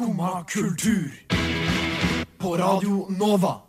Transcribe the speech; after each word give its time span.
Skumma 0.00 0.44
kultur. 0.48 1.12
På 2.38 2.56
Radio 2.56 3.06
Nova. 3.10 3.60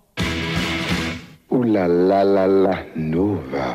O-la-la-la-la 1.49 2.77
Nova. 2.95 3.65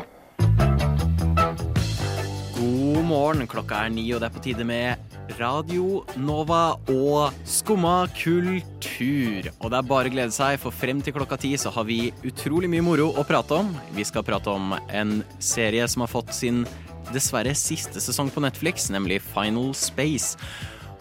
God 2.57 3.03
morgen, 3.05 3.47
klokka 3.47 3.83
er 3.85 3.91
ni, 3.93 4.07
og 4.09 4.23
det 4.23 4.29
er 4.31 4.33
på 4.33 4.41
tide 4.41 4.65
med 4.65 5.13
Radio 5.37 6.01
Nova 6.17 6.79
og 6.89 7.37
Skumma 7.45 8.07
kultur. 8.17 9.51
Og 9.59 9.69
det 9.69 9.77
er 9.77 9.89
bare 9.91 10.09
å 10.09 10.15
glede 10.15 10.33
seg, 10.33 10.57
for 10.63 10.73
frem 10.73 11.03
til 11.05 11.13
klokka 11.13 11.37
ti 11.43 11.51
så 11.61 11.69
har 11.75 11.85
vi 11.85 12.07
utrolig 12.25 12.71
mye 12.73 12.87
moro 12.87 13.11
å 13.13 13.27
prate 13.27 13.59
om. 13.59 13.69
Vi 13.93 14.07
skal 14.09 14.25
prate 14.25 14.49
om 14.49 14.73
en 14.89 15.19
serie 15.37 15.85
som 15.85 16.07
har 16.07 16.09
fått 16.09 16.33
sin 16.33 16.65
dessverre 17.13 17.53
siste 17.53 18.01
sesong 18.01 18.33
på 18.33 18.41
Netflix, 18.41 18.89
nemlig 18.89 19.21
Final 19.29 19.75
Space. 19.77 20.33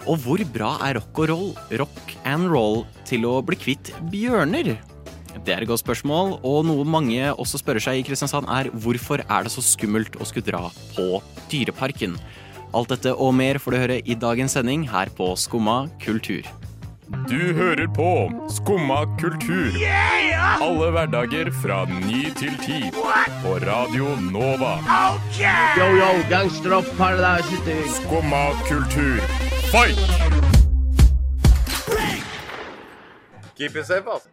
Og 0.06 0.20
hvor 0.22 0.42
bra 0.54 0.76
er 0.86 1.00
rock 1.00 1.18
og 1.22 1.30
roll, 1.30 1.48
rock 1.80 2.12
and 2.24 2.50
roll 2.52 2.84
til 3.08 3.26
å 3.26 3.40
bli 3.44 3.58
kvitt 3.58 3.90
bjørner? 4.12 4.76
Det 5.44 5.52
er 5.52 5.62
et 5.62 5.68
godt 5.68 5.82
spørsmål, 5.82 6.38
og 6.46 6.64
noe 6.66 6.84
mange 6.88 7.32
også 7.34 7.60
spør 7.60 7.80
seg 7.82 8.00
i 8.00 8.04
Kristiansand 8.06 8.48
er 8.48 8.70
hvorfor 8.72 9.20
er 9.26 9.46
det 9.46 9.52
så 9.52 9.64
skummelt 9.64 10.16
å 10.18 10.24
skulle 10.28 10.46
dra 10.46 10.62
på 10.96 11.20
Dyreparken? 11.52 12.16
Alt 12.76 12.92
dette 12.94 13.12
og 13.14 13.34
mer 13.36 13.58
får 13.62 13.72
du 13.72 13.78
høre 13.78 13.98
i 14.02 14.16
dagens 14.18 14.56
sending 14.56 14.86
her 14.90 15.10
på 15.16 15.34
Skumma 15.38 15.86
kultur. 16.02 16.46
Du 17.30 17.38
hører 17.54 17.86
på 17.94 18.30
Skumma 18.50 19.04
kultur. 19.20 19.70
Alle 20.58 20.90
hverdager 20.90 21.52
fra 21.62 21.84
ny 21.86 22.26
til 22.34 22.56
ti. 22.64 22.80
På 23.44 23.54
Radio 23.62 24.16
Nova. 24.32 24.80
Yo, 25.78 25.86
yo, 26.00 26.10
gangster 26.30 26.74
up 26.74 26.86
paradise 29.76 30.08
Keep 33.56 33.76
it 33.76 33.86
safe, 33.88 34.04
fight! 34.04 34.24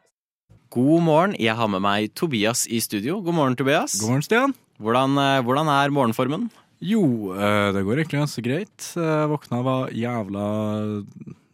God 0.74 1.04
morgen, 1.04 1.36
jeg 1.40 1.56
har 1.56 1.70
med 1.72 1.84
meg 1.84 2.10
Tobias 2.18 2.66
i 2.68 2.80
studio. 2.84 3.20
God 3.24 3.36
morgen, 3.38 3.56
Tobias. 3.56 3.94
God 4.02 4.10
morgen, 4.10 4.24
Stian. 4.26 4.56
Hvordan, 4.84 5.16
eh, 5.22 5.40
hvordan 5.46 5.70
er 5.72 5.94
morgenformen? 5.96 6.48
Jo, 6.84 7.32
eh, 7.36 7.72
det 7.76 7.84
går 7.86 8.02
egentlig 8.02 8.20
ganske 8.24 8.44
greit. 8.44 8.88
Jeg 8.96 9.30
våkna 9.32 9.62
var 9.64 9.94
jævla, 9.96 10.48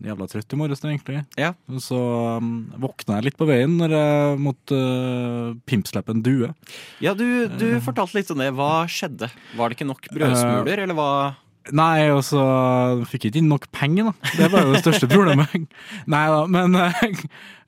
jævla 0.02 0.30
trøtt 0.32 0.54
i 0.56 0.62
morges, 0.62 0.82
egentlig. 0.82 1.26
Ja. 1.38 1.52
Så 1.78 2.00
um, 2.40 2.72
våkna 2.80 3.20
jeg 3.20 3.30
litt 3.30 3.38
på 3.38 3.50
veien 3.50 3.76
når 3.78 3.94
jeg 3.98 4.40
måtte 4.48 4.80
uh, 4.80 5.54
pimpslippe 5.70 6.16
en 6.16 6.26
due. 6.26 6.54
Ja, 7.04 7.14
du, 7.14 7.28
du 7.60 7.68
fortalte 7.86 8.18
litt 8.18 8.34
om 8.34 8.42
det. 8.42 8.50
Hva 8.58 8.88
skjedde? 8.90 9.30
Var 9.60 9.70
det 9.70 9.78
ikke 9.78 9.92
nok 9.92 10.10
brødsmuler, 10.10 10.88
eller 10.88 10.98
hva? 10.98 11.12
Nei, 11.76 12.10
og 12.14 12.24
så 12.26 12.42
fikk 13.10 13.26
jeg 13.28 13.34
ikke 13.34 13.42
inn 13.44 13.50
nok 13.52 13.68
penger, 13.76 14.10
da. 14.10 14.32
Det 14.40 14.50
var 14.54 14.66
jo 14.66 14.74
det 14.74 14.82
største 14.84 15.10
problemet. 15.12 15.54
Nei 16.14 16.26
da, 16.32 16.42
men 16.50 16.76
uh, 16.80 17.14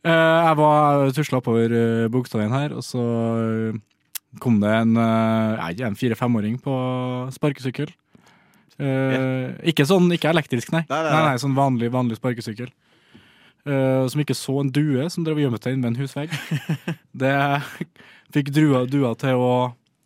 jeg 0.06 0.58
var 0.62 1.12
tusla 1.18 1.42
oppover 1.42 1.76
uh, 1.76 2.10
Bogstadveien 2.14 2.56
her, 2.56 2.76
og 2.78 2.86
så 2.86 3.02
eh, 3.38 3.80
kom 4.42 4.60
det 4.64 4.72
en, 4.74 4.96
uh, 4.98 5.62
en 5.86 5.98
fire-femåring 6.00 6.58
på 6.64 6.76
sparkesykkel. 7.36 7.92
Eh, 8.82 9.52
Ikke 9.70 9.86
sånn, 9.86 10.08
ikke 10.16 10.32
elektrisk, 10.32 10.72
nei. 10.74 10.82
Nei, 10.90 11.02
nei, 11.06 11.12
Nei, 11.14 11.26
nei. 11.30 11.42
Sånn 11.42 11.58
vanlig, 11.58 11.92
vanlig 11.94 12.18
sparkesykkel. 12.18 12.72
Uh, 13.62 14.08
som 14.10 14.24
ikke 14.24 14.34
så 14.34 14.56
en 14.64 14.72
due 14.74 15.06
som 15.14 15.22
drev 15.22 15.38
gjemte 15.38 15.62
seg 15.68 15.76
inne 15.78 15.86
ved 15.86 15.94
en 15.94 16.02
husvegg. 16.02 16.32
Det 17.22 17.36
fikk 18.34 18.50
drua, 18.56 18.88
dua 18.90 19.12
til 19.22 19.38
å 19.38 19.52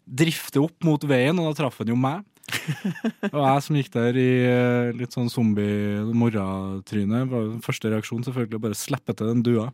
drifte 0.05 0.59
opp 0.65 0.83
mot 0.85 1.02
veien, 1.07 1.39
og 1.39 1.47
da 1.53 1.61
traff 1.61 1.80
han 1.80 1.93
jo 1.93 1.95
meg. 1.95 2.25
Og 3.33 3.41
jeg 3.41 3.65
som 3.65 3.77
gikk 3.79 3.91
der 3.93 4.17
i 4.19 4.29
eh, 4.45 4.93
litt 4.97 5.15
sånn 5.15 5.31
zombie-morratryne, 5.33 7.25
var 7.31 7.52
første 7.65 7.91
reaksjon 7.91 8.25
selvfølgelig 8.27 8.59
å 8.59 8.65
bare 8.67 8.77
slippe 8.79 9.15
til 9.17 9.31
den 9.31 9.43
dua. 9.45 9.69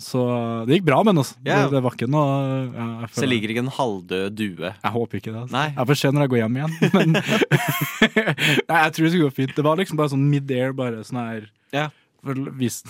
Så 0.00 0.22
eh, 0.24 0.64
det 0.66 0.78
gikk 0.78 0.86
bra 0.88 1.00
med 1.02 1.12
den, 1.12 1.22
altså. 1.22 1.38
Ja. 1.46 1.62
Det, 1.62 1.76
det 1.76 1.82
var 1.84 1.96
ikke 1.96 2.10
noe 2.10 2.28
ja, 2.72 2.86
føler... 3.04 3.16
Så 3.18 3.28
ligger 3.28 3.54
ikke 3.54 3.64
en 3.66 3.74
halvdød 3.76 4.38
due. 4.38 4.72
jeg 4.72 4.94
håper 4.96 5.20
ikke 5.20 5.34
det. 5.34 5.42
Altså. 5.44 5.64
Jeg 5.68 5.90
får 5.90 6.00
se 6.00 6.12
når 6.12 6.24
jeg 6.24 6.32
går 6.34 6.42
hjem 6.42 6.60
igjen. 6.60 6.76
Men 6.96 7.16
Nei, 8.70 8.78
jeg 8.78 8.94
tror 8.94 9.06
det 9.06 9.12
skulle 9.12 9.26
gå 9.28 9.36
fint. 9.42 9.56
Det 9.58 9.66
var 9.66 9.80
liksom 9.80 10.00
bare 10.00 10.14
sånn 10.14 10.26
mid-air, 10.32 10.74
bare 10.76 11.04
sånn 11.06 11.22
her 11.22 11.46
yeah. 11.74 11.92
for 12.22 12.38
å 12.38 12.56
vis, 12.58 12.82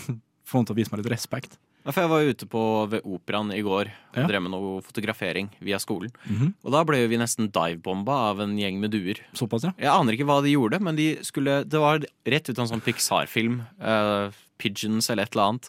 Få 0.48 0.60
han 0.60 0.68
til 0.68 0.74
å 0.74 0.80
vise 0.80 0.92
meg 0.92 1.02
litt 1.02 1.12
respekt. 1.14 1.54
Ja, 1.84 1.90
For 1.90 2.00
jeg 2.04 2.10
var 2.12 2.22
ute 2.30 2.46
på, 2.46 2.60
ved 2.92 3.02
operaen 3.02 3.50
i 3.54 3.62
går 3.62 3.88
og 3.90 4.16
Ja. 4.20 4.26
drev 4.28 4.42
med 4.42 4.52
noe 4.52 4.80
fotografering 4.82 5.48
via 5.60 5.78
skolen. 5.82 6.12
Mhm. 6.28 6.54
Og 6.64 6.70
da 6.72 6.84
ble 6.84 7.00
vi 7.08 7.16
nesten 7.18 7.50
divebomba 7.50 8.30
av 8.30 8.40
en 8.40 8.56
gjeng 8.56 8.78
med 8.78 8.90
duer. 8.92 9.18
Såpass, 9.34 9.64
ja. 9.64 9.72
Jeg 9.78 9.88
aner 9.90 10.12
ikke 10.14 10.26
hva 10.28 10.42
de 10.42 10.52
gjorde, 10.54 10.80
men 10.80 10.94
de 10.96 11.16
skulle, 11.22 11.64
det 11.68 11.80
var 11.80 11.98
rett 12.26 12.48
ut 12.48 12.58
av 12.58 12.64
en 12.70 12.78
sånn 12.78 12.84
Pixar-film. 12.84 13.66
Uh, 13.80 14.30
Pigeons 14.58 15.10
eller 15.10 15.24
et 15.24 15.34
eller 15.34 15.48
annet. 15.52 15.68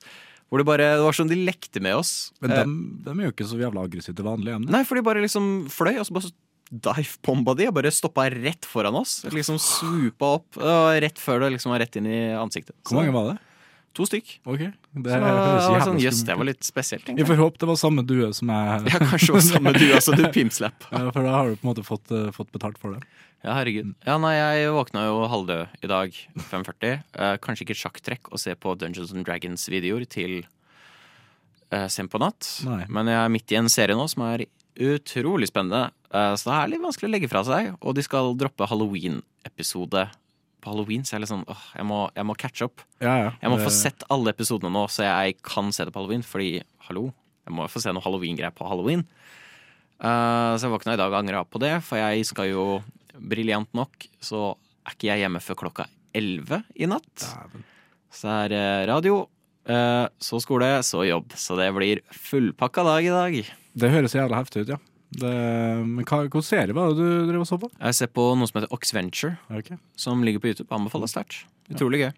Hvor 0.51 0.59
det 0.61 0.65
bare, 0.69 0.85
det 0.97 1.01
var 1.03 1.13
sånn 1.17 1.29
de 1.29 1.39
lekte 1.47 1.81
med 1.81 1.95
oss. 1.95 2.31
Men 2.39 2.51
Eh, 2.51 2.57
dem, 2.61 3.01
dem 3.03 3.19
er 3.19 3.23
jo 3.25 3.31
ikke 3.31 3.47
så 3.49 3.57
jævla 3.57 3.83
aggressive 3.89 4.15
til 4.15 4.25
vanlig. 4.25 4.53
de? 4.67 4.71
Nei, 4.71 4.83
for 4.83 4.93
de 4.95 5.01
bare 5.01 5.21
liksom 5.23 5.65
fløy, 5.67 5.97
og 5.97 6.05
så 6.05 6.13
bare 6.13 6.29
divebomba 6.73 7.55
de 7.57 7.67
og 7.69 7.73
bare 7.73 7.89
stoppa 7.93 8.27
rett 8.29 8.65
foran 8.65 8.93
oss. 8.95 9.23
Liksom 9.25 9.57
swoopa 9.57 10.35
opp. 10.37 10.57
Og 10.57 11.01
rett 11.01 11.17
før 11.21 11.39
det 11.41 11.53
liksom 11.57 11.71
var 11.73 11.79
rett 11.83 11.95
inn 11.97 12.05
i 12.05 12.21
ansiktet. 12.37 12.75
Hvor 12.85 13.01
mange 13.01 13.13
var 13.13 13.33
det? 13.33 13.39
To 13.93 14.07
stykk. 14.09 14.29
Ok, 14.49 14.61
det 15.05 15.11
Så 15.13 15.19
det 15.21 15.81
sånn, 15.85 15.99
yes, 16.01 16.23
det 16.25 16.37
var 16.39 16.47
litt 16.49 16.65
spesielt, 16.65 17.11
Vi 17.13 17.25
får 17.29 17.37
håpe 17.37 17.61
det 17.61 17.69
var 17.69 17.77
samme 17.77 18.01
due 18.09 18.31
som 18.33 18.49
jeg 18.49 18.93
Ja, 18.93 19.01
kanskje 19.03 19.35
var 19.35 19.43
samme 19.45 19.73
due 19.75 19.93
altså 19.99 20.15
du 20.17 20.23
pimslepp. 20.33 20.87
Ja, 20.91 21.11
For 21.13 21.21
da 21.21 21.35
har 21.35 21.51
du 21.51 21.59
på 21.59 21.67
en 21.67 21.71
måte 21.73 21.85
fått, 21.85 22.09
uh, 22.09 22.31
fått 22.33 22.49
betalt 22.55 22.81
for 22.81 22.97
det. 22.97 23.05
Ja, 23.43 23.53
herregud. 23.59 23.93
Ja, 24.07 24.17
nei, 24.23 24.33
jeg 24.39 24.73
våkna 24.73 25.05
jo 25.09 25.21
halvdød 25.29 25.85
i 25.85 25.91
dag, 25.91 26.17
5.40. 26.49 27.03
Uh, 27.13 27.35
kanskje 27.43 27.67
ikke 27.67 27.75
et 27.75 27.83
sjakktrekk 27.83 28.33
å 28.33 28.41
se 28.41 28.55
på 28.55 28.73
Dungeons 28.79 29.13
and 29.13 29.27
Dragons-videoer 29.27 30.07
til 30.09 30.39
uh, 31.69 31.85
sent 31.91 32.09
på 32.09 32.21
natt. 32.23 32.49
Nei. 32.65 32.85
Men 32.89 33.11
jeg 33.11 33.19
er 33.19 33.33
midt 33.35 33.53
i 33.53 33.61
en 33.61 33.69
serie 33.69 33.99
nå 33.99 34.07
som 34.09 34.25
er 34.31 34.47
utrolig 34.79 35.47
spennende. 35.47 35.91
Eh, 36.13 36.33
så 36.37 36.49
det 36.49 36.57
er 36.57 36.71
litt 36.73 36.83
vanskelig 36.83 37.09
å 37.09 37.13
legge 37.13 37.29
fra 37.31 37.43
seg. 37.47 37.73
Og 37.81 37.95
de 37.97 38.05
skal 38.05 38.33
droppe 38.39 38.67
Halloween-episode 38.69 40.07
på 40.63 40.71
halloween, 40.71 41.03
så 41.05 41.13
jeg 41.13 41.19
er 41.19 41.23
litt 41.25 41.33
sånn 41.33 41.45
åh, 41.51 41.65
jeg 41.75 41.87
må, 41.89 41.99
jeg 42.15 42.27
må 42.29 42.35
catch 42.39 42.63
up. 42.65 42.83
Ja, 43.03 43.13
ja. 43.19 43.29
Jeg 43.41 43.51
må 43.51 43.59
få 43.61 43.71
sett 43.73 44.05
alle 44.13 44.33
episodene 44.33 44.71
nå, 44.73 44.85
så 44.91 45.05
jeg 45.05 45.37
kan 45.45 45.71
se 45.75 45.85
det 45.85 45.93
på 45.93 46.01
halloween. 46.01 46.23
Fordi, 46.25 46.63
hallo, 46.87 47.09
jeg 47.43 47.55
må 47.55 47.67
jo 47.67 47.73
få 47.73 47.83
se 47.83 47.93
noe 47.93 48.03
halloween-greier 48.05 48.55
på 48.55 48.67
halloween. 48.69 49.03
Uh, 50.03 50.55
så 50.57 50.67
jeg 50.67 50.73
våkna 50.73 50.95
i 50.95 50.99
dag 50.99 51.11
og 51.11 51.19
angra 51.19 51.43
på 51.47 51.61
det, 51.63 51.75
for 51.85 51.99
jeg 52.01 52.25
skal 52.27 52.49
jo 52.49 52.65
briljant 53.13 53.69
nok, 53.77 54.07
så 54.23 54.53
er 54.83 54.95
ikke 54.95 55.11
jeg 55.11 55.23
hjemme 55.23 55.43
før 55.43 55.59
klokka 55.65 55.87
11 56.17 56.63
i 56.75 56.89
natt. 56.89 57.27
Så 58.13 58.29
er 58.29 58.51
det 58.53 58.65
radio, 58.89 59.23
uh, 59.69 60.07
så 60.21 60.41
skole, 60.43 60.75
så 60.85 61.05
jobb. 61.07 61.35
Så 61.39 61.59
det 61.59 61.69
blir 61.75 62.03
fullpakka 62.11 62.87
dag 62.87 63.07
i 63.07 63.13
dag. 63.13 63.37
Det 63.73 63.93
høres 63.93 64.15
jævla 64.17 64.41
heftig 64.43 64.65
ut, 64.65 64.75
ja. 64.75 64.81
Det, 65.13 65.31
men 65.85 66.05
hva, 66.07 66.23
hvilken 66.23 66.45
serie 66.45 66.73
var 66.75 66.93
det 66.93 66.97
du 67.03 67.27
drev 67.29 67.43
og 67.43 67.49
så 67.49 67.59
på? 67.61 67.69
Jeg 67.77 67.97
ser 67.99 68.09
på 68.13 68.23
noe 68.37 68.49
som 68.49 68.59
heter 68.59 68.71
Oxventure, 68.73 69.35
Okay. 69.53 69.77
som 69.99 70.23
ligger 70.25 70.41
på 70.41 70.49
YouTube. 70.51 70.69
Anbefaler 70.73 71.11
sterkt. 71.11 71.43
Utrolig 71.69 71.99
gøy. 72.05 72.13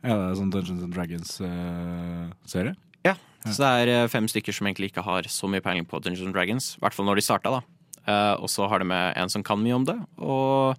Er 0.00 0.16
det 0.22 0.38
sånn 0.38 0.52
Dungeons 0.54 0.84
and 0.86 0.94
Dragons-serie? 0.96 2.76
Ja, 3.04 3.14
så 3.44 3.56
det 3.60 3.68
er 3.82 3.90
eh, 4.04 4.08
fem 4.12 4.26
stykker 4.28 4.52
som 4.56 4.68
egentlig 4.68 4.90
ikke 4.90 5.04
har 5.04 5.28
så 5.32 5.48
mye 5.48 5.62
peiling 5.64 5.84
på 5.88 6.00
Dungeons 6.00 6.26
and 6.28 6.36
Dragons. 6.36 6.74
I 6.78 6.82
hvert 6.84 6.96
fall 6.96 7.08
når 7.08 7.20
de 7.20 7.24
starta, 7.26 7.52
da. 7.58 7.60
Uh, 8.08 8.34
og 8.40 8.48
så 8.48 8.64
har 8.68 8.80
de 8.80 8.88
med 8.88 9.12
en 9.20 9.28
som 9.32 9.44
kan 9.44 9.60
mye 9.60 9.76
om 9.76 9.84
det. 9.88 9.96
Og 10.20 10.76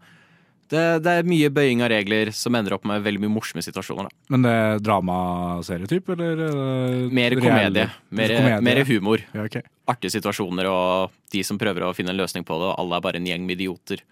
det, 0.72 0.82
det 1.04 1.12
er 1.20 1.28
mye 1.28 1.50
bøying 1.52 1.82
av 1.84 1.90
regler 1.92 2.32
som 2.36 2.56
ender 2.56 2.78
opp 2.78 2.86
med 2.88 3.04
veldig 3.04 3.20
mye 3.26 3.34
morsomme 3.34 3.64
situasjoner. 3.66 4.08
Da. 4.08 4.32
Men 4.32 4.46
det 4.46 4.54
er 4.56 4.80
dramaserietype, 4.86 6.16
eller? 6.16 6.42
er 6.48 7.12
Mer 7.12 7.36
komedie. 7.40 7.86
Mer, 8.10 8.34
komedie? 8.38 8.62
mer 8.70 8.82
humor. 8.88 9.24
Ja, 9.36 9.46
okay. 9.50 9.66
Artige 9.92 10.14
situasjoner 10.16 10.70
og 10.72 11.12
de 11.34 11.44
som 11.48 11.60
prøver 11.62 11.84
å 11.90 11.94
finne 11.98 12.14
en 12.16 12.20
løsning 12.22 12.48
på 12.48 12.56
det, 12.62 12.70
og 12.72 12.80
alle 12.80 12.98
er 13.00 13.06
bare 13.06 13.20
en 13.22 13.28
gjeng 13.28 13.46
med 13.48 13.60
idioter. 13.60 14.04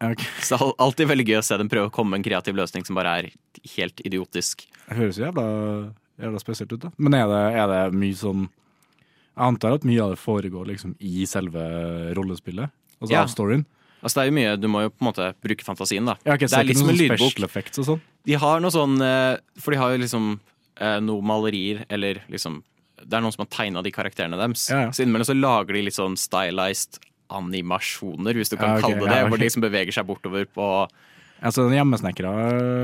Okay. 0.00 0.26
Så 0.48 0.58
alltid 0.80 1.10
veldig 1.10 1.26
gøy 1.28 1.38
å 1.40 1.46
se 1.46 1.58
dem 1.60 1.70
prøve 1.70 1.90
å 1.90 1.94
komme 1.94 2.14
med 2.14 2.22
en 2.22 2.28
kreativ 2.30 2.56
løsning 2.58 2.86
som 2.88 2.98
bare 2.98 3.16
er 3.20 3.30
helt 3.76 4.00
idiotisk. 4.06 4.64
Det 4.88 4.96
høres 4.98 5.18
jævla, 5.20 5.44
jævla 6.22 6.40
spesielt 6.42 6.72
ut, 6.74 6.86
da. 6.88 6.92
Men 6.98 7.18
er 7.18 7.26
det, 7.30 7.42
er 7.60 7.68
det 7.74 7.82
mye 8.00 8.16
sånn 8.18 8.46
Jeg 8.48 9.44
antar 9.46 9.76
at 9.78 9.84
mye 9.86 10.00
av 10.02 10.14
det 10.16 10.20
foregår 10.20 10.66
liksom 10.72 10.96
i 11.00 11.22
selve 11.28 11.62
rollespillet? 12.18 12.72
Altså 13.00 13.14
Ja. 13.14 13.22
av 13.22 13.30
storyen? 13.32 13.62
Altså 14.00 14.16
det 14.16 14.22
er 14.22 14.30
jo 14.30 14.36
mye, 14.38 14.52
Du 14.60 14.68
må 14.72 14.84
jo 14.86 14.92
på 14.92 15.04
en 15.04 15.08
måte 15.10 15.26
bruke 15.44 15.66
fantasien, 15.66 16.06
da. 16.08 16.16
Ja, 16.24 16.36
okay, 16.36 16.48
det 16.48 16.56
er 16.56 16.64
litt 16.64 16.78
ikke 16.78 16.86
som 16.86 16.92
en 16.92 17.00
lydbok. 17.00 17.42
Og 17.82 17.86
sånn? 17.92 18.00
De 18.28 18.38
har 18.40 18.62
noe 18.64 18.72
sånn 18.74 18.96
eh, 19.04 19.36
For 19.60 19.74
de 19.74 19.80
har 19.80 19.94
jo 19.94 20.00
liksom 20.04 20.32
noen 20.80 21.04
noe 21.04 21.20
malerier, 21.20 21.82
eller 21.92 22.22
liksom 22.32 22.62
Det 23.02 23.12
er 23.12 23.20
noen 23.20 23.34
som 23.34 23.42
har 23.44 23.50
tegna 23.52 23.82
de 23.84 23.92
karakterene 23.92 24.38
deres. 24.40 24.62
Ja, 24.72 24.86
ja. 24.86 24.92
Så 24.96 25.04
innimellom 25.04 25.28
så 25.28 25.36
lager 25.36 25.76
de 25.76 25.82
litt 25.84 25.96
sånn 25.96 26.16
stylized 26.16 26.96
animasjoner, 27.30 28.36
hvis 28.36 28.52
du 28.52 28.56
kan 28.56 28.74
Ja, 28.74 28.78
ok, 28.80 28.86
kalle 28.86 29.04
det 29.04 29.12
det. 29.12 29.20
Hvor 29.28 29.40
de 29.40 29.46
liksom 29.46 29.64
beveger 29.64 29.96
seg 29.96 30.08
bortover 30.08 30.48
på 30.48 30.70
Altså 31.40 31.64
den 31.64 31.78
hjemmesnekra 31.78 32.30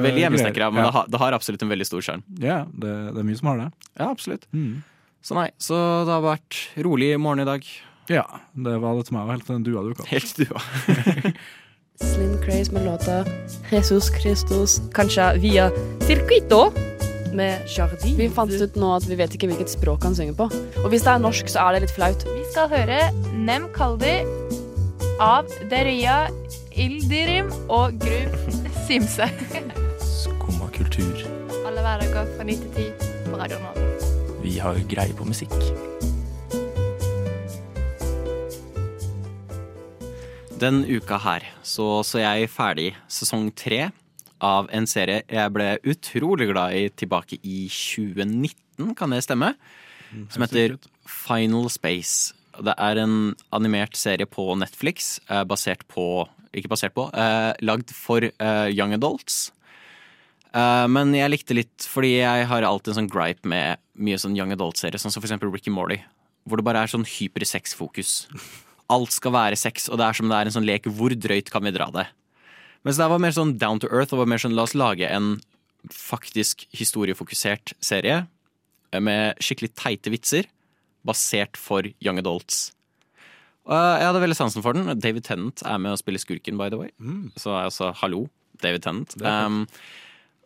Veldig 0.04 0.22
hjemmesnekra, 0.22 0.70
men 0.72 0.86
det, 0.86 0.92
har, 0.94 1.08
det 1.12 1.20
har 1.20 1.36
absolutt 1.36 1.64
en 1.64 1.72
veldig 1.72 1.88
stor 1.88 2.04
sjarm. 2.04 2.22
Ja, 2.40 2.62
det, 2.72 2.92
det 3.12 3.20
er 3.20 3.26
mye 3.28 3.40
som 3.40 3.50
har 3.52 3.58
det. 3.60 3.66
Ja, 3.98 4.06
absolutt. 4.08 4.46
Mm. 4.56 4.78
Så 5.26 5.36
nei, 5.36 5.50
så 5.60 5.76
det 6.06 6.14
har 6.14 6.24
vært 6.24 6.60
rolig 6.86 7.10
morgen 7.20 7.44
i 7.44 7.48
dag. 7.48 7.68
Ja, 8.12 8.26
det 8.54 8.76
var 8.82 8.98
det 8.98 9.06
til 9.08 9.16
meg, 9.16 9.30
helt 9.34 9.46
til 9.46 9.56
den 9.58 9.64
dua 9.66 9.82
dukka 9.86 10.04
opp. 10.04 10.10
Helt 10.10 10.28
stua. 10.30 10.62
Slim 12.06 12.36
Craze 12.44 12.72
med 12.72 12.84
låta 12.84 13.24
Jesus 13.72 14.10
Christus, 14.20 14.80
kanskje 14.94 15.30
via 15.40 15.70
Circuito 16.04 16.68
med 17.36 17.64
Jardi. 17.68 18.12
Vi 18.18 18.28
fant 18.32 18.52
ut 18.52 18.76
nå 18.76 18.90
at 18.96 19.06
vi 19.08 19.16
vet 19.18 19.32
ikke 19.36 19.48
hvilket 19.50 19.72
språk 19.72 20.04
han 20.04 20.16
synger 20.16 20.36
på. 20.36 20.48
Og 20.84 20.90
hvis 20.92 21.06
det 21.06 21.14
er 21.14 21.22
norsk, 21.24 21.48
så 21.52 21.64
er 21.66 21.76
det 21.76 21.86
litt 21.86 21.96
flaut. 21.96 22.26
Vi 22.28 22.44
skal 22.52 22.70
høre 22.72 23.00
Nem 23.32 23.68
Kaldi 23.76 24.18
av 25.24 25.48
Deria 25.72 26.26
Ildirim 26.76 27.48
og 27.72 27.96
Grub 28.02 28.36
Simse. 28.86 29.28
Skumma 30.04 30.68
kultur. 30.76 31.24
Alle 31.64 31.80
hverdager 31.80 32.28
fra 32.36 32.46
9 32.46 32.60
til 32.62 32.92
10 32.92 33.30
på 33.30 33.40
Radio 33.40 33.60
Norge. 33.64 34.12
Vi 34.44 34.58
har 34.62 34.78
greie 34.92 35.16
på 35.16 35.26
musikk. 35.26 35.56
Den 40.56 40.86
uka 40.88 41.18
her 41.20 41.44
så 41.60 42.00
så 42.00 42.22
jeg 42.22 42.48
ferdig 42.48 42.86
sesong 43.12 43.50
tre 43.52 43.90
av 44.40 44.70
en 44.72 44.86
serie 44.88 45.20
jeg 45.28 45.52
ble 45.52 45.66
utrolig 45.84 46.46
glad 46.48 46.72
i 46.72 46.86
tilbake 46.96 47.36
i 47.44 47.66
2019, 47.68 48.94
kan 48.96 49.12
det 49.12 49.20
stemme? 49.26 49.52
Som 50.32 50.46
heter 50.46 50.78
Final 51.04 51.68
Space. 51.68 52.32
Det 52.56 52.72
er 52.72 53.02
en 53.02 53.34
animert 53.52 54.00
serie 54.00 54.24
på 54.24 54.48
Netflix 54.56 55.18
eh, 55.28 55.44
basert 55.44 55.84
på 55.92 56.24
Ikke 56.56 56.72
basert 56.72 56.96
på, 56.96 57.10
eh, 57.12 57.52
lagd 57.60 57.92
for 57.92 58.24
eh, 58.24 58.68
young 58.72 58.94
adults. 58.96 59.50
Eh, 60.56 60.86
men 60.88 61.12
jeg 61.12 61.34
likte 61.34 61.58
litt 61.58 61.84
fordi 61.84 62.14
jeg 62.22 62.46
har 62.48 62.64
alltid 62.64 62.94
en 62.94 63.02
sånn 63.02 63.12
gripe 63.12 63.44
med 63.44 63.82
mye 63.92 64.16
sånn 64.16 64.38
young 64.38 64.56
adult-serier, 64.56 64.96
sånn 64.96 65.12
som 65.12 65.20
for 65.20 65.28
eksempel 65.28 65.52
Ricky 65.52 65.68
Morty, 65.68 66.00
hvor 66.48 66.56
det 66.56 66.64
bare 66.64 66.86
er 66.86 66.96
sånn 66.96 67.04
hypersex-fokus. 67.04 68.22
Alt 68.92 69.14
skal 69.16 69.34
være 69.34 69.58
sex, 69.58 69.88
og 69.90 69.98
det 69.98 70.06
er 70.06 70.18
som 70.18 70.30
det 70.30 70.38
er 70.38 70.48
en 70.48 70.54
sånn 70.54 70.68
lek. 70.68 70.86
Hvor 70.86 71.14
drøyt 71.14 71.50
kan 71.52 71.64
vi 71.66 71.74
dra 71.74 71.88
det? 71.94 72.06
Mens 72.86 73.00
det 73.00 73.08
var 73.10 73.22
mer 73.22 73.34
sånn 73.34 73.56
down 73.58 73.80
to 73.82 73.90
earth, 73.90 74.14
og 74.14 74.22
var 74.22 74.30
mer 74.30 74.42
sånn 74.42 74.54
la 74.54 74.66
oss 74.66 74.76
lage 74.78 75.08
en 75.10 75.36
faktisk 75.92 76.64
historiefokusert 76.74 77.74
serie 77.84 78.22
eh, 78.92 79.02
med 79.02 79.38
skikkelig 79.42 79.72
teite 79.78 80.12
vitser, 80.14 80.48
basert 81.06 81.58
for 81.58 81.86
young 82.02 82.20
adults. 82.22 82.70
Og 83.66 83.74
jeg 83.74 84.06
hadde 84.06 84.22
veldig 84.22 84.38
sansen 84.38 84.62
for 84.62 84.78
den. 84.78 84.90
David 85.02 85.26
Tennant 85.26 85.62
er 85.66 85.78
med 85.82 85.96
å 85.96 85.98
spille 85.98 86.20
skurken, 86.22 86.58
by 86.58 86.70
the 86.70 86.78
way. 86.78 86.92
Så 87.38 87.50
altså, 87.58 87.90
hallo, 87.98 88.26
David 88.62 88.84
Tennant. 88.86 89.16
Um, 89.18 89.64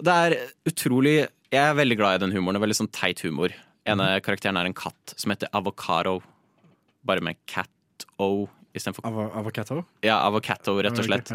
det 0.00 0.14
er 0.24 0.36
utrolig 0.68 1.16
Jeg 1.52 1.60
er 1.60 1.76
veldig 1.76 1.98
glad 2.00 2.16
i 2.16 2.22
den 2.24 2.32
humoren. 2.32 2.56
Det 2.56 2.62
er 2.62 2.64
veldig 2.64 2.78
sånn 2.78 2.94
teit 2.96 3.20
humor. 3.26 3.52
En 3.84 4.00
av 4.00 4.14
mm. 4.14 4.24
karakteren 4.24 4.56
er 4.56 4.70
en 4.70 4.76
katt 4.76 5.14
som 5.20 5.32
heter 5.34 5.50
Avocado. 5.56 6.20
Bare 7.04 7.24
med 7.24 7.36
cat-o 8.00 8.48
istedenfor 8.76 9.06
Avo 9.06 9.26
avocado? 9.34 9.84
Ja, 10.04 10.20
Avocato, 10.26 10.76
rett 10.82 10.98
og 10.98 11.06
slett. 11.06 11.32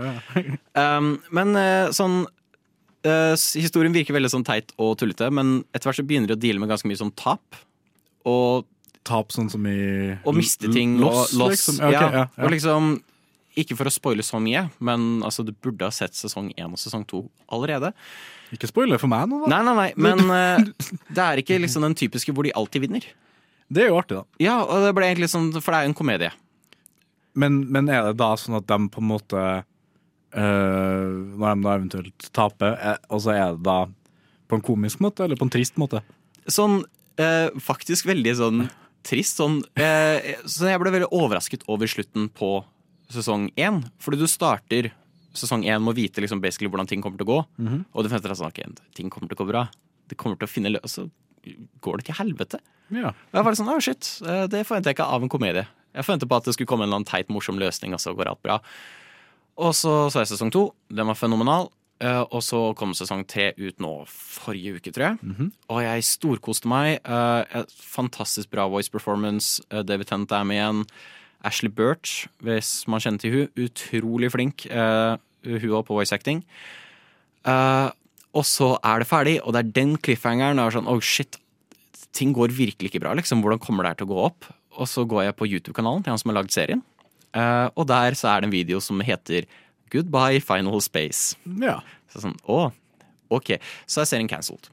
Um, 0.76 1.16
men 1.36 1.56
eh, 1.60 1.90
sånn 1.96 2.22
uh, 2.26 3.34
Historien 3.36 3.96
virker 3.96 4.16
veldig 4.16 4.32
sånn 4.32 4.46
teit 4.48 4.72
og 4.82 4.96
tullete, 5.02 5.28
men 5.34 5.60
etter 5.74 5.90
hvert 5.90 6.00
så 6.00 6.08
begynner 6.08 6.32
de 6.32 6.38
å 6.38 6.44
deale 6.46 6.64
med 6.64 6.72
ganske 6.72 6.88
mye 6.90 7.02
sånn 7.02 7.14
tap. 7.18 7.60
Og, 8.26 8.66
Tap 9.06 9.30
sånn 9.30 9.52
som 9.54 9.62
i 9.70 10.16
Å 10.26 10.32
miste 10.34 10.66
ting 10.74 10.96
Loss, 10.98 11.36
og 11.36 11.44
loss. 11.44 11.52
liksom? 11.54 11.76
Ja, 11.78 11.90
ok, 11.90 11.94
ja, 11.94 12.06
ja, 12.10 12.22
ja. 12.24 12.42
Og 12.42 12.50
liksom 12.50 12.88
Ikke 13.62 13.76
for 13.78 13.86
å 13.86 13.94
spoile 13.94 14.24
så 14.26 14.40
mye, 14.42 14.64
men 14.82 15.20
altså, 15.22 15.46
du 15.46 15.52
burde 15.54 15.86
ha 15.86 15.94
sett 15.94 16.18
sesong 16.18 16.48
én 16.58 16.74
og 16.74 16.82
sesong 16.82 17.06
to 17.06 17.22
allerede. 17.54 17.92
Ikke 18.56 18.66
spoiler 18.72 18.98
for 18.98 19.12
meg 19.12 19.30
nå, 19.30 19.44
da. 19.44 19.52
Nei, 19.54 19.60
nei, 19.68 19.76
nei, 19.78 19.86
men 20.08 20.26
uh, 20.26 20.90
det 21.16 21.22
er 21.22 21.44
ikke 21.44 21.60
liksom 21.62 21.86
den 21.86 21.96
typiske 22.02 22.34
hvor 22.34 22.50
de 22.50 22.56
alltid 22.58 22.88
vinner. 22.88 23.06
Det 23.70 23.86
er 23.86 23.94
jo 23.94 24.00
artig, 24.02 24.18
da. 24.18 24.26
Ja, 24.42 24.58
og 24.66 24.84
det 24.86 24.92
ble 24.98 25.08
egentlig 25.10 25.30
sånn, 25.32 25.48
For 25.58 25.70
det 25.70 25.78
er 25.78 25.88
jo 25.88 25.94
en 25.94 25.98
komedie. 25.98 26.34
Men, 27.36 27.62
men 27.72 27.92
er 27.92 28.10
det 28.10 28.18
da 28.22 28.32
sånn 28.40 28.58
at 28.60 28.68
de 28.70 28.78
på 28.92 29.02
en 29.04 29.10
måte 29.10 29.40
øh, 29.44 31.08
Når 31.36 31.46
de 31.46 31.66
da 31.66 31.76
eventuelt 31.76 32.28
taper, 32.36 32.78
er, 32.80 33.00
og 33.12 33.24
så 33.26 33.36
er 33.36 33.56
det 33.56 33.66
da 33.68 33.80
på 34.46 34.60
en 34.60 34.66
komisk 34.66 35.02
måte, 35.02 35.26
eller 35.26 35.40
på 35.40 35.48
en 35.48 35.54
trist 35.54 35.80
måte? 35.82 36.04
Sånn 36.46 36.84
øh, 36.84 37.48
faktisk 37.64 38.08
veldig 38.08 38.36
sånn 38.38 38.68
trist. 39.06 39.40
Sånn, 39.42 39.62
øh, 39.82 40.30
så 40.46 40.70
jeg 40.70 40.82
ble 40.82 40.94
veldig 40.94 41.10
overrasket 41.14 41.66
over 41.72 41.90
slutten 41.90 42.30
på 42.34 42.60
sesong 43.14 43.50
én. 43.58 43.84
Fordi 44.02 44.22
du 44.22 44.28
starter 44.30 44.92
sesong 45.36 45.66
én 45.68 45.82
med 45.84 45.94
å 45.94 45.98
vite 45.98 46.24
liksom 46.24 46.42
basically 46.44 46.70
hvordan 46.72 46.90
ting 46.90 47.04
kommer 47.04 47.20
til 47.20 47.28
å 47.28 47.34
gå. 47.34 47.40
Og 47.92 48.06
du 48.06 48.10
forventer 48.10 48.34
at 48.34 48.40
sånn, 48.40 48.54
okay, 48.54 48.70
ting 48.98 49.12
kommer 49.14 49.30
til 49.30 49.38
å 49.38 49.44
gå 49.44 49.50
bra. 49.52 49.66
Det 50.10 50.18
kommer 50.22 50.40
til 50.40 50.48
å 50.48 50.52
finne 50.52 50.72
løs. 50.74 50.98
Så 50.98 51.10
går 51.86 52.00
det 52.02 52.08
til 52.10 52.18
helvete. 52.20 52.62
Ja. 52.94 53.12
Jeg 53.34 53.46
var 53.46 53.58
sånn, 53.58 53.70
oh 53.74 53.82
shit, 53.82 54.08
eh, 54.26 54.46
Det 54.48 54.66
forventer 54.66 54.92
jeg 54.92 54.98
ikke 54.98 55.10
av 55.10 55.26
en 55.26 55.32
komedie. 55.32 55.66
Jeg 55.96 56.06
forventet 56.06 56.30
på 56.30 56.38
at 56.38 56.46
det 56.46 56.54
skulle 56.58 56.70
komme 56.70 56.86
en 56.86 56.92
eller 56.92 57.02
annen 57.02 57.10
teit, 57.10 57.32
morsom 57.32 57.58
løsning, 57.62 57.96
og 57.96 58.04
så 58.04 58.14
går 58.16 58.34
alt 58.34 58.44
bra. 58.44 58.60
Og 59.58 59.72
så 59.74 59.96
så 60.12 60.22
jeg 60.22 60.34
sesong 60.34 60.52
to. 60.52 60.68
Den 60.92 61.08
var 61.08 61.16
fenomenal. 61.16 61.70
Eh, 62.04 62.24
og 62.28 62.42
så 62.44 62.60
kom 62.76 62.92
sesong 62.92 63.24
tre 63.24 63.54
ut 63.56 63.80
nå 63.80 63.92
forrige 64.12 64.76
uke, 64.76 64.92
tror 64.92 65.06
jeg. 65.14 65.20
Og 65.72 65.80
jeg 65.86 66.04
storkoste 66.04 66.68
meg. 66.68 67.00
Eh, 67.08 67.62
et 67.62 67.76
fantastisk 67.80 68.52
bra 68.52 68.68
voice 68.68 68.92
performance. 68.92 69.62
Eh, 69.72 69.84
David 69.88 70.10
Tennant 70.12 70.32
er 70.36 70.44
med 70.44 70.60
igjen. 70.60 70.82
Ashley 71.46 71.72
Birch, 71.72 72.26
hvis 72.44 72.88
man 72.90 73.00
kjenner 73.00 73.22
til 73.22 73.32
hun 73.32 73.64
Utrolig 73.68 74.32
flink, 74.34 74.66
hun 74.66 75.76
òg 75.78 75.84
på 75.86 75.94
voice 75.94 76.12
acting. 76.16 76.40
Og 77.46 78.44
så 78.50 78.72
er 78.82 79.00
det 79.00 79.08
ferdig, 79.08 79.36
og 79.44 79.54
det 79.54 79.62
er 79.62 79.74
den 79.76 79.94
cliffhangeren. 80.02 80.58
Er 80.58 80.74
sånn, 80.74 80.90
oh 80.90 81.00
shit, 81.00 81.38
ting 82.18 82.34
går 82.34 82.50
virkelig 82.50 82.90
ikke 82.90 83.04
bra. 83.04 83.14
liksom, 83.14 83.44
Hvordan 83.46 83.62
kommer 83.62 83.86
det 83.86 83.94
her 83.94 84.00
til 84.02 84.10
å 84.10 84.14
gå 84.16 84.24
opp? 84.26 84.50
Og 84.76 84.90
så 84.92 85.06
går 85.08 85.28
jeg 85.28 85.38
på 85.40 85.48
YouTube-kanalen 85.48 86.04
til 86.04 86.14
han 86.14 86.22
som 86.22 86.32
har 86.32 86.40
lagd 86.42 86.54
serien. 86.56 86.84
Uh, 87.36 87.68
og 87.76 87.88
der 87.90 88.16
så 88.16 88.32
er 88.32 88.42
det 88.42 88.50
en 88.50 88.56
video 88.56 88.80
som 88.84 89.02
heter 89.04 89.48
Goodbye 89.94 90.42
Final 90.44 90.82
Space. 90.84 91.36
ja. 91.62 91.82
Så 92.16 92.22
sånn, 92.24 92.36
å, 92.48 92.70
ok. 93.34 93.58
Så 93.92 94.00
er 94.00 94.08
serien 94.08 94.30
cancelled. 94.32 94.70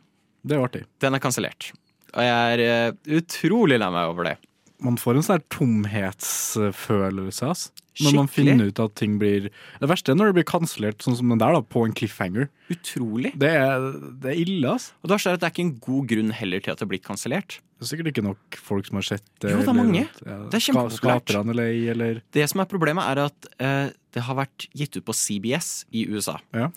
Det 0.46 0.54
er 0.54 0.62
artig. 0.62 0.84
Den 1.02 1.16
er 1.16 1.22
kansellert. 1.22 1.72
Og 2.12 2.22
jeg 2.22 2.54
er 2.54 2.92
uh, 2.92 3.16
utrolig 3.18 3.80
lei 3.82 3.88
meg 3.90 4.10
over 4.12 4.28
det. 4.28 4.36
Man 4.82 4.98
får 4.98 5.18
en 5.18 5.26
sånn 5.26 5.42
tomhetsfølelse, 5.50 7.48
ass. 7.50 7.64
Når 8.00 8.14
man 8.16 8.28
finner 8.30 8.70
ut 8.70 8.80
at 8.80 8.94
ting 8.96 9.18
blir 9.20 9.50
Det 9.50 9.88
verste 9.90 10.14
er 10.14 10.16
når 10.16 10.30
det 10.30 10.36
blir 10.38 10.46
kansellert, 10.48 11.02
sånn 11.04 11.18
som 11.18 11.32
den 11.32 11.40
der, 11.42 11.52
da, 11.52 11.60
på 11.60 11.82
en 11.84 11.92
cliffhanger. 11.92 12.48
Utrolig. 12.72 13.34
Det 13.36 13.50
er, 13.52 13.84
det 14.22 14.30
er 14.32 14.38
ille, 14.40 14.64
altså. 14.70 14.94
Og 15.04 15.12
da 15.12 15.18
skjer 15.20 15.34
det 15.34 15.40
at 15.40 15.42
det 15.42 15.48
er 15.50 15.54
ikke 15.54 15.66
en 15.66 15.74
god 15.84 16.08
grunn 16.14 16.32
heller 16.38 16.64
til 16.64 16.72
at 16.72 16.80
det 16.80 16.88
blir 16.88 17.02
kansellert. 17.04 17.58
Det 17.60 17.84
er 17.84 17.90
sikkert 17.90 18.12
ikke 18.12 18.24
nok 18.24 18.56
folk 18.62 18.88
som 18.88 19.00
har 19.00 19.08
sett 19.10 19.26
det. 19.42 19.50
Jo, 19.50 19.58
det 19.58 19.66
er 19.66 19.66
eller 19.66 19.76
mange. 19.82 20.06
ja, 20.06 20.38
Det 20.48 20.58
er 20.58 20.64
kjempepopulært. 20.68 21.28
Skaperne 21.28 21.66
er 21.66 21.92
eller 21.92 22.22
Det 22.32 22.48
som 22.48 22.62
er 22.64 22.70
problemet, 22.70 23.04
er 23.10 23.24
at 23.26 23.48
uh, 23.58 23.92
det 24.14 24.24
har 24.28 24.38
vært 24.38 24.68
gitt 24.78 24.96
ut 24.96 25.06
på 25.08 25.16
CBS 25.18 25.70
i 25.92 26.06
USA. 26.08 26.38
Ja. 26.56 26.70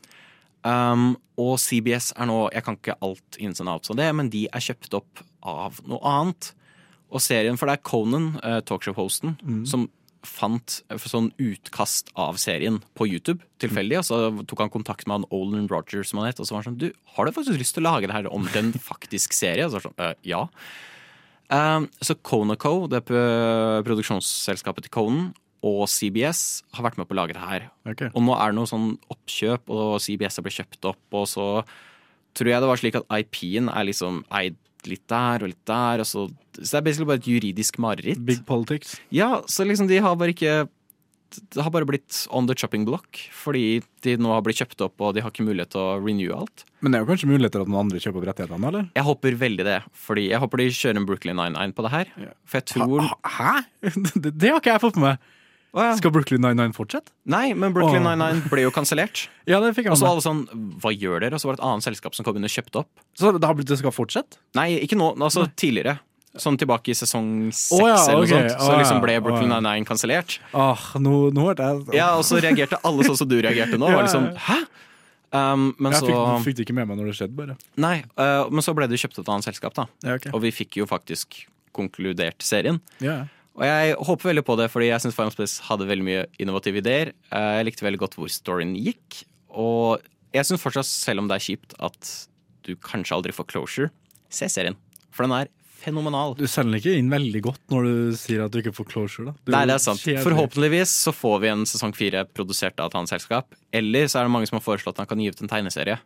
Um, 0.66 1.14
og 1.38 1.60
CBS 1.62 2.08
er 2.18 2.26
nå 2.26 2.48
Jeg 2.56 2.66
kan 2.66 2.74
ikke 2.80 2.96
alt 3.06 3.38
ins 3.38 3.62
and 3.62 3.70
outs 3.70 3.92
av 3.94 4.00
det, 4.00 4.08
men 4.18 4.32
de 4.34 4.48
er 4.50 4.64
kjøpt 4.66 4.98
opp 4.98 5.22
av 5.46 5.78
noe 5.86 6.02
annet. 6.10 6.52
Og 7.14 7.22
serien, 7.22 7.56
for 7.56 7.70
det 7.70 7.78
er 7.78 7.86
Conan, 7.86 8.32
uh, 8.42 8.60
talkshow-hosten, 8.66 9.38
som 9.70 9.86
fant 10.28 10.80
sånn 11.02 11.32
utkast 11.42 12.12
av 12.20 12.40
serien 12.42 12.82
på 12.98 13.08
YouTube 13.10 13.46
tilfeldig. 13.64 14.00
Og 14.02 14.08
så 14.08 14.20
tok 14.50 14.66
han 14.66 14.74
kontakt 14.74 15.08
med 15.08 15.20
han 15.20 15.30
Olin 15.36 15.70
Rogers, 15.72 16.12
som 16.12 16.22
han 16.22 16.30
het, 16.32 16.42
og 16.42 16.48
så 16.48 16.56
var 16.56 16.64
han 16.64 16.74
sånn 16.74 16.82
Du, 16.82 16.90
har 17.16 17.28
du 17.28 17.36
faktisk 17.36 17.62
lyst 17.62 17.78
til 17.78 17.86
å 17.86 17.92
lage 17.92 18.10
det 18.10 18.18
her 18.18 18.30
om 18.34 18.50
til 18.50 18.66
en 18.66 18.76
faktisk 18.92 19.36
serie? 19.38 19.66
Og 19.66 19.74
så 19.74 19.80
var 19.80 19.88
sånn, 19.88 19.98
«Øh, 20.02 20.14
ja. 20.28 20.44
Um, 21.54 21.90
så 22.02 22.18
Conoco, 22.26 22.88
det 22.90 23.04
er 23.04 23.84
produksjonsselskapet 23.86 24.88
til 24.88 24.96
Conan, 24.96 25.34
og 25.66 25.86
CBS 25.90 26.64
har 26.78 26.86
vært 26.86 27.00
med 27.00 27.08
på 27.10 27.16
å 27.16 27.20
lage 27.22 27.36
det 27.38 27.42
her. 27.42 27.68
Okay. 27.90 28.12
Og 28.14 28.26
nå 28.26 28.36
er 28.38 28.52
det 28.52 28.58
noe 28.60 28.70
sånn 28.70 28.92
oppkjøp, 29.14 29.72
og 29.74 29.98
CBS 30.04 30.38
har 30.38 30.46
blitt 30.46 30.60
kjøpt 30.60 30.90
opp, 30.92 31.04
og 31.18 31.26
så 31.30 31.48
tror 32.36 32.52
jeg 32.52 32.62
det 32.62 32.70
var 32.70 32.82
slik 32.82 33.00
at 33.00 33.08
IP-en 33.16 33.72
er 33.72 33.88
liksom 33.88 34.22
eid 34.36 34.60
litt 34.92 35.04
der 35.12 35.44
og 35.46 35.52
litt 35.52 35.66
der, 35.68 36.04
og 36.04 36.08
så 36.10 36.28
Så 36.56 36.72
det 36.72 36.80
er 36.80 36.86
basically 36.86 37.10
bare 37.10 37.20
et 37.20 37.28
juridisk 37.28 37.78
mareritt. 37.84 38.22
Big 38.26 38.46
politics. 38.48 38.96
Ja, 39.12 39.42
så 39.48 39.66
liksom 39.68 39.90
de 39.90 39.98
har 40.00 40.16
bare 40.16 40.32
ikke 40.32 40.70
Det 41.36 41.60
har 41.60 41.72
bare 41.74 41.84
blitt 41.90 42.28
on 42.32 42.48
the 42.48 42.56
chopping 42.56 42.86
block, 42.88 43.18
fordi 43.36 43.82
de 44.06 44.14
nå 44.16 44.30
har 44.32 44.42
blitt 44.46 44.62
kjøpt 44.62 44.86
opp, 44.86 45.02
og 45.02 45.16
de 45.18 45.24
har 45.26 45.34
ikke 45.34 45.44
mulighet 45.44 45.74
til 45.74 45.82
å 45.82 45.98
renew 46.00 46.32
alt. 46.32 46.64
Men 46.80 46.94
det 46.94 47.00
er 47.00 47.04
jo 47.04 47.10
kanskje 47.10 47.28
muligheter 47.28 47.64
at 47.66 47.68
noen 47.68 47.82
andre 47.82 48.00
kjøper 48.00 48.22
opp 48.22 48.28
rettighetene, 48.30 48.68
eller? 48.70 48.86
Jeg 48.96 49.04
håper 49.04 49.36
veldig 49.42 49.66
det, 49.68 49.80
fordi 50.06 50.30
jeg 50.30 50.40
håper 50.40 50.62
de 50.64 50.68
kjører 50.72 51.02
en 51.02 51.08
Brooklyn 51.10 51.42
99 51.42 51.76
på 51.76 51.84
det 51.88 51.92
her. 51.92 52.14
For 52.46 52.62
jeg 52.62 52.68
tror 52.72 53.10
Hæ? 53.36 53.56
Det, 54.24 54.32
det 54.32 54.54
har 54.54 54.62
ikke 54.62 54.78
jeg 54.78 54.84
fått 54.86 55.02
med 55.02 55.10
meg. 55.18 55.34
Å, 55.76 55.84
ja. 55.84 55.96
Skal 56.00 56.14
Brooklyn 56.16 56.40
99 56.40 56.72
fortsette? 56.78 57.12
Nei, 57.28 57.50
men 57.52 57.74
Brooklyn 57.76 58.06
Nine-Nine 58.06 58.48
ble 58.48 58.64
jo 58.64 58.72
kansellert. 58.76 59.26
Ja, 59.50 59.60
det 59.62 59.76
fikk 59.78 59.92
Og 59.92 60.00
så 60.00 60.08
alle 60.10 60.24
sånn 60.26 60.40
Hva 60.82 60.90
gjør 60.90 61.20
dere? 61.22 61.38
Og 61.38 61.42
så 61.44 61.46
var 61.46 61.58
det 61.58 61.62
et 61.62 61.68
annet 61.68 61.86
selskap 61.86 62.16
som 62.18 62.26
kom 62.26 62.40
inn 62.40 62.48
og 62.48 62.54
kjøpte 62.54 62.82
opp. 62.82 63.04
Så 63.14 63.30
det 63.36 63.46
har 63.46 63.58
blitt 63.58 63.70
det 63.70 63.78
skal 63.82 63.94
fortsette? 63.94 64.40
Nei, 64.58 64.72
ikke 64.82 64.98
nå. 64.98 65.12
Altså 65.20 65.44
tidligere. 65.60 66.00
Sånn 66.42 66.58
tilbake 66.60 66.92
i 66.92 66.96
sesong 66.98 67.28
seks 67.54 67.76
oh, 67.78 67.86
ja, 67.88 68.00
eller 68.10 68.24
noe 68.24 68.32
sånt. 68.32 68.56
Så 68.58 68.80
liksom 68.80 69.04
ble 69.04 69.20
Brooklyn 69.24 69.52
Nine-Nine 69.52 69.88
kansellert. 69.88 70.40
Åh, 70.56 70.88
nå, 71.04 71.14
nå 71.36 71.46
hørte 71.52 71.68
jeg 71.68 72.00
Ja, 72.00 72.10
og 72.18 72.26
så 72.28 72.40
reagerte 72.44 72.80
alle 72.88 73.06
sånn 73.08 73.20
som 73.20 73.30
du 73.30 73.38
reagerte 73.38 73.80
nå. 73.80 73.92
Var 73.92 74.08
liksom. 74.08 74.32
Hæ? 74.48 74.58
Um, 75.36 75.70
men 75.80 75.92
Jeg 75.92 76.02
så 76.02 76.08
fikk, 76.08 76.46
fikk 76.46 76.58
det 76.58 76.66
ikke 76.68 76.76
med 76.78 76.90
meg 76.90 77.00
når 77.00 77.12
det 77.12 77.18
skjedde, 77.20 77.36
bare. 77.36 77.56
Nei, 77.82 77.98
uh, 78.16 78.48
men 78.52 78.64
så 78.64 78.76
ble 78.78 78.88
det 78.92 79.00
kjøpt 79.02 79.20
opp 79.20 79.28
et 79.28 79.32
annet 79.36 79.48
selskap, 79.48 79.76
da. 79.76 79.88
Ja, 80.06 80.16
okay. 80.20 80.32
Og 80.36 80.44
vi 80.46 80.52
fikk 80.56 80.80
jo 80.80 80.88
faktisk 80.90 81.42
konkludert 81.76 82.44
serien. 82.46 82.80
Ja. 83.04 83.26
Og 83.56 83.64
jeg 83.64 83.96
håper 84.04 84.30
veldig 84.34 84.44
på 84.44 84.56
det, 84.60 84.66
fordi 84.74 84.90
jeg 84.90 85.00
syns 85.06 85.16
Final 85.16 85.32
Space 85.32 85.62
hadde 85.64 85.86
veldig 85.88 86.04
mye 86.04 86.24
innovative 86.44 86.82
ideer. 86.82 87.14
Eh, 87.32 87.52
Jeg 87.62 87.66
likte 87.70 87.86
veldig 87.88 88.02
godt 88.02 88.18
hvor 88.20 88.28
storyen 88.32 88.74
gikk. 88.76 89.22
Og 89.56 90.02
jeg 90.36 90.44
syns 90.50 90.60
fortsatt, 90.64 90.86
selv 90.90 91.24
om 91.24 91.30
det 91.32 91.38
er 91.38 91.46
kjipt, 91.46 91.76
at 91.80 92.10
du 92.68 92.74
kanskje 92.76 93.16
aldri 93.16 93.32
får 93.32 93.48
closure, 93.48 93.92
se 94.30 94.50
serien. 94.52 94.76
For 95.16 95.24
den 95.24 95.32
er 95.38 95.48
fenomenal. 95.86 96.34
Du 96.36 96.44
selger 96.50 96.82
ikke 96.82 96.98
inn 97.00 97.12
veldig 97.14 97.42
godt 97.46 97.62
når 97.72 97.86
du 97.88 98.16
sier 98.20 98.44
at 98.44 98.52
du 98.52 98.60
ikke 98.60 98.74
får 98.76 98.88
closure, 98.92 99.30
da. 99.30 99.34
Du 99.46 99.54
Nei, 99.54 99.64
det 99.70 99.76
er 99.78 99.84
sant. 99.86 100.02
Forhåpentligvis 100.26 100.92
så 101.06 101.14
får 101.16 101.40
vi 101.46 101.52
en 101.54 101.64
sesong 101.70 101.94
fire 101.96 102.26
produsert 102.36 102.80
av 102.82 102.90
et 102.92 102.98
annet 103.00 103.14
selskap. 103.14 103.56
Eller 103.72 104.10
så 104.12 104.20
er 104.20 104.28
det 104.28 104.34
mange 104.36 104.50
som 104.50 104.58
har 104.60 104.66
foreslått 104.66 104.98
at 104.98 105.06
han 105.06 105.12
kan 105.14 105.22
gi 105.24 105.30
ut 105.32 105.44
en 105.46 105.52
tegneserie. 105.52 106.00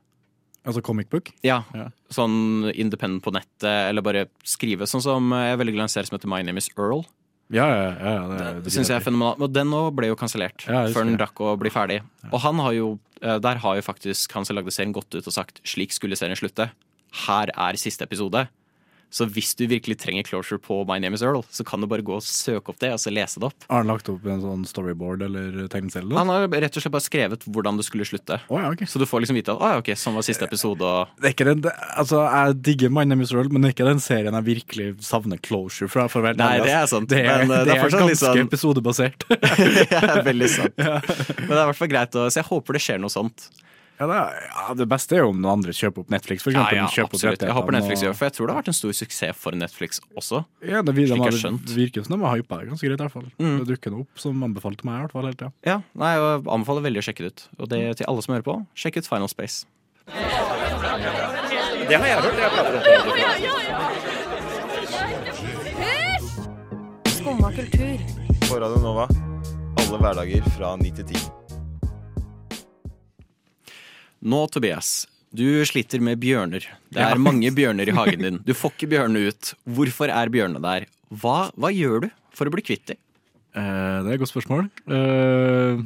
Altså 0.68 0.84
comic 0.86 1.10
book? 1.10 1.32
Ja, 1.42 1.64
Ja. 1.74 1.88
Sånn 2.14 2.68
independent 2.76 3.24
på 3.24 3.32
nettet, 3.34 3.64
eller 3.90 4.04
bare 4.06 4.28
skrive. 4.44 4.86
Sånn 4.86 5.02
som 5.02 5.32
jeg 5.32 5.54
er 5.56 5.58
veldig 5.64 5.74
glad 5.78 5.88
i 5.88 5.88
en 5.90 5.96
serie 5.96 6.06
som 6.12 6.18
heter 6.20 6.30
My 6.30 6.44
Name 6.44 6.60
Is 6.62 6.70
Earl. 6.78 7.06
Ja, 7.50 7.66
ja, 7.66 7.86
ja. 7.98 8.16
det, 8.30 8.48
Det 8.68 8.74
syns 8.74 8.92
jeg 8.92 9.00
er 9.00 9.06
fenomenalt. 9.06 9.42
Og 9.42 9.54
den 9.54 9.72
nå 9.72 9.82
ble 9.98 10.12
jo 10.12 10.18
kansellert 10.20 10.66
før 10.68 11.08
den 11.08 11.18
rakk 11.18 11.42
å 11.42 11.56
bli 11.60 11.72
ferdig. 11.74 12.02
Og 12.30 12.38
han 12.44 12.62
har 12.62 12.76
jo, 12.78 12.92
eh, 13.24 13.40
der 13.42 13.62
har 13.64 13.80
jo 13.80 13.86
faktisk 13.86 14.36
han 14.38 14.46
som 14.46 14.58
lagde 14.60 14.74
serien 14.76 14.94
gått 14.94 15.10
ut 15.18 15.26
og 15.26 15.34
sagt 15.34 15.62
slik 15.68 15.96
skulle 15.96 16.18
serien 16.20 16.38
slutte. 16.38 16.70
Her 17.26 17.50
er 17.56 17.80
siste 17.82 18.06
episode. 18.06 18.46
Så 19.10 19.26
hvis 19.34 19.56
du 19.58 19.66
virkelig 19.70 19.98
trenger 20.02 20.26
closure 20.28 20.62
på 20.62 20.84
My 20.86 21.00
Name 21.02 21.18
Is 21.18 21.24
Earl, 21.26 21.42
så 21.50 21.66
kan 21.66 21.82
du 21.82 21.88
bare 21.90 22.06
gå 22.06 22.14
og 22.20 22.26
søke 22.26 22.70
opp 22.74 22.80
det, 22.82 22.92
og 22.94 23.02
så 23.02 23.14
lese 23.14 23.42
det 23.42 23.50
opp. 23.50 23.66
Har 23.70 23.82
han 23.82 23.90
lagt 23.90 24.10
opp 24.12 24.26
en 24.30 24.44
sånn 24.44 24.66
storyboard 24.70 25.24
eller 25.26 25.66
tegneserie? 25.72 26.14
Han 26.14 26.30
har 26.30 26.46
rett 26.50 26.78
og 26.78 26.84
slett 26.86 26.94
bare 26.94 27.06
skrevet 27.06 27.48
hvordan 27.50 27.80
det 27.80 27.88
skulle 27.88 28.06
slutte. 28.06 28.38
Oh, 28.50 28.60
ja, 28.62 28.70
okay. 28.70 28.86
Så 28.90 29.02
du 29.02 29.08
får 29.10 29.26
liksom 29.26 29.40
vite 29.40 29.56
at 29.56 29.64
oh, 29.64 29.72
ja, 29.74 29.82
ok, 29.82 29.92
sånn 29.98 30.18
var 30.18 30.28
siste 30.28 30.46
episode, 30.46 30.86
og 30.86 31.16
Det 31.18 31.32
er 31.32 31.36
ikke 31.36 31.50
den, 31.50 31.64
det, 31.66 31.74
altså, 31.98 32.22
jeg 32.28 32.60
digger 32.70 32.94
My 32.94 33.06
Name 33.10 33.26
Is 33.26 33.34
Earl, 33.34 33.50
men 33.50 33.66
det 33.66 33.72
er 33.72 33.78
ikke 33.78 33.90
den 33.90 34.04
serien 34.04 34.38
jeg 34.38 34.48
virkelig 34.50 34.90
savner 35.06 35.42
closure 35.42 35.90
fra. 35.90 36.06
Nei, 36.38 36.52
det 36.62 36.76
er 36.76 36.86
sant. 36.90 37.10
Det 37.10 37.24
er, 37.24 37.46
Men, 37.46 37.56
eh, 37.58 37.66
det 37.66 37.76
er, 37.78 37.90
ganske 37.90 38.20
sånn- 38.22 38.44
episodebasert. 38.46 39.26
ja, 39.96 40.20
veldig 40.26 40.52
sant. 40.52 40.78
Men 40.78 41.50
det 41.50 41.58
er 41.58 41.64
i 41.64 41.70
hvert 41.72 41.80
fall 41.80 41.92
greit 41.92 42.16
å 42.18 42.28
Så 42.30 42.42
jeg 42.42 42.48
håper 42.50 42.78
det 42.78 42.82
skjer 42.84 43.02
noe 43.02 43.14
sånt. 43.14 43.50
Ja, 44.00 44.06
det, 44.08 44.16
er, 44.16 44.44
ja, 44.56 44.74
det 44.80 44.86
beste 44.88 45.16
er 45.18 45.20
jo 45.26 45.30
om 45.34 45.40
noen 45.42 45.52
andre 45.60 45.74
kjøper 45.76 46.00
opp 46.06 46.10
Netflix, 46.14 46.44
for 46.46 46.52
Ja, 46.56 46.62
eksempel. 46.64 46.78
ja, 46.80 46.86
kjøper 46.88 47.04
opp 47.10 47.14
absolutt. 47.20 47.42
Jeg 47.44 47.56
håper 47.58 47.72
Netflix 47.76 48.04
gjør 48.06 48.16
For 48.16 48.26
jeg 48.30 48.34
tror 48.38 48.48
det 48.48 48.54
har 48.56 48.62
vært 48.62 48.72
en 48.72 48.78
stor 48.80 48.94
suksess 48.96 49.36
for 49.36 49.52
Netflix 49.60 50.00
også. 50.16 50.46
Ja, 50.64 50.82
det, 50.82 50.96
vir- 50.96 51.10
de 51.10 51.16
jeg 51.16 51.20
har- 51.20 51.60
det 51.68 51.76
virker 51.76 52.06
som 52.08 52.16
de 52.20 52.26
har 52.26 52.38
hypa 52.40 52.60
det 52.62 52.70
ganske 52.72 52.88
greit, 52.88 53.00
i 53.00 53.04
hvert 53.04 53.12
fall. 53.12 53.28
Mm. 53.40 53.58
Det 53.60 53.68
dukker 53.76 53.92
noe 53.92 54.02
opp 54.08 54.20
som 54.20 54.44
anbefalte 54.44 54.84
meg 54.88 54.96
i 54.96 55.02
hvert 55.04 55.12
fall 55.12 55.26
hele 55.28 55.36
tiden. 55.36 55.54
Ja, 55.68 55.82
nei, 55.96 56.14
Jeg 56.16 56.44
anbefaler 56.48 56.82
veldig 56.88 57.00
å 57.04 57.06
sjekke 57.10 57.24
det 57.28 57.32
ut. 57.36 57.42
Og 57.60 57.70
det 57.70 57.98
til 57.98 58.06
alle 58.08 58.22
som 58.24 58.34
hører 58.36 58.44
på, 58.48 58.56
sjekk 58.76 58.98
ut 59.04 59.08
Final 59.08 59.28
Space. 59.28 59.66
Det 61.90 61.96
har 61.98 62.08
jeg 62.08 62.18
hørt. 62.22 63.60
Hysj! 65.80 67.20
Skumma 67.20 67.52
kultur. 67.52 68.00
På 68.50 68.60
Radio 68.60 68.80
Nova. 68.82 69.08
Alle 69.80 69.98
hverdager 70.02 70.44
fra 70.56 70.76
ni 70.80 70.92
til 70.92 71.06
10. 71.06 71.39
Nå, 74.20 74.48
Tobias. 74.52 75.08
Du 75.32 75.64
sliter 75.66 76.02
med 76.04 76.20
bjørner. 76.20 76.66
Det 76.90 77.04
er 77.06 77.20
mange 77.22 77.52
bjørner 77.54 77.90
i 77.90 77.94
hagen 77.96 78.26
din. 78.26 78.40
Du 78.48 78.56
får 78.58 78.74
ikke 78.74 78.90
bjørnene 78.96 79.30
ut. 79.30 79.52
Hvorfor 79.78 80.12
er 80.12 80.32
bjørnene 80.34 80.62
der? 80.64 80.88
Hva, 81.22 81.50
hva 81.56 81.70
gjør 81.74 82.08
du 82.08 82.10
for 82.36 82.50
å 82.50 82.54
bli 82.54 82.64
kvitt 82.66 82.90
dem? 82.92 83.00
Eh, 83.54 83.98
det 84.04 84.10
er 84.10 84.16
et 84.18 84.24
godt 84.24 84.34
spørsmål. 84.34 84.66
Eh, 84.90 85.84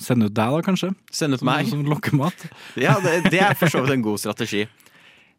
send 0.00 0.24
ut 0.26 0.32
deg, 0.32 0.56
da, 0.56 0.62
kanskje? 0.64 0.92
Send 1.14 1.36
ut 1.36 1.44
meg. 1.46 1.68
Som 1.70 1.84
lokkemat. 1.88 2.48
Ja, 2.80 2.96
det, 3.04 3.28
det 3.32 3.42
er 3.44 3.56
for 3.58 3.70
så 3.72 3.84
vidt 3.84 3.98
en 3.98 4.06
god 4.08 4.22
strategi. 4.24 4.64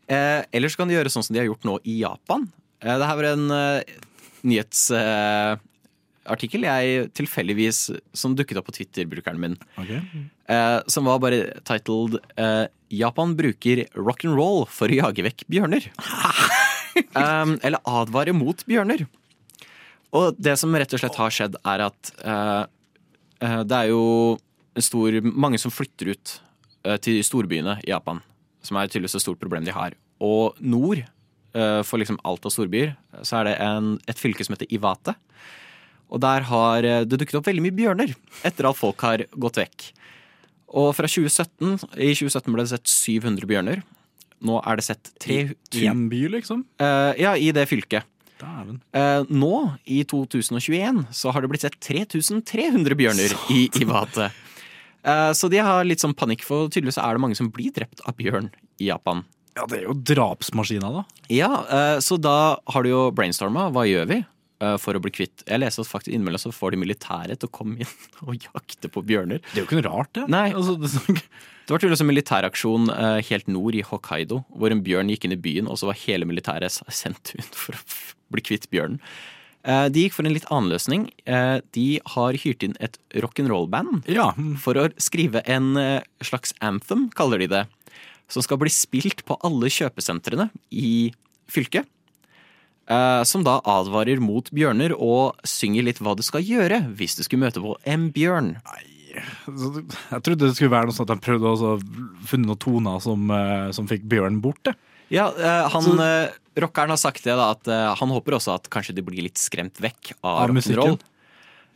Eh, 0.08 0.40
ellers 0.54 0.78
kan 0.78 0.90
de 0.90 0.96
gjøre 0.98 1.12
sånn 1.14 1.26
som 1.26 1.34
de 1.36 1.42
har 1.42 1.50
gjort 1.50 1.66
nå 1.68 1.80
i 1.90 2.00
Japan. 2.04 2.46
Eh, 2.84 2.94
det 2.94 3.10
her 3.10 3.20
var 3.20 3.32
en 3.34 3.46
eh, 3.58 4.00
nyhetsartikkel 6.24 6.64
jeg 6.64 7.10
tilfeldigvis 7.14 7.92
som 8.14 8.36
dukket 8.36 8.58
opp 8.58 8.68
på 8.68 8.78
Twitter-brukeren 8.78 9.40
min. 9.40 9.58
Okay. 9.78 10.02
Eh, 10.48 10.80
som 10.88 11.06
var 11.06 11.20
bare 11.20 11.60
titled 11.64 12.20
eh, 12.38 12.68
'Japan 12.90 13.36
bruker 13.36 13.88
rock'n'roll 13.96 14.68
for 14.68 14.88
å 14.88 14.96
jage 14.96 15.24
vekk 15.24 15.46
bjørner'. 15.50 15.90
um, 17.16 17.60
eller 17.62 17.80
advare 17.86 18.34
mot 18.34 18.64
bjørner. 18.66 19.08
Og 20.14 20.36
det 20.38 20.58
som 20.58 20.74
rett 20.76 20.94
og 20.94 21.00
slett 21.02 21.18
har 21.18 21.34
skjedd, 21.34 21.56
er 21.66 21.88
at 21.88 22.14
eh, 22.24 22.66
eh, 23.42 23.64
det 23.64 23.78
er 23.78 23.90
jo 23.90 24.38
en 24.76 24.82
stor, 24.82 25.22
mange 25.22 25.58
som 25.58 25.74
flytter 25.74 26.14
ut 26.14 26.42
eh, 26.86 26.98
til 27.02 27.24
storbyene 27.26 27.80
i 27.84 27.90
Japan. 27.90 28.22
Som 28.64 28.78
er 28.78 28.88
tydeligvis 28.88 29.18
et 29.18 29.26
stort 29.26 29.42
problem 29.42 29.66
de 29.66 29.74
har. 29.74 29.98
Og 30.22 30.54
nord 30.62 31.02
eh, 31.02 31.82
for 31.82 31.98
liksom 31.98 32.22
alt 32.24 32.46
av 32.46 32.54
storbyer 32.54 32.94
så 33.26 33.42
er 33.42 33.50
det 33.50 33.58
en, 33.66 33.98
et 34.08 34.20
fylke 34.22 34.46
som 34.46 34.54
heter 34.54 34.70
Iwate. 34.70 35.18
Og 36.14 36.22
der 36.22 36.46
har 36.50 36.86
eh, 36.86 37.02
det 37.10 37.20
dukket 37.20 37.40
opp 37.40 37.50
veldig 37.50 37.66
mye 37.66 37.76
bjørner 37.76 38.14
etter 38.46 38.70
at 38.70 38.78
folk 38.78 39.02
har 39.06 39.26
gått 39.34 39.60
vekk. 39.64 39.90
Og 40.74 40.94
fra 40.98 41.10
2017, 41.10 41.90
i 42.02 42.14
2017 42.14 42.54
ble 42.54 42.64
det 42.64 42.72
sett 42.74 42.90
700 42.90 43.50
bjørner. 43.50 43.84
Nå 44.44 44.58
er 44.62 44.80
det 44.80 44.86
sett 44.86 45.14
300 45.24 45.84
Én 45.90 46.08
by, 46.12 46.24
liksom? 46.38 46.66
Uh, 46.82 47.14
Ja, 47.20 47.36
i 47.38 47.52
det 47.56 47.68
fylket. 47.70 48.10
Eh, 48.44 49.22
nå, 49.32 49.54
i 49.88 50.02
2021, 50.04 51.06
så 51.16 51.32
har 51.32 51.44
det 51.44 51.50
blitt 51.54 51.64
sett 51.64 51.78
3300 51.80 52.98
bjørner 53.00 53.36
i 53.54 53.62
Iwate. 53.80 54.34
Uh, 55.04 55.32
så 55.38 55.48
de 55.52 55.62
har 55.64 55.86
litt 55.88 56.04
sånn 56.04 56.16
panikk, 56.18 56.44
for 56.44 56.68
tydeligvis 56.68 57.00
er 57.00 57.16
det 57.16 57.24
mange 57.24 57.38
som 57.40 57.48
blir 57.54 57.72
drept 57.76 58.04
av 58.04 58.18
bjørn 58.20 58.50
i 58.84 58.90
Japan. 58.90 59.24
Ja, 59.56 59.68
det 59.70 59.80
er 59.80 59.88
jo 59.88 59.96
drapsmaskiner, 59.96 60.98
da. 60.98 61.06
Ja, 61.32 61.50
så 62.02 62.18
da 62.18 62.58
har 62.74 62.84
du 62.84 62.90
jo 62.90 63.02
brainstorma. 63.14 63.68
Hva 63.72 63.84
gjør 63.86 64.08
vi 64.10 64.18
for 64.82 64.98
å 64.98 65.02
bli 65.04 65.12
kvitt 65.14 65.44
Jeg 65.48 65.60
leser 65.62 65.84
at 65.84 65.90
faktisk 65.90 66.14
innimellom 66.14 66.42
så 66.42 66.52
får 66.56 66.74
de 66.76 66.82
militæret 66.84 67.42
til 67.42 67.50
å 67.50 67.54
komme 67.54 67.84
inn 67.84 67.94
og 68.28 68.38
jakte 68.48 68.92
på 68.92 69.04
bjørner. 69.06 69.44
Det 69.52 69.60
er 69.60 69.64
jo 69.64 69.68
ikke 69.70 69.82
noe 69.82 69.90
rart, 69.90 70.14
det. 70.18 70.28
Nei. 70.32 70.48
Altså, 70.54 70.78
det 70.82 70.94
sånn- 70.94 71.20
Det 71.64 71.72
var 71.72 71.80
tydeligvis 71.80 72.04
en 72.04 72.12
militæraksjon 72.12 72.90
eh, 72.92 73.20
helt 73.30 73.48
nord 73.48 73.76
i 73.80 73.86
Hokkaido, 73.88 74.42
hvor 74.52 74.74
en 74.74 74.82
bjørn 74.84 75.12
gikk 75.14 75.30
inn 75.30 75.36
i 75.38 75.40
byen, 75.40 75.70
og 75.72 75.80
så 75.80 75.88
var 75.88 76.00
hele 76.02 76.28
militæret 76.28 76.76
sendt 76.92 77.32
ut 77.38 77.56
for 77.66 77.78
å 77.78 77.84
bli 78.36 78.44
kvitt 78.44 78.68
bjørnen. 78.74 79.00
Eh, 79.64 79.86
de 79.96 80.04
gikk 80.04 80.18
for 80.18 80.28
en 80.28 80.36
litt 80.36 80.48
annen 80.52 80.74
løsning. 80.74 81.06
Eh, 81.24 81.62
de 81.76 81.88
har 82.16 82.36
hyrt 82.44 82.66
inn 82.68 82.76
et 82.84 82.98
rock'n'roll-band 83.24 84.10
ja. 84.12 84.34
for 84.60 84.80
å 84.80 84.90
skrive 85.00 85.40
en 85.48 85.78
eh, 85.80 86.04
slags 86.24 86.52
anthem, 86.60 87.08
kaller 87.16 87.40
de 87.46 87.48
det, 87.54 87.64
som 88.32 88.44
skal 88.44 88.60
bli 88.60 88.72
spilt 88.74 89.24
på 89.28 89.38
alle 89.48 89.72
kjøpesentrene 89.72 90.50
i 90.76 91.14
fylket. 91.52 91.88
Eh, 92.92 93.24
som 93.24 93.46
da 93.46 93.62
advarer 93.64 94.20
mot 94.20 94.50
bjørner 94.52 94.92
og 94.98 95.38
synger 95.48 95.86
litt 95.88 96.02
hva 96.04 96.18
du 96.20 96.24
skal 96.26 96.44
gjøre 96.44 96.82
hvis 96.98 97.16
du 97.16 97.24
skulle 97.24 97.46
møte 97.46 97.62
på 97.64 97.78
en 97.88 98.10
bjørn. 98.12 98.58
Nei, 98.60 98.82
Jeg 99.14 100.24
trodde 100.26 100.48
det 100.50 100.56
skulle 100.58 100.74
være 100.74 100.90
noe 100.90 100.96
sånn 100.98 101.06
at 101.08 101.14
han 101.16 101.22
prøvde 101.24 101.54
å 101.54 101.78
finne 102.28 102.50
noen 102.50 102.60
toner 102.60 103.00
som, 103.04 103.30
eh, 103.32 103.70
som 103.72 103.88
fikk 103.88 104.04
bjørnen 104.10 104.42
bort. 104.44 104.60
Det. 104.68 104.76
Ja, 105.14 105.30
eh, 105.32 105.70
han, 105.70 105.84
Så- 105.84 106.32
Rockeren 106.56 106.90
har 106.94 106.98
sagt 107.02 107.24
det 107.24 107.34
da, 107.34 107.52
at 107.56 107.66
han 107.98 108.10
håper 108.10 108.36
også 108.38 108.54
at 108.54 108.68
kanskje 108.70 108.94
de 108.94 109.02
blir 109.02 109.24
litt 109.24 109.40
skremt 109.42 109.74
vekk 109.82 110.12
av, 110.24 110.44
Av 110.44 110.50
rock'n'roll. 110.52 111.00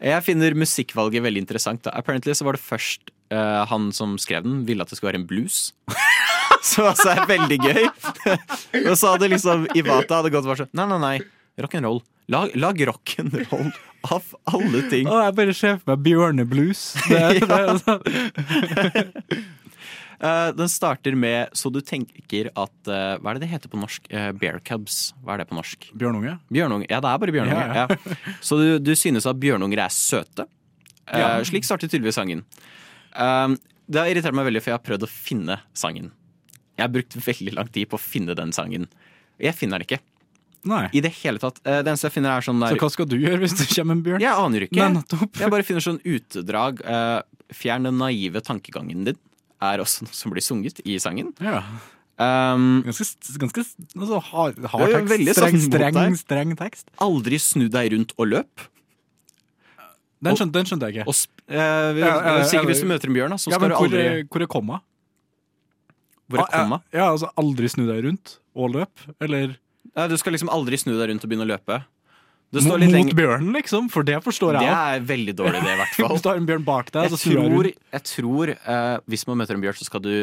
Jeg 0.04 0.24
finner 0.26 0.58
musikkvalget 0.58 1.24
veldig 1.26 1.42
interessant. 1.42 1.84
Da. 1.86 1.94
Apparently 1.98 2.36
så 2.38 2.46
var 2.46 2.58
det 2.58 2.64
først 2.64 3.10
uh, 3.34 3.66
han 3.70 3.90
som 3.96 4.18
skrev 4.22 4.46
den, 4.46 4.62
ville 4.68 4.84
at 4.86 4.92
det 4.92 5.00
skulle 5.00 5.14
være 5.14 5.24
en 5.24 5.30
blues. 5.30 5.72
Som 6.68 6.88
altså 6.90 7.12
er 7.14 7.28
veldig 7.30 7.58
gøy. 7.62 7.84
Og 8.90 8.96
så 8.98 9.12
hadde 9.14 9.30
liksom 9.30 9.68
Ivata 9.78 10.18
hadde 10.20 10.32
gått 10.34 10.48
og 10.48 10.50
vært 10.52 10.64
sånn 10.64 10.72
Nei, 10.76 10.88
nei, 10.90 10.98
nei. 11.04 11.18
Rock'n'roll. 11.62 12.02
Lag, 12.34 12.52
lag 12.60 12.82
rock'n'roll 12.90 13.70
av 14.12 14.26
alle 14.52 14.82
ting. 14.92 15.08
Å, 15.08 15.22
jeg 15.28 15.36
bare 15.38 15.54
ser 15.56 15.78
for 15.78 15.94
meg 15.94 16.04
bjørneblues. 16.08 16.82
Det, 17.08 17.22
det, 17.48 19.06
den 20.20 20.68
starter 20.70 21.14
med 21.16 21.52
Så 21.54 21.70
du 21.72 21.78
tenker 21.86 22.50
at 22.58 22.88
eh, 22.90 23.18
Hva 23.22 23.30
er 23.30 23.38
det 23.38 23.44
det 23.46 23.50
heter 23.52 23.70
på 23.70 23.78
norsk? 23.78 24.08
Eh, 24.10 24.32
bear 24.34 24.58
cubs. 24.66 25.14
Hva 25.24 25.36
er 25.36 25.44
det 25.44 25.50
på 25.52 25.58
norsk? 25.60 25.92
Bjørnunge? 25.94 26.40
Bjørnunge. 26.50 26.88
Ja, 26.90 27.00
det 27.04 27.12
er 27.12 27.22
bare 27.22 27.36
bjørnunge. 27.36 27.66
Ja, 27.76 27.86
Ja, 27.86 28.32
Så 28.42 28.58
du, 28.58 28.80
du 28.80 28.94
synes 28.98 29.26
at 29.30 29.38
bjørnunger 29.40 29.84
er 29.86 29.90
søte? 29.94 30.48
Eh, 31.08 31.20
Ja. 31.22 31.44
Slik 31.46 31.64
starter 31.68 31.88
tydeligvis 31.88 32.18
sangen. 32.18 32.42
Det 33.88 34.00
har 34.02 34.10
irritert 34.12 34.36
meg 34.36 34.48
veldig, 34.50 34.62
for 34.64 34.74
jeg 34.74 34.80
har 34.80 34.84
prøvd 34.84 35.06
å 35.08 35.10
finne 35.12 35.60
sangen. 35.78 36.10
Jeg 36.78 36.84
har 36.84 36.92
brukt 36.94 37.16
veldig 37.24 37.54
lang 37.56 37.70
tid 37.74 37.88
på 37.90 37.98
å 37.98 38.02
finne 38.04 38.36
den 38.38 38.52
sangen. 38.54 38.88
Jeg 39.42 39.56
finner 39.56 39.80
den 39.80 39.88
ikke. 39.88 40.02
Nei. 40.68 40.88
I 40.98 41.00
det 41.06 41.14
hele 41.22 41.40
tatt. 41.40 41.62
Eh, 41.64 41.80
Det 41.86 41.88
eneste 41.94 42.10
jeg 42.10 42.18
finner, 42.18 42.36
er 42.36 42.42
sånn 42.44 42.60
der 42.60 42.74
Så 42.76 42.82
hva 42.82 42.90
skal 42.92 43.08
du 43.08 43.16
gjøre 43.22 43.40
hvis 43.46 43.56
det 43.56 43.70
kommer 43.72 43.96
en 43.96 44.04
bjørn? 44.04 44.20
Jeg 44.26 44.34
aner 44.44 44.66
ikke. 44.68 44.90
Nei. 44.98 45.04
Jeg 45.40 45.54
bare 45.54 45.64
finner 45.64 45.86
sånn 45.86 46.02
utdrag. 46.04 46.82
eh, 46.84 47.22
Fjern 47.56 47.84
den 47.88 47.96
naive 48.02 48.42
tankegangen 48.44 49.06
din. 49.08 49.18
Er 49.62 49.82
også 49.82 50.06
noe 50.06 50.14
som 50.14 50.32
blir 50.34 50.44
sunget 50.46 50.82
i 50.86 50.98
sangen. 51.02 51.32
Ja. 51.42 51.64
Um, 52.18 52.82
Ganske, 52.86 53.06
ganske 53.42 53.62
altså, 53.98 54.20
hard, 54.32 54.58
hard 54.74 54.90
tekst. 54.90 55.10
veldig 55.12 55.34
Streng, 55.38 55.58
streng, 55.62 56.16
streng 56.18 56.54
tekst. 56.58 56.88
aldri 57.02 57.38
snu 57.42 57.68
deg 57.70 57.92
rundt 57.94 58.14
og 58.18 58.28
løp. 58.32 58.66
Den 60.26 60.34
skjønte, 60.38 60.58
den 60.58 60.66
skjønte 60.66 60.88
jeg 60.90 60.96
ikke. 60.98 61.06
Og 61.10 61.14
sp 61.14 61.44
eh, 61.46 62.00
Ja, 62.02 62.14
ja, 62.26 62.46
sikkert 62.50 62.72
hvis 62.72 62.82
du 62.82 62.88
møter 62.90 63.12
en 63.12 63.18
bjørn, 63.20 63.36
så 63.38 63.52
skal 63.54 63.70
du 63.70 63.76
aldri 63.78 64.06
hvor 64.26 64.42
er 64.42 64.50
komma? 64.50 64.80
Hvor 66.28 66.42
er 66.42 66.48
Ah, 66.50 66.64
komma? 66.64 66.80
Ja, 66.92 67.12
altså 67.14 67.30
aldri 67.38 67.70
snu 67.70 67.86
deg 67.86 68.02
rundt 68.08 68.40
og 68.58 68.74
løp? 68.74 69.06
Eller 69.22 69.54
du 70.10 70.18
skal 70.18 70.34
liksom 70.34 70.50
aldri 70.54 70.78
snu 70.82 70.96
deg 70.98 71.12
rundt 71.14 71.24
og 71.24 71.30
begynne 71.30 71.46
å 71.46 71.52
løpe. 71.54 71.78
Det 72.56 72.64
mot, 72.64 72.80
lenger 72.80 73.16
bjørnen, 73.18 73.50
liksom? 73.58 73.90
For 73.92 74.08
det 74.08 74.22
forstår 74.24 74.56
jeg 74.56 74.70
òg. 74.72 74.84
er 74.96 75.02
veldig 75.10 75.34
dårlig 75.36 75.60
det, 75.66 75.72
i 75.74 75.80
hvert 75.82 75.96
fall. 76.00 76.14
Hvis 76.16 76.24
du 76.24 76.30
har 76.32 76.38
en 76.40 76.46
bjørn 76.48 76.68
bak 76.68 76.92
deg, 76.96 77.08
Jeg 77.10 77.12
så 77.18 77.34
tror, 77.34 77.72
jeg 77.98 78.04
tror 78.08 78.52
eh, 78.56 79.00
hvis 79.12 79.26
man 79.28 79.42
møter 79.42 79.58
en 79.58 79.66
bjørn, 79.66 79.80
så 79.82 79.88
skal 79.90 80.04
du 80.06 80.14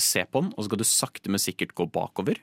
se 0.00 0.24
på 0.26 0.42
den, 0.42 0.48
og 0.56 0.64
så 0.64 0.70
skal 0.70 0.80
du 0.82 0.88
sakte, 0.88 1.30
men 1.30 1.42
sikkert 1.42 1.76
gå 1.78 1.86
bakover. 1.94 2.40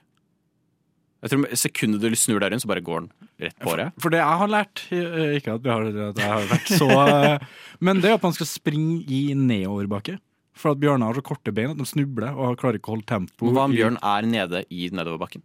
Jeg 1.19 1.33
tror 1.33 1.49
Sekundet 1.59 1.99
du 1.99 2.15
snur 2.15 2.39
deg 2.39 2.53
rundt, 2.53 2.63
så 2.63 2.69
bare 2.71 2.83
går 2.85 3.01
den 3.03 3.09
rett 3.43 3.57
på 3.59 3.73
deg. 3.75 3.91
For 3.99 4.13
det 4.13 4.21
jeg 4.21 4.39
har 4.39 4.51
lært 4.53 4.85
eh, 4.95 5.35
Ikke 5.35 5.57
at, 5.57 5.65
har, 5.67 5.83
at 6.13 6.21
jeg 6.23 6.29
har 6.31 6.45
vært 6.47 6.71
så 6.79 6.87
eh, 6.95 7.43
Men 7.83 7.99
det 7.99 8.13
er 8.13 8.15
at 8.15 8.23
man 8.23 8.35
skal 8.37 8.47
springe 8.47 9.01
i 9.03 9.33
nedoverbakke. 9.35 10.15
For 10.59 10.71
at 10.71 10.79
bjørner 10.79 11.11
har 11.11 11.19
så 11.19 11.23
korte 11.27 11.51
bein 11.55 11.73
at 11.73 11.79
de 11.79 11.87
snubler 11.87 12.31
og 12.39 12.55
klarer 12.59 12.79
ikke 12.79 12.91
å 12.91 12.95
holde 12.95 13.07
tempo. 13.11 13.51
Hva 13.51 13.67
om 13.67 13.75
bjørn 13.75 13.99
er 13.99 14.27
nede 14.31 14.63
i 14.71 14.87
nedoverbakken? 14.95 15.43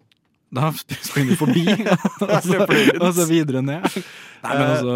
Da 0.55 0.71
springer 0.77 1.35
du 1.35 1.39
forbi, 1.41 1.65
og 2.23 2.35
så, 2.45 2.61
og 3.01 3.11
så 3.17 3.27
videre 3.27 3.63
ned. 3.65 3.87
Nei, 4.45 4.53
men 4.53 4.65
altså, 4.69 4.95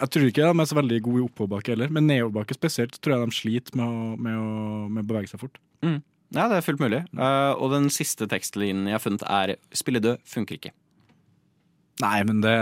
jeg, 0.00 0.10
tror 0.14 0.26
ikke 0.30 0.48
de 0.48 0.64
er 0.64 0.70
så 0.70 0.78
veldig 0.78 1.00
gode 1.04 1.20
i 1.20 1.26
oppoverbakke 1.26 1.74
heller. 1.74 1.92
Men 1.94 2.08
nedoverbakke 2.10 2.56
spesielt 2.56 2.98
tror 2.98 3.16
jeg 3.16 3.28
de 3.28 3.38
sliter 3.38 3.78
med 3.78 3.86
å, 3.86 4.16
med 4.26 4.40
å, 4.40 4.48
med 4.88 5.04
å 5.04 5.10
bevege 5.12 5.30
seg 5.30 5.42
fort. 5.44 5.60
Mm. 5.86 6.00
Ja, 6.34 6.48
det 6.50 6.58
er 6.58 6.66
fullt 6.66 6.82
mulig. 6.82 7.04
Uh, 7.14 7.54
og 7.54 7.70
den 7.76 7.86
siste 7.94 8.26
tekstlinjen 8.30 8.88
jeg 8.90 8.98
har 8.98 9.04
funnet, 9.04 9.22
er 9.30 9.54
'spille 9.70 10.02
død 10.02 10.24
funker 10.26 10.58
ikke'. 10.58 10.74
Nei, 12.02 12.18
men 12.28 12.42
det 12.44 12.56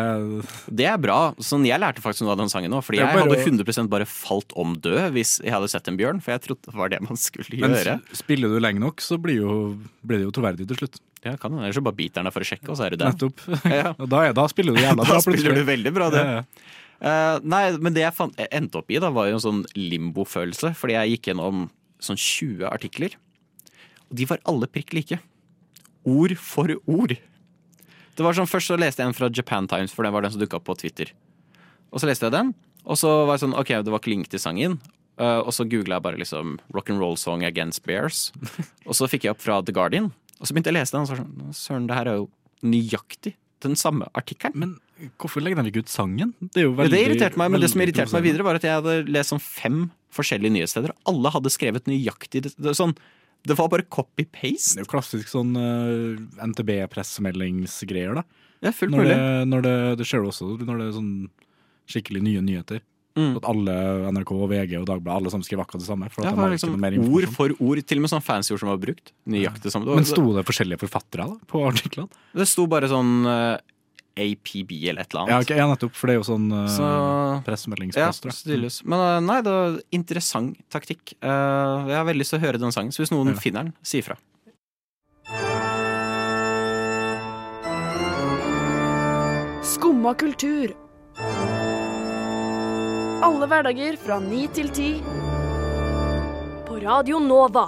Det 0.70 0.86
er 0.86 0.98
bra. 1.00 1.34
Sånn, 1.42 1.64
jeg 1.66 1.80
lærte 1.82 2.02
faktisk 2.02 2.22
noe 2.22 2.34
av 2.36 2.42
den 2.44 2.52
sangen 2.52 2.70
nå. 2.70 2.78
Fordi 2.84 3.00
er 3.00 3.08
jeg 3.08 3.16
bare 3.16 3.24
hadde 3.26 3.40
å- 3.40 3.64
100% 3.66 3.90
bare 3.90 4.06
falt 4.06 4.52
om 4.54 4.76
død 4.76 5.10
hvis 5.16 5.40
jeg 5.42 5.50
hadde 5.50 5.70
sett 5.72 5.88
en 5.88 5.98
bjørn. 5.98 6.22
For 6.22 6.32
jeg 6.36 6.42
trodde 6.46 6.70
det 6.70 6.74
var 6.74 6.88
det 6.88 7.00
man 7.02 7.16
skulle 7.18 7.58
Men 7.58 7.74
gjøre. 7.74 7.98
Men 7.98 8.14
spiller 8.14 8.48
du 8.48 8.60
lenge 8.60 8.78
nok, 8.78 9.02
så 9.02 9.18
blir, 9.18 9.42
jo, 9.42 9.78
blir 10.06 10.22
det 10.22 10.28
jo 10.28 10.34
troverdig 10.38 10.68
til 10.68 10.76
slutt. 10.76 11.00
Ja, 11.24 11.34
kan 11.40 11.54
det. 11.54 11.62
Ellers 11.64 11.80
bare 11.80 11.96
biter 11.96 12.20
den 12.20 12.28
deg 12.28 12.34
for 12.36 12.44
å 12.44 12.48
sjekke, 12.48 12.70
og 12.70 12.78
så 12.78 12.86
er 12.86 12.94
du 12.94 13.00
den. 13.00 13.14
Nettopp. 13.14 13.44
Ja. 13.78 13.92
Og 14.02 14.08
da, 14.12 14.22
er, 14.28 14.34
da 14.36 14.46
spiller 14.52 14.76
du 14.76 14.82
jævla 14.82 15.04
bra, 15.06 15.18
Da 15.18 15.24
spiller 15.24 15.56
du 15.56 15.62
veldig 15.68 15.92
bra, 15.96 16.08
det. 16.12 16.24
Ja, 16.24 16.40
ja. 16.40 16.72
Uh, 17.04 17.36
nei, 17.44 17.62
men 17.84 17.92
det 17.96 18.04
jeg, 18.04 18.14
fant, 18.16 18.36
jeg 18.40 18.48
endte 18.54 18.80
opp 18.80 18.92
i, 18.92 19.00
da, 19.02 19.10
var 19.12 19.28
jo 19.28 19.38
en 19.38 19.44
sånn 19.44 19.62
limbo-følelse. 19.76 20.72
Fordi 20.78 20.96
jeg 20.96 21.16
gikk 21.16 21.30
gjennom 21.32 21.68
sånn 22.04 22.20
20 22.20 22.68
artikler. 22.70 23.16
Og 24.08 24.18
de 24.20 24.28
var 24.30 24.42
alle 24.48 24.68
prikk 24.70 24.94
like. 24.96 25.18
Ord 26.04 26.36
for 26.40 26.70
ord. 26.84 27.16
Det 28.14 28.24
var 28.24 28.36
sånn, 28.36 28.48
Først 28.48 28.70
så 28.70 28.78
leste 28.78 29.02
jeg 29.02 29.10
en 29.10 29.16
fra 29.16 29.30
Japan 29.32 29.68
Times, 29.70 29.94
for 29.94 30.06
den 30.06 30.14
var 30.14 30.24
den 30.24 30.34
som 30.34 30.42
dukka 30.42 30.60
opp 30.60 30.68
på 30.68 30.76
Twitter. 30.80 31.10
Og 31.90 32.02
så 32.02 32.08
leste 32.08 32.28
jeg 32.28 32.34
den, 32.34 32.52
og 32.84 32.98
så 33.00 33.10
var 33.24 33.36
jeg 33.36 33.46
sånn, 33.46 33.56
ok, 33.58 33.72
det 33.86 33.92
var 33.92 34.02
ikke 34.02 34.12
link 34.12 34.28
til 34.30 34.42
sangen. 34.42 34.78
Uh, 35.14 35.40
og 35.46 35.52
så 35.54 35.62
googla 35.70 36.00
jeg 36.00 36.04
bare 36.04 36.18
liksom 36.18 36.56
rock 36.74 36.90
and 36.90 36.98
roll 36.98 37.14
song 37.18 37.44
against 37.46 37.84
bears. 37.86 38.28
og 38.88 38.96
så 38.98 39.06
fikk 39.10 39.26
jeg 39.26 39.34
opp 39.36 39.42
fra 39.44 39.60
The 39.62 39.74
Guardian. 39.74 40.10
Og 40.44 40.48
så 40.48 40.52
begynte 40.52 40.68
jeg 40.68 40.76
å 40.76 40.80
lese 40.82 40.92
den, 40.92 41.06
og 41.06 41.08
så 41.08 41.16
sånn, 41.16 41.52
søren, 41.56 41.84
det 41.88 41.96
her 41.96 42.08
er 42.10 42.18
jo 42.18 42.26
nøyaktig 42.68 43.30
den 43.64 43.78
samme 43.80 44.10
artikkelen. 44.12 44.58
Men 44.60 45.08
hvorfor 45.16 45.40
legger 45.40 45.62
de 45.64 45.70
ikke 45.72 45.86
ut 45.86 45.92
sangen? 45.92 46.34
Det 46.52 46.66
veldig 46.68 46.92
det 46.92 47.00
irriterte 47.06 47.40
meg, 47.40 47.54
men 47.54 47.64
det 47.64 47.70
som 47.72 47.80
irriterte 47.80 48.12
meg 48.12 48.26
videre, 48.26 48.44
var 48.44 48.60
at 48.60 48.66
jeg 48.68 48.76
hadde 48.76 48.98
lest 49.08 49.32
sånn 49.32 49.40
fem 49.40 49.78
forskjellige 50.12 50.52
nyhetssteder. 50.58 50.92
og 50.92 51.14
Alle 51.14 51.32
hadde 51.32 51.52
skrevet 51.54 51.88
nøyaktig 51.88 52.44
det, 52.44 52.52
det, 52.60 52.74
sånn, 52.76 52.92
det 53.48 53.56
var 53.56 53.72
bare 53.72 53.88
copy-paste. 53.88 54.76
Det 54.76 54.82
er 54.82 54.84
jo 54.84 54.92
klassisk 54.92 55.32
sånn 55.32 55.56
uh, 55.56 56.44
NTB-pressemeldingsgreier, 56.52 58.20
da. 58.20 58.26
Er 58.64 58.76
fullt 58.76 58.92
Når, 58.92 59.08
det, 59.08 59.22
når 59.48 59.64
det, 59.64 59.76
det 60.00 60.08
skjer 60.08 60.28
også 60.28 60.54
når 60.60 60.76
det 60.82 60.84
er 60.90 60.94
sånn 60.98 61.14
skikkelig 61.88 62.20
nye 62.28 62.44
nyheter. 62.44 62.84
Mm. 63.14 63.36
At 63.38 63.44
alle 63.46 63.74
NRK, 64.10 64.30
VG 64.50 64.72
og 64.80 64.86
Dagbladet 64.88 65.20
alle 65.20 65.30
sammen 65.30 65.46
skrev 65.46 65.60
akkurat 65.62 65.84
det 65.84 65.86
samme. 65.86 66.08
For 66.10 66.24
Det 66.24 66.32
at 66.32 66.34
de 66.34 66.40
var 66.40 66.48
har 66.48 66.54
liksom 66.56 66.72
ikke 66.72 66.80
noe 66.80 66.82
mer 66.82 66.96
ord 67.14 67.28
for 67.36 67.54
ord, 67.62 67.82
til 67.86 68.00
og 68.00 68.02
med 68.06 68.10
sånn 68.10 68.24
fancy 68.26 68.54
ord 68.54 68.62
som 68.64 68.72
var 68.72 68.80
brukt. 68.82 69.12
Nøyaktig 69.30 69.70
samme. 69.70 69.94
Men 69.94 70.08
sto 70.08 70.24
det 70.34 70.42
forskjellige 70.48 70.82
forfattere 70.82 71.28
da, 71.30 71.38
på 71.46 71.62
artiklene? 71.68 72.10
Det 72.34 72.48
sto 72.50 72.66
bare 72.70 72.90
sånn 72.90 73.12
uh, 73.22 73.54
APB 74.18 74.74
eller 74.90 75.06
et 75.06 75.14
eller 75.14 75.22
annet. 75.22 75.30
Ja, 75.30 75.38
okay, 75.42 75.54
ok, 75.54 75.62
ja, 75.62 75.70
nettopp, 75.70 75.94
for 75.98 76.10
det 76.10 76.16
er 76.16 76.20
jo 76.20 76.26
sånn 76.26 76.50
uh, 76.50 76.66
Så 76.70 76.82
Ja, 76.82 78.10
tror 78.18 78.32
jeg. 78.32 78.40
tydeligvis. 78.42 78.82
Men 78.82 78.98
uh, 78.98 79.22
nei, 79.22 79.40
det 79.46 79.54
var 79.54 79.78
interessant 79.94 80.58
taktikk. 80.74 81.14
Uh, 81.22 81.86
jeg 81.90 81.98
har 82.00 82.06
veldig 82.10 82.22
lyst 82.24 82.34
til 82.34 82.42
å 82.42 82.46
høre 82.48 82.62
den 82.62 82.74
sangen, 82.74 82.94
så 82.94 83.04
hvis 83.04 83.14
noen 83.14 83.30
Ja. 83.34 83.38
finner 83.38 83.68
den, 83.68 83.74
si 83.86 84.02
ifra. 84.02 84.18
Skumma 89.64 90.14
kultur. 90.14 90.74
Alle 93.24 93.46
hverdager 93.48 93.94
fra 93.96 94.18
ni 94.20 94.42
til 94.52 94.66
ti. 94.68 94.90
På 96.66 96.76
Radio 96.82 97.16
Nova. 97.24 97.62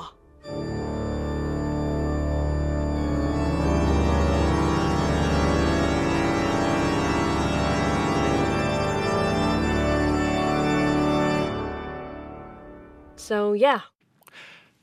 So 13.16 13.57
yeah. 13.57 13.81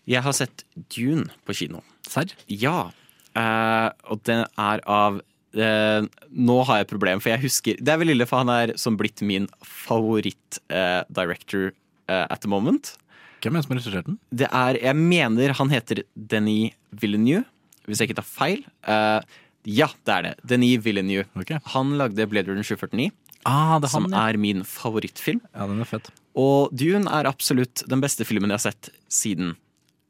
Jeg 0.10 0.26
har 0.26 0.34
sett 0.34 0.66
Dune 0.90 1.30
på 1.46 1.54
kino. 1.54 1.84
Serr? 2.10 2.34
Ja. 2.50 2.90
eh, 3.38 3.90
og 4.10 4.26
den 4.26 4.48
er 4.58 4.82
av 4.90 5.22
eh, 5.56 6.02
Nå 6.34 6.58
har 6.68 6.82
jeg 6.82 6.88
et 6.88 6.94
problem, 6.94 7.22
for 7.24 7.30
jeg 7.34 7.44
husker 7.46 7.74
Det 7.80 7.94
er 7.94 8.02
vel 8.02 8.14
ille, 8.16 8.28
for 8.30 8.38
han 8.44 8.52
er 8.54 8.76
som 8.82 8.98
blitt 9.00 9.20
min 9.26 9.48
favoritt-director 9.62 11.72
at 12.08 12.42
the 12.44 12.50
moment. 12.52 12.96
Hvem 13.44 13.56
er 13.56 13.60
det 13.60 13.66
som 13.66 13.74
har 13.74 13.80
regissert 13.82 14.08
den? 14.08 14.18
Det 14.32 14.48
er 14.50 14.78
Jeg 14.80 14.96
mener 15.00 15.54
han 15.58 15.72
heter 15.72 16.04
Denis 16.16 16.76
Villeneuve, 16.92 17.44
hvis 17.88 18.00
jeg 18.00 18.10
ikke 18.10 18.20
tar 18.22 18.28
feil. 18.28 18.62
Eh, 18.88 19.20
ja, 19.68 19.88
det 20.08 20.14
er 20.14 20.22
det. 20.28 20.34
Denis 20.48 20.80
Villeneuve. 20.86 21.26
Okay. 21.40 21.60
Han 21.74 21.98
lagde 22.00 22.28
Blade 22.32 22.48
Runner 22.52 22.64
749, 22.64 23.12
Ah, 23.44 23.76
det 23.80 23.90
er 23.90 23.92
som 23.92 24.06
han, 24.08 24.14
ja. 24.16 24.22
er 24.32 24.38
min 24.40 24.62
favorittfilm. 24.64 25.42
Ja, 25.52 25.66
den 25.68 25.84
er 25.84 25.88
fett. 25.90 26.08
Og 26.40 26.72
Dune 26.72 27.12
er 27.12 27.28
absolutt 27.28 27.84
den 27.92 28.00
beste 28.00 28.24
filmen 28.24 28.48
jeg 28.54 28.62
har 28.62 28.72
sett 28.72 28.88
siden 29.12 29.58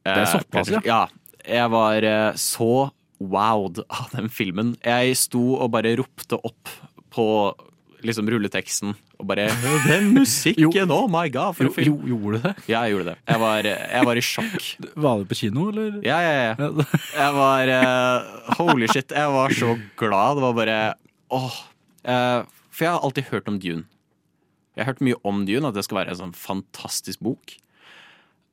Det 0.06 0.14
er 0.14 0.22
eh, 0.22 0.34
såpass, 0.36 0.70
ja. 0.70 0.82
Ja. 0.86 1.00
Jeg 1.44 1.72
var 1.74 2.06
eh, 2.06 2.38
så 2.38 2.92
wowed 3.32 3.84
av 3.88 4.10
den 4.16 4.30
filmen. 4.34 4.74
Jeg 4.84 5.18
sto 5.20 5.44
og 5.58 5.72
bare 5.76 5.96
ropte 6.00 6.40
opp 6.40 6.72
på 7.14 7.28
liksom 8.04 8.28
rulleteksten 8.28 8.94
og 9.22 9.28
bare 9.30 9.46
Den 9.88 10.10
musikken! 10.16 10.92
Oh 10.92 11.06
my 11.12 11.30
god, 11.32 11.56
for 11.56 11.70
en 11.70 11.76
film! 11.76 11.94
jo, 11.94 12.14
gjorde 12.14 12.40
du 12.42 12.48
det? 12.50 12.54
Ja, 12.68 12.82
jeg 12.84 12.96
gjorde 12.96 13.14
det. 13.14 13.16
Jeg 13.30 13.44
var, 13.44 13.70
jeg 13.70 14.08
var 14.10 14.20
i 14.20 14.26
sjokk. 14.28 14.68
Var 15.06 15.22
du 15.22 15.30
på 15.30 15.38
kino, 15.40 15.70
eller? 15.72 15.96
Ja, 16.06 16.20
ja, 16.24 16.34
ja. 16.34 16.54
Ja. 16.60 16.88
Jeg 17.24 17.38
var 17.38 17.72
uh, 17.72 18.58
Holy 18.60 18.90
shit. 18.92 19.14
Jeg 19.16 19.32
var 19.38 19.56
så 19.56 19.78
glad. 20.00 20.38
Det 20.38 20.46
var 20.48 20.58
bare 20.58 20.78
åh. 21.34 21.58
Uh, 22.04 22.44
for 22.74 22.88
jeg 22.88 22.92
har 22.92 23.04
alltid 23.06 23.30
hørt 23.30 23.48
om 23.48 23.60
Dune. 23.62 23.86
Jeg 24.74 24.84
har 24.84 24.92
hørt 24.92 25.04
mye 25.06 25.20
om 25.24 25.44
Dune, 25.46 25.70
at 25.70 25.78
det 25.78 25.86
skal 25.86 26.02
være 26.02 26.16
en 26.16 26.20
sånn 26.24 26.36
fantastisk 26.36 27.22
bok. 27.24 27.54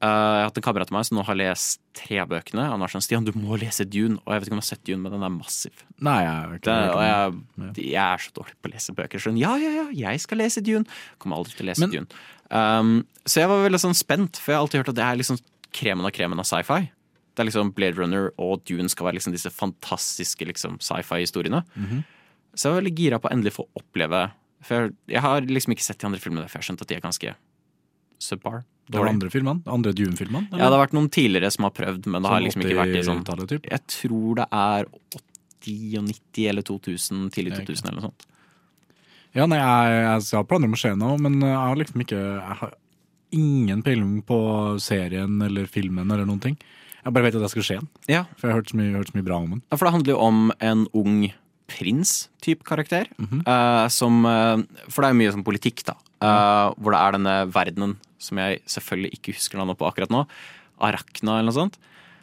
Eh, 0.00 0.08
jeg 0.08 0.40
har 0.40 0.46
hatt 0.48 0.56
en 0.56 0.64
kamerat 0.64 0.88
av 0.88 0.96
meg 0.96 1.04
som 1.04 1.18
nå 1.18 1.24
har 1.28 1.36
lest 1.36 1.80
tre 1.92 2.22
bøkene. 2.24 2.62
Han 2.72 2.80
var 2.80 2.88
sånn 2.88 3.02
'Stian, 3.04 3.24
du 3.24 3.32
må 3.36 3.58
lese 3.60 3.84
Dune'. 3.84 4.16
Og 4.24 4.32
jeg 4.32 4.40
vet 4.40 4.48
ikke 4.48 4.56
om 4.56 4.60
jeg 4.60 4.64
har 4.64 4.72
sett 4.76 4.84
Dune, 4.84 5.02
men 5.02 5.12
den 5.12 5.22
er 5.22 5.28
massiv. 5.28 5.72
Nei, 6.00 6.22
jeg 6.24 6.32
har 6.32 6.54
ikke 6.56 6.70
Det, 6.70 6.90
og 6.96 7.02
jeg, 7.04 7.84
jeg 7.92 8.14
er 8.14 8.16
så 8.16 8.32
dårlig 8.32 8.54
på 8.62 8.70
å 8.70 8.72
lese 8.72 8.94
bøker. 8.96 9.18
Sånn, 9.20 9.38
ja, 9.38 9.56
ja, 9.60 9.70
ja, 9.92 10.10
jeg 10.10 10.20
skal 10.20 10.38
lese 10.38 10.62
Dune. 10.64 10.86
Kommer 11.18 11.36
aldri 11.36 11.52
til 11.52 11.66
å 11.66 11.68
lese 11.68 11.80
Men- 11.80 11.90
Dune. 11.90 12.06
Um, 12.50 13.06
så 13.26 13.40
jeg 13.44 13.48
var 13.48 13.68
veldig 13.68 13.78
sånn 13.80 13.94
spent, 13.94 14.36
for 14.38 14.52
jeg 14.52 14.56
har 14.56 14.64
alltid 14.64 14.80
hørt 14.80 14.88
at 14.88 14.94
det 14.96 15.04
er 15.04 15.16
liksom 15.20 15.38
kremen 15.70 16.04
av 16.06 16.12
kremen 16.12 16.38
av 16.40 16.46
sci-fi. 16.48 16.90
Det 17.36 17.38
er 17.38 17.44
liksom 17.50 17.74
Blade 17.74 17.96
Runner 17.96 18.30
og 18.38 18.64
Dune 18.64 18.88
skal 18.88 19.06
være 19.06 19.20
liksom 19.20 19.32
disse 19.32 19.52
fantastiske 19.52 20.44
liksom, 20.48 20.78
sci-fi-historiene. 20.80 21.62
Mhm. 21.76 22.04
Så 22.56 22.64
jeg 22.64 22.72
var 22.72 22.80
veldig 22.82 22.96
gira 22.96 23.18
på 23.20 23.28
å 23.28 23.32
endelig 23.32 23.52
få 23.52 23.66
oppleve 23.76 24.32
For 24.62 24.74
jeg, 24.88 24.94
jeg 25.08 25.20
har 25.22 25.40
liksom 25.40 25.72
ikke 25.72 25.80
sett 25.82 25.98
de 25.98 26.06
andre 26.06 26.20
filmene, 26.20 26.48
for 26.50 26.58
jeg 26.58 26.64
har 26.64 26.74
skjønt 26.74 26.82
at 26.82 26.88
de 26.88 26.94
er 26.96 27.00
ganske 27.00 27.34
subpar. 28.20 28.64
De 28.90 29.02
andre 29.06 29.30
filmene? 29.32 29.62
De 29.64 29.72
andre 29.74 29.92
Dune-filmene? 29.96 30.48
Ja, 30.50 30.66
det 30.66 30.74
har 30.74 30.82
vært 30.82 30.96
noen 30.96 31.10
tidligere 31.12 31.50
som 31.54 31.66
har 31.68 31.74
prøvd, 31.76 32.08
men 32.10 32.24
det 32.24 32.32
har 32.32 32.42
liksom 32.44 32.64
ikke 32.64 32.80
vært 32.80 32.98
i 32.98 33.04
sånn 33.06 33.22
Jeg 33.70 33.82
tror 33.94 34.40
det 34.40 34.46
er 34.50 34.90
80 35.60 35.98
og 36.00 36.06
90 36.10 36.50
eller 36.50 36.66
2000, 36.66 37.24
tidlig 37.34 37.56
2000 37.60 37.88
eller 37.90 38.00
noe 38.00 38.08
sånt. 38.10 38.26
Ja, 39.36 39.46
nei, 39.46 39.60
jeg, 39.60 39.90
jeg, 39.94 40.22
jeg 40.26 40.38
har 40.40 40.46
planer 40.50 40.70
om 40.70 40.74
å 40.74 40.80
se 40.80 40.90
noe, 40.98 41.18
men 41.22 41.38
jeg 41.44 41.54
har 41.54 41.76
liksom 41.78 42.02
ikke 42.02 42.18
Jeg 42.18 42.56
har 42.64 42.72
ingen 43.30 43.82
peiling 43.86 44.16
på 44.26 44.38
serien 44.82 45.36
eller 45.46 45.68
filmen 45.70 46.10
eller 46.10 46.26
noen 46.26 46.42
ting. 46.42 46.56
Jeg 47.00 47.14
bare 47.14 47.28
vet 47.28 47.38
at 47.38 47.46
jeg 47.46 47.54
skal 47.54 47.66
se 47.68 47.76
den, 47.78 47.88
Ja, 48.10 48.24
for 48.36 48.48
jeg 48.48 48.54
har 48.54 48.60
hørt 48.60 48.72
så 48.72 48.80
mye, 48.80 48.96
hørt 48.98 49.12
så 49.12 49.16
mye 49.16 49.28
bra 49.28 49.38
om 49.40 49.54
den. 49.54 49.62
Ja, 49.70 49.76
For 49.78 49.86
det 49.86 49.94
handler 49.94 50.16
jo 50.16 50.24
om 50.26 50.50
en 50.58 50.82
ung 50.92 51.30
prins-type 51.70 52.64
karakter. 52.66 53.06
mm 53.16 53.26
-hmm. 53.26 53.40
uh, 53.46 53.88
som 53.88 54.26
eh, 54.26 54.58
For 54.88 55.02
det 55.02 55.08
er 55.08 55.12
jo 55.12 55.20
mye 55.22 55.32
sånn 55.32 55.44
politikk, 55.44 55.84
da. 55.86 55.94
Eh, 56.20 56.66
Hvor 56.76 56.94
det 56.94 57.00
er 57.00 57.16
denne 57.16 57.36
verdenen 57.52 57.98
som 58.20 58.40
jeg 58.40 58.60
selvfølgelig 58.68 59.16
ikke 59.16 59.34
husker 59.36 59.60
navnet 59.60 59.78
på 59.80 59.88
akkurat 59.88 60.12
nå. 60.12 60.26
Arakna 60.80 61.38
eller 61.38 61.48
noe 61.50 61.56
sånt. 61.56 61.78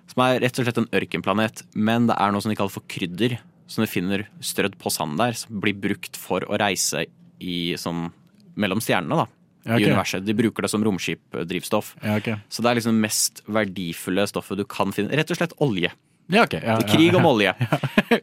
Som 0.07 0.23
er 0.23 0.41
rett 0.43 0.59
og 0.59 0.67
slett 0.67 0.81
en 0.81 0.91
ørkenplanet. 0.95 1.63
Men 1.73 2.07
det 2.09 2.17
er 2.17 2.33
noe 2.33 2.43
som 2.43 2.53
de 2.53 2.57
kaller 2.59 2.73
for 2.73 2.85
krydder. 2.91 3.39
Som 3.67 3.83
du 3.83 3.89
finner 3.91 4.27
strødd 4.39 4.77
på 4.79 4.93
sand 4.93 5.17
der. 5.19 5.33
Som 5.37 5.57
blir 5.63 5.77
brukt 5.77 6.19
for 6.19 6.45
å 6.45 6.59
reise 6.61 7.07
i 7.41 7.57
sånn 7.77 8.11
mellom 8.57 8.81
stjernene, 8.81 9.25
da. 9.25 9.27
Ja, 9.67 9.75
I 9.75 9.89
universet. 9.89 10.23
De 10.23 10.35
bruker 10.37 10.63
det 10.63 10.71
som 10.71 10.83
romskipdrivstoff. 10.85 11.95
Ja, 11.99 12.15
okay. 12.21 12.37
Så 12.47 12.63
det 12.63 12.71
er 12.71 12.79
liksom 12.79 12.95
det 12.95 13.03
mest 13.03 13.41
verdifulle 13.51 14.23
stoffet 14.29 14.61
du 14.61 14.63
kan 14.69 14.93
finne. 14.95 15.11
Rett 15.17 15.33
og 15.33 15.39
slett 15.41 15.57
olje. 15.63 15.91
Ja, 16.27 16.43
ok. 16.43 16.57
Ja, 16.59 16.77
Krig 16.83 17.15
om 17.15 17.25
olje. 17.31 17.53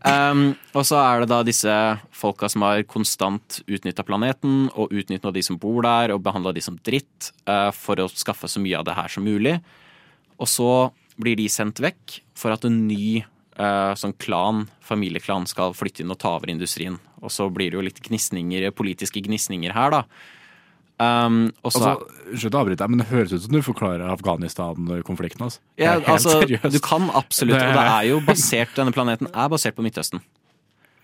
um, 0.05 0.51
og 0.77 0.85
så 0.85 0.99
er 1.01 1.23
det 1.23 1.31
da 1.33 1.41
disse 1.47 1.75
folka 2.15 2.51
som 2.53 2.65
har 2.67 2.83
konstant 2.89 3.63
utnytta 3.65 4.05
planeten, 4.05 4.67
og 4.77 4.93
utnytta 4.93 5.33
de 5.33 5.45
som 5.45 5.59
bor 5.61 5.81
der, 5.87 6.13
og 6.15 6.23
behandla 6.25 6.53
de 6.57 6.65
som 6.65 6.77
dritt, 6.85 7.33
uh, 7.49 7.71
for 7.73 8.01
å 8.03 8.11
skaffe 8.13 8.51
så 8.51 8.63
mye 8.63 8.77
av 8.81 8.87
det 8.89 8.97
her 8.99 9.13
som 9.13 9.25
mulig. 9.25 9.57
Og 10.37 10.51
så 10.51 10.71
blir 11.21 11.39
de 11.39 11.49
sendt 11.49 11.81
vekk 11.81 12.21
for 12.37 12.53
at 12.53 12.67
en 12.69 12.85
ny 12.89 13.23
uh, 13.57 13.95
sånn 13.97 14.17
klan, 14.21 14.67
familieklan, 14.85 15.49
skal 15.49 15.77
flytte 15.77 16.05
inn 16.05 16.13
og 16.13 16.21
ta 16.21 16.37
over 16.37 16.53
industrien. 16.53 16.99
Og 17.25 17.33
så 17.33 17.49
blir 17.49 17.73
det 17.73 17.79
jo 17.79 17.87
litt 17.87 18.03
gnisninger, 18.05 18.69
politiske 18.77 19.23
gnisninger 19.25 19.73
her, 19.73 19.95
da. 19.95 20.05
Um, 20.95 21.49
og 21.67 21.73
så 21.75 21.81
Altså, 21.81 22.21
Unnskyld 22.31 22.55
å 22.55 22.61
avbryte 22.61 22.87
men 22.87 23.01
det 23.01 23.09
høres 23.09 23.33
ut 23.35 23.43
som 23.43 23.57
du 23.57 23.59
forklarer 23.67 24.07
Afghanistan-konflikten. 24.15 25.43
Altså. 25.43 25.61
ja, 25.81 25.97
altså, 25.99 26.37
seriøst. 26.39 26.71
du 26.71 26.79
kan 26.85 27.09
absolutt, 27.11 27.59
og 27.59 27.75
det 27.75 27.87
er 27.97 28.07
jo 28.13 28.21
basert 28.23 28.77
Denne 28.79 28.95
planeten 28.95 29.29
er 29.33 29.51
basert 29.51 29.75
på 29.75 29.83
Midtøsten. 29.83 30.23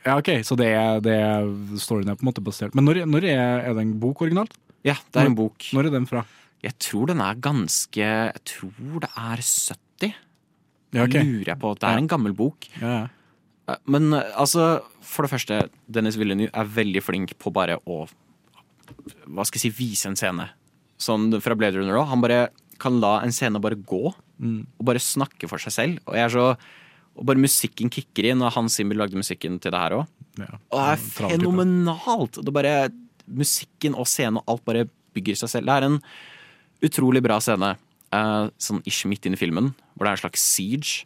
Ja, 0.06 0.14
ok, 0.16 0.30
Så 0.46 0.56
det 0.56 0.70
det 1.04 1.18
storyen 1.82 2.08
er 2.08 2.16
på 2.16 2.24
en 2.24 2.30
måte 2.30 2.44
basert 2.44 2.74
Men 2.78 2.86
når, 2.86 3.02
når 3.10 3.26
er, 3.28 3.64
er 3.66 3.74
det 3.76 3.82
en 3.82 3.96
bok 4.00 4.22
originalt? 4.22 4.54
Ja, 4.86 4.94
det 5.12 5.24
er 5.24 5.28
en 5.28 5.36
bok. 5.36 5.66
Når 5.76 5.90
er 5.90 5.96
den 5.98 6.06
fra? 6.08 6.24
Jeg 6.64 6.76
tror 6.80 7.10
den 7.10 7.20
er 7.24 7.36
ganske 7.42 8.00
Jeg 8.00 8.44
tror 8.48 9.02
det 9.04 9.10
er 9.10 9.42
70. 9.42 10.14
Ja, 10.94 11.04
okay. 11.04 11.22
Lurer 11.22 11.52
jeg 11.52 11.60
på. 11.60 11.74
Det 11.78 11.88
er 11.90 12.00
en 12.00 12.08
gammel 12.10 12.34
bok. 12.34 12.66
Ja, 12.80 12.94
ja. 12.94 13.06
Eh, 13.68 13.78
Men 13.86 14.12
eh, 14.12 14.32
altså, 14.34 14.80
for 15.02 15.26
det 15.26 15.34
første, 15.34 15.60
Dennis 15.86 16.18
Villeneuve 16.18 16.50
er 16.54 16.72
veldig 16.78 17.02
flink 17.04 17.36
på 17.38 17.52
bare 17.54 17.78
å 17.86 18.06
Hva 19.26 19.44
skal 19.46 19.58
jeg 19.60 19.72
si, 19.72 19.76
vise 19.78 20.06
en 20.10 20.16
scene. 20.18 20.48
Sånn 21.00 21.30
fra 21.40 21.54
Blade 21.56 21.78
Runner 21.80 21.96
òg. 22.00 22.08
Han 22.10 22.20
bare 22.24 22.48
kan 22.80 22.98
la 23.00 23.20
en 23.24 23.32
scene 23.32 23.60
bare 23.60 23.76
gå, 23.76 24.14
Mm. 24.40 24.66
og 24.80 24.86
bare 24.88 24.96
snakke 24.98 25.46
for 25.50 25.58
seg 25.60 25.72
selv. 25.74 25.98
Og 26.08 26.14
jeg 26.16 26.24
er 26.24 26.30
så 26.32 26.56
og 27.18 27.26
bare 27.26 27.36
musikken 27.42 27.90
kicker 27.92 28.30
inn, 28.30 28.40
og 28.40 28.52
Hans 28.54 28.76
Zimmer 28.78 28.94
lagde 28.96 29.18
musikken 29.18 29.58
til 29.60 29.70
det 29.74 29.78
her 29.78 29.90
òg. 29.98 30.06
Ja. 30.38 30.46
Og 30.72 30.78
det 30.78 30.86
er 30.94 31.02
fenomenalt! 31.36 32.38
Det 32.40 32.48
er 32.48 32.52
bare 32.56 32.90
Musikken 33.30 33.94
og 33.94 34.06
scenen 34.08 34.38
og 34.40 34.44
alt 34.48 34.64
bare 34.64 34.88
bygger 35.14 35.36
seg 35.36 35.48
selv. 35.52 35.66
Det 35.66 35.74
er 35.76 35.84
en 35.86 35.98
utrolig 36.82 37.20
bra 37.22 37.36
scene, 37.38 37.76
eh, 38.12 38.48
sånn 38.58 38.80
ish 38.86 39.04
midt 39.06 39.26
inn 39.26 39.34
i 39.34 39.36
filmen, 39.36 39.74
hvor 39.94 40.06
det 40.06 40.08
er 40.08 40.16
en 40.16 40.30
slags 40.30 40.40
siege. 40.40 41.04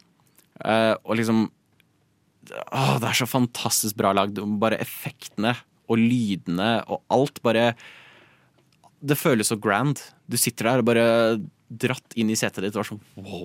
Eh, 0.63 0.95
og 1.05 1.17
liksom 1.17 1.49
Å, 2.71 2.99
det 3.01 3.09
er 3.09 3.17
så 3.17 3.27
fantastisk 3.27 3.95
bra 3.97 4.13
lagd. 4.13 4.37
Bare 4.59 4.77
effektene 4.79 5.55
og 5.87 5.99
lydene 6.01 6.71
og 6.91 7.01
alt 7.13 7.41
bare 7.45 7.73
Det 9.05 9.17
føles 9.19 9.51
så 9.51 9.57
grand. 9.61 9.99
Du 10.27 10.37
sitter 10.39 10.65
der 10.71 10.81
og 10.81 10.87
bare 10.87 11.05
dratt 11.69 12.15
inn 12.17 12.29
i 12.33 12.37
setet 12.39 12.63
ditt 12.65 12.75
og 12.77 12.81
er 12.83 12.87
sånn 12.89 13.01
wow. 13.21 13.43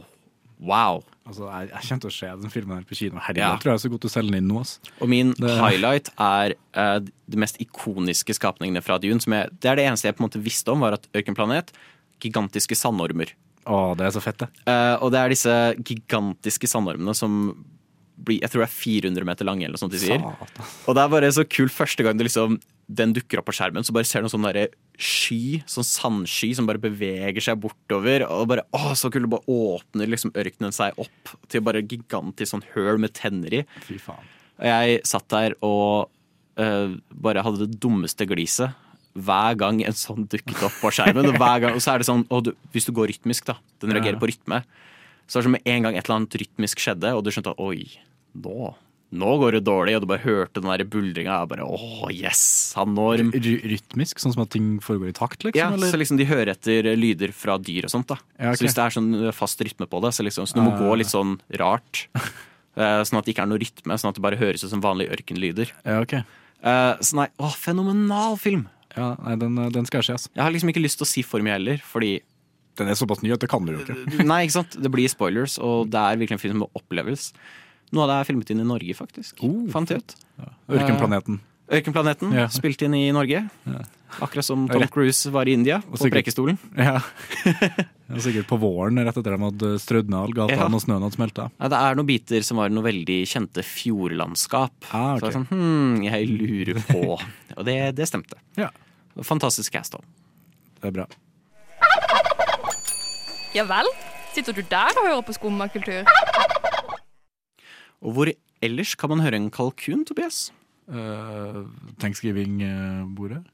wow. 0.60 1.00
Altså, 1.26 1.46
jeg, 1.50 1.68
jeg 1.72 1.88
kommer 1.88 2.00
til 2.04 2.10
å 2.10 2.14
se 2.16 2.30
den 2.42 2.50
filmen 2.54 2.78
her 2.78 2.86
på 2.88 2.96
kino. 2.96 3.20
Herregud, 3.20 3.42
Ja. 3.42 3.50
jeg 3.54 3.62
tror 3.62 3.70
jeg 3.72 3.78
er 3.78 3.82
så 3.84 3.90
god 3.92 4.00
til 4.04 4.10
å 4.10 4.14
selge 4.14 4.30
den 4.32 4.38
inn 4.40 4.48
nå. 4.50 4.60
ass. 4.60 4.72
Og 5.00 5.08
min 5.12 5.34
Det- 5.36 5.58
highlight 5.60 6.08
er 6.18 6.54
uh, 6.76 6.98
de 7.00 7.36
mest 7.40 7.60
ikoniske 7.60 8.34
skapningene 8.38 8.82
fra 8.82 8.96
Dune. 9.02 9.20
Som 9.20 9.32
jeg, 9.36 9.50
det 9.60 9.70
er 9.70 9.76
det 9.76 9.86
eneste 9.90 10.08
jeg 10.08 10.16
på 10.16 10.24
en 10.24 10.28
måte 10.30 10.42
visste 10.42 10.72
om, 10.72 10.80
var 10.80 10.96
at 10.96 11.06
Ørkenplanet 11.12 11.72
Gigantiske 12.20 12.76
sandormer. 12.76 13.32
Å, 13.68 13.94
det 13.96 14.06
er 14.08 14.10
så 14.16 14.20
fett, 14.24 14.38
det. 14.40 14.48
Uh, 14.68 14.96
og 15.04 15.12
det 15.12 15.20
er 15.20 15.28
disse 15.32 15.54
gigantiske 15.84 16.68
sandormene 16.68 17.14
som 17.16 17.36
blir 18.26 18.40
Jeg 18.42 18.52
tror 18.52 18.64
det 18.64 18.68
er 18.68 18.76
400 18.76 19.26
meter 19.28 19.48
lang, 19.48 19.62
eller 19.62 19.76
noe 19.76 19.82
sånt 19.82 19.94
de 19.94 20.02
sier. 20.02 20.20
Og 20.20 20.96
det 20.96 21.02
er 21.02 21.14
bare 21.14 21.32
så 21.34 21.46
kult 21.48 21.74
første 21.74 22.04
gang 22.06 22.18
det 22.18 22.28
liksom, 22.28 22.58
den 22.90 23.14
dukker 23.14 23.40
opp 23.40 23.48
på 23.50 23.54
skjermen, 23.56 23.86
så 23.86 23.94
bare 23.94 24.08
ser 24.08 24.22
du 24.22 24.28
en 24.28 24.32
sånn 24.32 24.46
derre 24.48 24.66
sky, 25.00 25.60
sånn 25.70 25.86
sandsky 25.86 26.50
som 26.58 26.68
bare 26.68 26.82
beveger 26.82 27.44
seg 27.44 27.60
bortover. 27.62 28.26
Og 28.28 28.48
bare, 28.50 28.66
å, 28.76 28.92
så 28.98 29.12
kult, 29.12 29.30
bare 29.30 29.46
åpner 29.50 30.10
liksom 30.10 30.34
ørkenen 30.34 30.74
seg 30.74 30.98
opp 31.00 31.34
til 31.52 31.64
bare 31.66 31.84
gigantisk 31.84 32.54
sånn 32.54 32.66
høl 32.74 33.00
med 33.02 33.14
tenner 33.16 33.60
i. 33.62 33.64
Fy 33.86 34.00
faen. 34.02 34.36
Og 34.60 34.68
jeg 34.68 35.00
satt 35.08 35.28
der 35.32 35.56
og 35.64 36.10
uh, 36.60 36.96
bare 37.24 37.44
hadde 37.46 37.64
det 37.64 37.80
dummeste 37.80 38.26
gliset 38.28 38.76
hver 39.18 39.56
gang 39.58 39.80
en 39.82 39.96
sånn 39.96 40.26
dukket 40.30 40.60
opp 40.66 40.76
på 40.82 40.92
skjermen. 40.94 41.30
Og, 41.32 41.38
hver 41.40 41.64
gang, 41.64 41.74
og 41.74 41.82
så 41.82 41.94
er 41.94 42.02
det 42.02 42.08
sånn, 42.08 42.26
og 42.30 42.44
du, 42.46 42.52
hvis 42.74 42.86
du 42.86 42.92
går 42.96 43.10
rytmisk, 43.10 43.48
da, 43.48 43.56
den 43.82 43.94
reagerer 43.96 44.20
på 44.20 44.28
rytme, 44.30 44.62
så 45.26 45.38
er 45.38 45.42
det 45.42 45.48
som 45.48 45.56
med 45.56 45.66
en 45.72 45.86
gang 45.86 45.96
et 45.96 46.04
eller 46.04 46.20
annet 46.20 46.38
rytmisk 46.42 46.82
skjedde, 46.82 47.12
og 47.14 47.24
du 47.24 47.32
skjønte 47.34 47.54
at 47.54 47.62
oi, 47.62 47.84
nå, 48.36 48.72
nå 49.10 49.30
går 49.42 49.56
det 49.56 49.62
dårlig, 49.66 49.96
og 49.96 50.04
du 50.04 50.08
bare 50.12 50.22
hørte 50.22 50.62
den 50.62 50.90
buldringa, 50.90 51.40
bare 51.50 51.66
åh, 51.66 52.04
yes, 52.14 52.42
han 52.78 52.94
når 52.94 53.24
rytmisk, 53.34 54.20
sånn 54.22 54.36
som 54.36 54.44
at 54.44 54.52
ting 54.54 54.76
foregår 54.84 55.10
i 55.10 55.16
takt, 55.16 55.42
liksom? 55.42 55.58
ja, 55.58 55.70
eller? 55.74 55.90
så 55.90 55.98
liksom 55.98 56.20
de 56.20 56.28
hører 56.30 56.52
etter 56.54 56.92
lyder 56.94 57.34
fra 57.34 57.58
dyr 57.58 57.88
og 57.88 57.94
sånt. 57.94 58.10
da 58.12 58.20
Ja, 58.38 58.52
okay. 58.52 58.60
Så 58.60 58.68
hvis 58.68 58.76
det 58.78 58.84
er 58.84 58.96
sånn 58.98 59.10
fast 59.34 59.64
rytme 59.66 59.88
på 59.90 60.02
det, 60.04 60.12
så, 60.14 60.26
liksom, 60.26 60.46
så 60.46 60.58
du 60.58 60.62
må 60.62 60.76
uh... 60.76 60.84
gå 60.84 61.00
litt 61.00 61.10
sånn 61.10 61.40
rart. 61.58 62.04
eh, 62.78 63.00
Sånn 63.02 63.18
at 63.18 63.26
det 63.26 63.34
ikke 63.34 63.48
er 63.48 63.50
noe 63.50 63.62
rytme, 63.62 63.98
sånn 63.98 64.12
at 64.12 64.20
det 64.20 64.26
bare 64.28 64.38
høres 64.38 64.62
ut 64.62 64.70
som 64.70 64.84
vanlige 64.84 65.16
ørkenlyder. 65.18 65.74
Ja, 65.82 65.98
ok. 66.04 66.20
Eh, 66.20 66.92
Så 67.02 67.18
nei, 67.18 67.26
å, 67.40 67.50
fenomenal 67.50 68.38
film! 68.38 68.68
Ja, 68.94 69.14
nei, 69.22 69.36
den, 69.38 69.58
den 69.74 69.86
skal 69.86 70.00
jeg 70.00 70.10
se, 70.10 70.18
ass. 70.18 70.28
Jeg 70.34 70.42
har 70.42 70.54
liksom 70.54 70.70
ikke 70.72 70.82
lyst 70.82 70.98
til 71.00 71.06
å 71.06 71.10
si 71.10 71.22
for 71.26 71.42
mye 71.44 71.58
heller, 71.58 71.82
fordi 71.86 72.20
Den 72.78 72.88
er 72.88 72.96
såpass 72.96 73.20
ny 73.20 73.32
at 73.34 73.42
det 73.42 73.48
kan 73.50 73.66
du 73.66 73.74
jo 73.74 73.80
ikke. 73.82 74.22
Nei, 74.24 74.44
ikke 74.46 74.54
sant? 74.54 74.76
Det 74.78 74.88
blir 74.88 75.10
spoilers, 75.10 75.58
og 75.60 75.90
det 75.92 76.00
er 76.00 76.20
virkelig 76.20 76.38
en 76.38 76.40
film 76.40 76.54
som 76.54 76.62
må 76.62 76.68
oppleves. 76.78 77.26
Noe 77.92 78.04
av 78.04 78.08
det 78.12 78.16
er 78.20 78.28
filmet 78.32 78.50
inn 78.54 78.60
i 78.62 78.66
Norge, 78.68 78.94
faktisk. 78.94 79.40
Oh, 79.42 79.64
Fant 79.72 79.88
jeg 79.90 79.98
ut. 80.04 80.14
Ørkenplaneten. 80.70 81.40
Ørkenplaneten, 81.70 82.32
Ja. 82.34 82.46
spilt 82.50 82.82
inn 82.82 82.94
i 82.94 83.10
Norge. 83.14 83.48
Akkurat 84.20 84.44
som 84.44 84.68
Tom 84.68 84.82
Cruise 84.90 85.30
var 85.30 85.46
i 85.46 85.52
India, 85.54 85.78
på 85.80 85.96
sikkert- 85.98 86.24
Prekestolen. 86.24 86.58
Ja. 86.76 87.00
Er 88.10 88.18
sikkert 88.18 88.48
på 88.50 88.58
våren, 88.58 88.98
rett 88.98 89.16
etter 89.16 89.36
de 89.36 89.38
hadde 89.38 89.78
strødd 89.78 90.08
ned 90.10 90.18
all 90.18 90.32
gata 90.34 90.54
Ja. 90.56 90.64
og 90.66 90.80
snøen 90.82 91.02
hadde 91.02 91.14
smelta. 91.14 91.50
Ja, 91.60 91.68
det 91.68 91.78
er 91.78 91.94
noen 91.94 92.06
biter 92.06 92.42
som 92.42 92.56
var 92.58 92.68
noe 92.70 92.82
veldig 92.82 93.22
kjente 93.22 93.62
fjordlandskap. 93.62 94.72
Ah, 94.92 95.14
Så 95.16 95.20
det 95.20 95.28
er 95.30 95.38
sånn, 95.38 95.48
hm, 95.48 96.02
jeg 96.04 96.28
lurer 96.28 96.82
på. 96.90 97.20
Og 97.58 97.64
det, 97.64 97.94
det 97.94 98.08
stemte. 98.08 98.34
Ja. 98.56 98.70
Fantastisk 99.22 99.70
cast 99.72 99.94
òg. 99.94 100.02
Det 100.80 100.88
er 100.88 100.90
bra. 100.90 101.06
Ja 103.54 103.64
vel? 103.66 103.86
Sitter 104.34 104.52
du 104.54 104.62
der 104.62 104.90
og 104.96 105.06
hører 105.06 105.22
på 105.26 105.34
skummakultur? 105.34 106.04
Og 108.00 108.16
hvor 108.16 108.32
ellers 108.64 108.94
kan 108.98 109.12
man 109.12 109.22
høre 109.24 109.38
en 109.40 109.50
kalkun, 109.52 110.04
Tobias? 110.08 110.48
Uh, 110.90 111.66
Thanksgiving-bordet? 112.02 113.44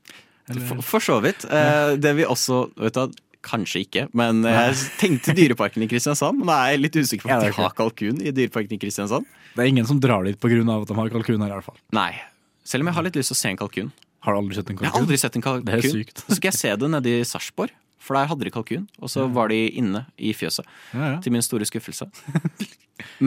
For, 0.47 0.83
for 0.87 1.03
så 1.03 1.19
vidt. 1.25 1.45
Uh, 1.51 1.97
det 1.99 2.15
vi 2.21 2.27
også 2.27 2.67
vet 2.79 2.99
du, 2.99 3.23
Kanskje 3.47 3.85
ikke, 3.85 4.07
men 4.17 4.41
jeg 4.43 4.75
tenkte 4.99 5.31
Dyreparken 5.37 5.85
i 5.85 5.87
Kristiansand. 5.91 6.41
Men 6.41 6.51
jeg 6.51 6.75
er 6.75 6.81
litt 6.81 6.97
usikker 6.99 7.29
på 7.29 7.35
om 7.37 7.45
de 7.45 7.53
har 7.55 7.75
kalkun 7.79 8.19
i 8.19 8.33
Dyreparken 8.35 8.75
i 8.75 8.79
Kristiansand. 8.83 9.29
Det 9.55 9.63
er 9.63 9.71
ingen 9.71 9.87
som 9.87 10.01
drar 10.03 10.27
dit 10.27 10.39
pga. 10.41 10.59
at 10.59 10.89
de 10.91 10.97
har 10.99 11.13
kalkun 11.15 11.45
her, 11.45 11.53
i 11.53 11.55
hvert 11.55 11.69
fall. 11.69 11.79
Nei. 11.95 12.11
Selv 12.67 12.83
om 12.83 12.91
jeg 12.91 12.99
har 12.99 13.07
litt 13.07 13.19
lyst 13.21 13.31
til 13.31 13.37
å 13.37 13.39
se 13.39 13.53
en 13.53 13.61
kalkun. 13.61 13.93
Har 14.27 14.35
du 14.35 14.41
aldri 14.41 14.59
sett 14.59 14.73
en 14.73 14.81
kalkun? 14.81 14.89
Jeg 14.89 14.95
har 14.97 15.05
aldri 15.05 15.19
sett 15.23 15.39
en 15.39 15.45
kalkun. 15.47 15.69
Det 15.69 15.77
er 15.79 15.95
sykt. 15.95 16.25
Så 16.25 16.41
skal 16.41 16.51
jeg 16.51 16.59
se 16.59 16.73
det 16.83 16.91
nede 16.91 17.13
i 17.13 17.23
Sarpsborg, 17.29 17.77
for 18.03 18.19
der 18.19 18.27
hadde 18.33 18.49
de 18.49 18.55
kalkun. 18.57 18.89
Og 18.99 19.13
så 19.13 19.29
var 19.31 19.55
de 19.55 19.61
inne 19.79 20.03
i 20.19 20.35
fjøset. 20.35 20.67
Ja, 20.91 21.13
ja. 21.13 21.23
Til 21.23 21.37
min 21.37 21.47
store 21.47 21.69
skuffelse. 21.71 22.11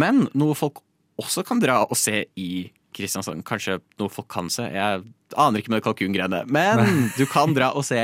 Men 0.03 0.25
noe 0.35 0.57
folk 0.59 0.83
også 1.19 1.43
kan 1.47 1.61
dra 1.61 1.81
og 1.85 1.97
se 1.99 2.23
i 2.39 2.69
Kristiansand, 2.95 3.43
kanskje 3.45 3.77
noe 4.01 4.11
folk 4.11 4.27
kan 4.31 4.49
se, 4.51 4.65
jeg 4.73 5.03
aner 5.37 5.61
ikke 5.61 5.71
med 5.75 5.83
kalkungreiene, 5.85 6.41
men 6.49 7.09
du 7.17 7.25
kan 7.29 7.53
dra 7.55 7.71
og 7.77 7.85
se 7.87 8.01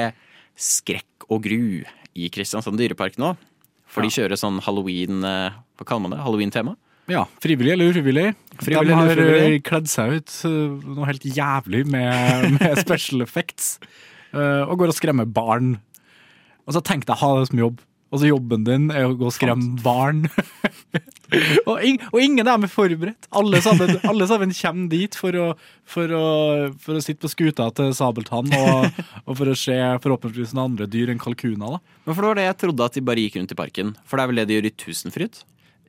Skrekk 0.55 1.25
og 1.27 1.41
gru 1.43 1.81
i 2.15 2.29
Kristiansand 2.31 2.79
dyrepark 2.79 3.17
nå. 3.19 3.33
For 3.91 4.05
de 4.05 4.11
kjører 4.11 4.39
sånn 4.39 4.61
halloween 4.65 5.23
eh, 5.27 5.55
Hva 5.77 5.87
kaller 5.87 6.05
man 6.05 6.15
det? 6.15 6.21
Halloween-tema? 6.23 6.75
Ja, 7.11 7.25
Frivillig 7.43 7.75
eller 7.75 7.91
ufrivillig. 7.91 8.29
Frivillig 8.57 8.89
de 8.89 8.97
har 8.97 9.21
eh, 9.21 9.57
kledd 9.63 9.89
seg 9.91 10.15
ut 10.17 10.37
eh, 10.47 10.87
noe 10.95 11.09
helt 11.09 11.27
jævlig 11.27 11.83
med, 11.91 12.47
med 12.57 12.79
special 12.81 13.25
effects. 13.25 13.75
og 14.33 14.73
går 14.79 14.91
og 14.91 14.97
skremmer 14.97 15.27
barn. 15.27 15.75
Og 16.65 16.75
så 16.75 16.81
tenkte 16.83 17.13
jeg 17.13 17.21
ha 17.21 17.33
det 17.39 17.51
som 17.51 17.61
jobb. 17.61 17.83
Og 18.11 18.21
så 18.21 18.29
jobben 18.29 18.65
din 18.67 18.89
er 18.95 19.09
å 19.09 19.15
gå 19.17 19.27
og 19.29 19.35
skremme 19.35 19.75
barn. 19.83 20.25
og, 21.69 21.79
ing, 21.85 21.97
og 22.11 22.19
ingen 22.21 22.47
er 22.47 22.59
med 22.61 22.71
forberedt. 22.71 23.27
Alle 23.35 23.61
sammen, 23.65 23.95
alle 24.05 24.27
sammen 24.29 24.53
kommer 24.55 24.91
dit 24.91 25.17
for 25.17 25.37
å, 25.41 25.47
for, 25.89 26.11
å, 26.15 26.25
for 26.81 26.99
å 26.99 27.03
sitte 27.03 27.25
på 27.25 27.31
skuta 27.33 27.69
til 27.75 27.91
Sabeltann 27.97 28.51
og, 28.59 29.01
og 29.25 29.33
for 29.39 29.51
å 29.51 29.57
se 29.57 29.75
forhåpentligvis 30.03 30.53
noen 30.55 30.71
andre 30.73 30.87
dyr 30.91 31.11
enn 31.13 31.21
kalkuner. 31.21 31.77
da. 31.77 31.99
Men 32.05 32.13
for 32.13 32.21
det 32.21 32.31
var 32.31 32.39
det 32.41 32.47
jeg 32.49 32.59
trodde 32.65 32.87
at 32.89 32.97
de 32.99 33.05
bare 33.09 33.25
gikk 33.25 33.39
rundt 33.41 33.55
i 33.55 33.59
parken. 33.59 33.93
For 34.05 34.17
det 34.19 34.25
er 34.25 34.31
vel 34.33 34.41
det 34.43 34.47
de 34.51 34.57
gjør 34.59 34.69
i 34.71 34.75
Tusenfryd? 34.85 35.43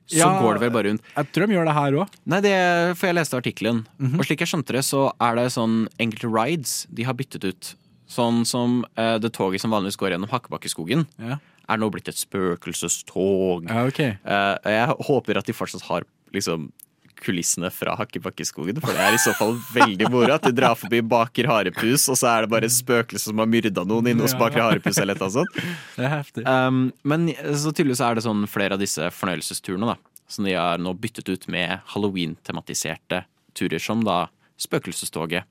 Så 0.07 0.21
Ja, 0.21 0.29
går 0.39 0.55
det 0.55 0.61
vel 0.63 0.71
bare 0.71 0.87
rundt. 0.93 1.03
Jeg 1.17 1.31
tror 1.35 1.49
de 1.49 1.55
gjør 1.57 1.65
det 1.67 1.73
her 1.75 1.95
òg. 1.99 2.13
Nei, 2.31 2.37
det, 2.45 2.53
for 2.95 3.09
jeg 3.09 3.17
leste 3.17 3.35
artikkelen. 3.41 3.81
Og 4.13 4.23
slik 4.23 4.39
jeg 4.45 4.53
skjønte 4.53 4.77
det, 4.77 4.85
så 4.87 5.09
er 5.19 5.35
det 5.35 5.49
sånn 5.51 5.81
enkelte 5.99 6.29
rides 6.31 6.77
de 6.95 7.03
har 7.03 7.17
byttet 7.19 7.43
ut. 7.43 7.73
Sånn 8.07 8.45
som 8.47 8.85
eh, 8.95 9.17
det 9.19 9.33
toget 9.35 9.59
som 9.59 9.73
vanligvis 9.75 9.99
går 9.99 10.13
gjennom 10.15 10.31
Hakkebakkeskogen, 10.31 11.03
Ja. 11.19 11.41
Er 11.67 11.79
nå 11.81 11.89
blitt 11.91 12.09
et 12.11 12.19
spøkelsestog. 12.19 13.67
Ja, 13.67 13.85
okay. 13.87 14.17
Eh, 14.23 14.73
jeg 14.77 14.99
håper 15.09 15.39
at 15.41 15.49
de 15.49 15.55
fortsatt 15.55 15.85
har 15.89 16.07
liksom 16.35 16.69
kulissene 17.17 17.69
fra 17.73 17.95
Hakkebakkeskogen, 17.97 18.77
for 18.83 18.93
det 18.93 19.01
er 19.01 19.15
i 19.15 19.21
så 19.21 19.33
fall 19.37 19.55
veldig 19.73 20.09
moro 20.13 20.35
at 20.35 20.43
de 20.45 20.53
drar 20.55 20.75
forbi 20.77 20.99
Baker 21.01 21.49
Harepus, 21.49 22.05
og 22.13 22.19
så 22.19 22.29
er 22.29 22.45
det 22.45 22.51
bare 22.53 22.69
et 22.69 22.75
spøkelse 22.75 23.31
som 23.31 23.41
har 23.41 23.49
myrda 23.49 23.83
noen 23.89 24.11
inne 24.11 24.25
hos 24.25 24.35
Baker 24.37 24.61
Harepus 24.61 24.99
eller 25.01 25.17
noe 25.17 25.33
sånt. 25.33 25.57
Det 25.95 26.05
er 26.05 26.13
heftig. 26.13 26.45
Um, 26.45 26.91
men 27.07 27.31
så 27.33 27.73
tydeligvis 27.73 28.03
er 28.05 28.19
det 28.19 28.25
sånn 28.27 28.45
flere 28.51 28.77
av 28.77 28.83
disse 28.83 29.09
fornøyelsesturene 29.17 29.89
da, 29.89 29.97
som 30.29 30.47
de 30.47 30.55
har 30.57 30.81
nå 30.81 30.93
byttet 31.01 31.31
ut 31.31 31.49
med 31.51 31.81
Halloween-tematiserte 31.95 33.23
turer, 33.57 33.81
som 33.81 34.05
da 34.05 34.27
Spøkelsestoget. 34.61 35.49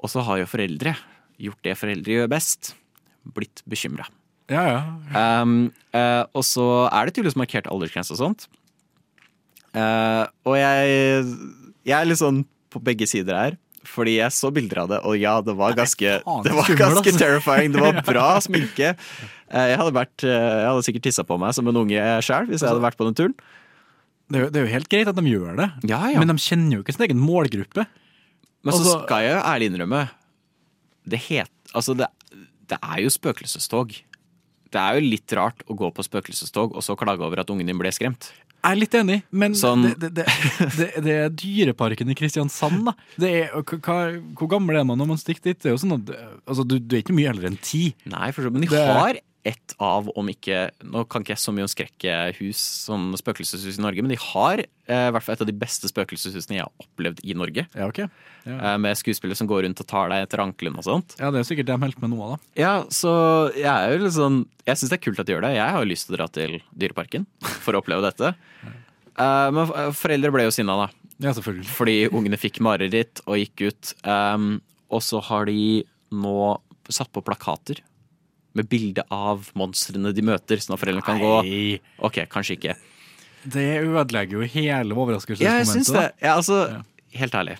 Og 0.00 0.10
så 0.12 0.24
har 0.24 0.42
jo 0.42 0.48
foreldre 0.48 0.96
gjort 1.40 1.64
det 1.64 1.78
foreldre 1.78 2.20
gjør 2.20 2.28
best, 2.30 2.74
blitt 3.36 3.62
bekymra. 3.68 4.06
Ja, 4.52 4.62
ja. 4.68 5.40
Um, 5.42 5.72
uh, 5.96 6.24
og 6.36 6.44
så 6.44 6.64
er 6.90 7.06
det 7.08 7.14
tydeligvis 7.16 7.38
markert 7.40 7.68
aldersgrense 7.70 8.12
og 8.16 8.20
sånt. 8.20 8.46
Uh, 9.74 10.24
og 10.46 10.56
jeg, 10.60 11.24
jeg 11.88 11.96
er 11.96 12.08
litt 12.08 12.20
sånn 12.20 12.42
på 12.74 12.82
begge 12.84 13.08
sider 13.10 13.38
her. 13.38 13.56
Fordi 13.84 14.14
jeg 14.16 14.32
så 14.32 14.48
bilder 14.54 14.78
av 14.80 14.86
det, 14.94 14.98
og 15.04 15.16
ja, 15.20 15.34
det 15.44 15.52
var 15.58 15.74
ganske, 15.76 16.14
det 16.24 16.52
var 16.56 16.70
ganske 16.80 17.02
altså. 17.04 17.18
terrifying. 17.20 17.74
Det 17.74 17.82
var 17.84 17.98
bra 18.06 18.28
sminke. 18.40 18.94
Eh, 19.52 19.66
jeg 19.70 19.76
hadde, 19.76 19.92
vært, 19.92 20.24
jeg 20.24 20.64
hadde 20.70 20.86
sikkert 20.86 21.04
tissa 21.04 21.24
på 21.28 21.36
meg 21.40 21.52
som 21.52 21.68
en 21.68 21.80
unge 21.82 22.06
sjøl 22.24 22.48
hvis 22.48 22.64
jeg 22.64 22.70
hadde 22.72 22.80
vært 22.84 22.96
på 22.96 23.04
den 23.10 23.18
turen. 23.18 23.34
Det 24.32 24.38
er, 24.40 24.46
jo, 24.46 24.48
det 24.54 24.60
er 24.60 24.64
jo 24.64 24.72
helt 24.72 24.88
greit 24.88 25.10
at 25.12 25.18
de 25.20 25.26
gjør 25.28 25.58
det, 25.60 25.68
Ja, 25.90 26.00
ja. 26.14 26.16
men 26.16 26.32
de 26.32 26.38
kjenner 26.40 26.78
jo 26.78 26.80
ikke 26.80 26.94
sin 26.96 27.04
egen 27.04 27.20
målgruppe. 27.20 27.84
Men 28.64 28.72
så 28.72 28.80
Altså- 28.80 28.96
skal 29.04 29.26
jeg 29.26 29.34
jo 29.34 29.42
ærlig 29.44 29.66
innrømme 29.68 29.98
Det 31.04 31.18
het 31.28 31.50
Altså, 31.76 31.92
det, 32.00 32.08
det 32.72 32.78
er 32.80 33.02
jo 33.04 33.10
spøkelsestog. 33.12 33.92
Det 34.74 34.80
er 34.82 34.98
jo 34.98 35.04
litt 35.06 35.34
rart 35.38 35.62
å 35.70 35.76
gå 35.78 35.90
på 35.94 36.04
spøkelsestog 36.06 36.74
og 36.74 36.82
så 36.82 36.96
klage 36.98 37.22
over 37.22 37.44
at 37.44 37.52
ungen 37.54 37.68
din 37.70 37.78
ble 37.78 37.92
skremt. 37.94 38.32
Jeg 38.64 38.72
er 38.72 38.78
litt 38.80 38.94
enig, 38.96 39.18
men 39.28 39.52
Sånn- 39.60 39.90
det, 40.00 40.08
det, 40.16 40.24
det, 40.78 40.86
det, 41.04 41.16
er 41.26 41.34
Dyreparken 41.36 42.08
i 42.08 42.16
Kristiansand, 42.16 42.86
da. 42.88 42.94
Det 43.20 43.32
er, 43.42 43.52
hva, 43.60 43.98
hvor 44.40 44.48
gammel 44.54 44.80
er 44.80 44.86
man 44.88 44.96
når 44.98 45.10
man 45.10 45.20
stikker 45.20 45.50
dit? 45.50 45.60
Det 45.60 45.68
er 45.68 45.76
jo 45.76 45.82
sånn 45.82 45.98
at 45.98 46.14
altså, 46.16 46.64
du, 46.64 46.78
du 46.80 46.96
er 46.96 47.04
ikke 47.04 47.16
mye 47.16 47.28
eldre 47.34 47.50
enn 47.52 47.60
ti. 47.60 47.90
Nei, 48.08 48.30
for 48.32 48.48
så, 48.48 48.52
men 48.54 48.64
de 48.64 48.72
har 48.72 49.20
ett 49.44 49.74
av, 49.82 50.08
om 50.16 50.28
ikke 50.32 50.70
Nå 50.88 51.04
kan 51.10 51.24
ikke 51.24 51.34
jeg 51.34 51.42
så 51.42 51.52
mye 51.52 51.66
om 51.66 51.70
skrekkehus 51.70 52.60
som 52.86 53.10
spøkelseshus 53.18 53.76
i 53.78 53.84
Norge, 53.84 54.04
men 54.04 54.14
de 54.14 54.18
har 54.20 54.62
eh, 54.64 55.08
hvert 55.12 55.24
fall 55.26 55.36
et 55.36 55.44
av 55.44 55.50
de 55.50 55.56
beste 55.60 55.90
spøkelseshusene 55.90 56.56
jeg 56.56 56.64
har 56.64 56.84
opplevd 56.84 57.20
i 57.24 57.36
Norge. 57.36 57.66
Ja, 57.76 57.88
ok. 57.90 58.00
Ja. 58.48 58.56
Eh, 58.56 58.76
med 58.80 58.96
skuespillere 59.00 59.38
som 59.38 59.50
går 59.50 59.66
rundt 59.66 59.82
og 59.84 59.88
tar 59.90 60.08
deg 60.12 60.24
etter 60.24 60.42
ankelen 60.44 60.80
og 60.80 60.86
sånt. 60.88 61.16
ja, 61.20 61.30
det 61.34 61.42
er 61.42 61.48
sikkert 61.50 61.68
de 61.68 61.78
holdt 61.84 62.00
med 62.02 62.14
noe 62.14 62.26
av, 62.26 62.34
da. 62.34 62.50
Ja, 62.60 62.74
så 62.88 63.12
jeg 63.56 63.68
er 63.70 63.94
jo 63.94 64.02
litt 64.06 64.16
sånn 64.16 64.42
Jeg 64.64 64.80
syns 64.80 64.94
det 64.94 64.98
er 64.98 65.04
kult 65.04 65.20
at 65.20 65.28
de 65.28 65.36
gjør 65.36 65.44
det. 65.44 65.54
Jeg 65.58 65.76
har 65.76 65.84
jo 65.84 65.92
lyst 65.92 66.08
til 66.08 66.16
å 66.16 66.18
dra 66.22 66.30
til 66.32 66.58
Dyreparken 66.72 67.28
for 67.60 67.76
å 67.76 67.84
oppleve 67.84 68.06
dette. 68.08 68.34
Eh, 69.14 69.48
men 69.54 69.68
foreldre 69.94 70.32
ble 70.34 70.42
jo 70.48 70.50
sinna, 70.50 70.74
da. 70.74 70.86
Ja, 71.22 71.30
selvfølgelig. 71.30 71.68
Fordi 71.70 71.92
ungene 72.08 72.34
fikk 72.34 72.56
mareritt 72.66 73.20
og 73.28 73.38
gikk 73.38 73.68
ut. 73.68 73.92
Um, 74.02 74.56
og 74.90 75.04
så 75.06 75.20
har 75.22 75.46
de 75.46 75.84
nå 76.10 76.38
satt 76.90 77.12
på 77.14 77.22
plakater 77.22 77.78
med 78.54 78.68
bilde 78.70 79.02
av 79.10 79.48
monstrene 79.58 80.12
de 80.14 80.22
møter, 80.22 80.60
sånn 80.62 80.76
at 80.76 80.80
foreldrene 80.82 81.04
kan 81.06 81.18
gå 81.18 81.32
Nei, 81.42 81.80
Ok, 82.06 82.20
kanskje 82.30 82.56
ikke. 82.58 82.74
det 83.44 83.64
ødelegger 83.82 84.38
jo 84.38 84.48
hele 84.48 84.94
overraskelsesmomentet. 84.94 85.42
Ja, 85.50 85.58
jeg 85.58 85.66
syns 85.72 85.90
det. 85.92 86.04
Ja, 86.22 86.36
altså, 86.38 86.60
Ja. 86.70 86.82
helt 87.18 87.34
ærlig. 87.34 87.58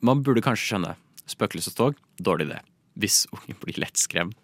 Man 0.00 0.22
burde 0.22 0.42
kanskje 0.44 0.68
skjønne. 0.74 0.94
Spøkelsestog, 1.28 1.96
dårlig 2.22 2.48
idé. 2.50 2.60
Hvis 2.98 3.26
ungen 3.34 3.58
blir 3.64 3.80
lettskremt. 3.82 4.36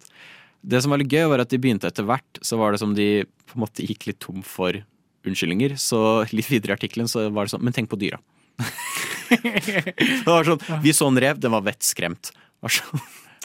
Det 0.65 0.81
som 0.83 0.91
var 0.95 0.99
litt 1.03 1.13
gøy, 1.13 1.29
var 1.29 1.41
at 1.45 1.51
de 1.53 1.59
begynte 1.61 1.87
etter 1.87 2.05
hvert, 2.09 2.41
så 2.41 2.57
var 2.59 2.73
det 2.73 2.81
som 2.81 2.95
de 2.97 3.25
på 3.47 3.59
en 3.59 3.65
måte 3.67 3.85
gikk 3.85 4.07
litt 4.09 4.21
tom 4.25 4.41
for 4.43 4.73
unnskyldninger. 5.25 5.77
Så 5.81 6.25
litt 6.33 6.49
videre 6.49 6.73
i 6.73 6.77
artikkelen 6.79 7.09
så 7.09 7.27
var 7.33 7.45
det 7.45 7.53
sånn 7.55 7.63
Men 7.65 7.73
tenk 7.77 7.91
på 7.93 7.99
dyra. 8.01 8.19
det 9.35 10.27
var 10.27 10.45
sånn, 10.45 10.61
Vi 10.83 10.93
så 10.97 11.09
en 11.09 11.19
rev, 11.21 11.39
den 11.41 11.53
var 11.55 11.65
vettskremt. 11.67 12.33
Det 12.33 12.65
var 12.65 12.75
sånn. 12.81 13.05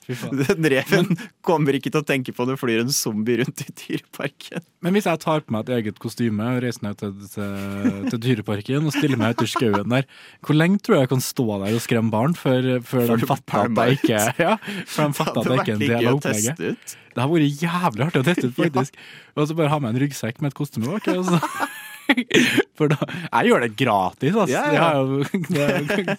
Den 0.50 0.66
reven 0.74 1.10
kommer 1.46 1.76
ikke 1.78 1.92
til 1.94 2.02
å 2.02 2.06
tenke 2.08 2.34
på 2.34 2.46
det 2.50 2.56
flyr 2.60 2.82
en 2.82 2.90
zombie 2.94 3.38
rundt 3.44 3.62
i 3.62 3.68
dyreparken. 3.84 4.64
Men 4.82 4.96
hvis 4.96 5.06
jeg 5.10 5.22
tar 5.22 5.44
på 5.46 5.54
meg 5.54 5.68
et 5.68 5.74
eget 5.80 6.00
kostyme 6.02 6.48
og 6.56 6.62
reiser 6.64 6.86
ned 6.88 6.98
til, 7.02 7.12
til, 7.34 8.08
til 8.14 8.22
Dyreparken 8.24 8.88
og 8.90 8.96
stiller 8.96 9.20
meg 9.20 9.36
ute 9.38 9.46
i 9.46 9.52
skauen 9.52 9.92
der, 9.94 10.08
hvor 10.46 10.58
lenge 10.58 10.80
tror 10.82 10.98
jeg 10.98 11.06
jeg 11.08 11.12
kan 11.14 11.24
stå 11.26 11.46
der 11.66 11.76
og 11.78 11.84
skremme 11.84 12.14
barn 12.14 12.34
før, 12.40 12.70
før 12.88 13.14
de 13.20 13.30
fatter 13.30 13.68
at 13.68 13.82
jeg 13.84 14.00
ikke 14.00 14.24
ja, 14.46 14.56
før 14.88 15.12
de 15.12 15.20
fatter 15.20 15.42
at 15.42 15.52
jeg 15.52 15.60
ikke 15.60 15.70
er 15.70 15.76
en 15.76 15.84
del 15.86 16.00
av 16.00 16.18
opplegget. 16.22 16.96
Det 17.10 17.24
har 17.26 17.30
vært 17.34 17.64
jævlig 17.66 18.08
artig 18.08 18.22
å 18.24 18.28
teste 18.30 18.48
ut, 18.50 18.58
faktisk. 18.64 19.00
Og 19.36 19.50
så 19.52 19.60
bare 19.60 19.74
ha 19.74 19.80
med 19.84 19.94
en 19.96 20.02
ryggsekk 20.08 20.42
med 20.42 20.54
et 20.54 20.60
kostyme 20.62 20.90
bak. 20.96 21.12
altså. 21.14 21.38
så- 21.44 21.70
For 22.80 22.90
da 22.90 22.98
Jeg 23.06 23.52
gjør 23.52 23.62
det 23.68 23.68
gratis, 23.78 24.34
altså. 24.34 24.50
Ja, 24.50 24.64
ja. 24.74 24.86
Jo- 24.98 25.24
det- 25.54 26.16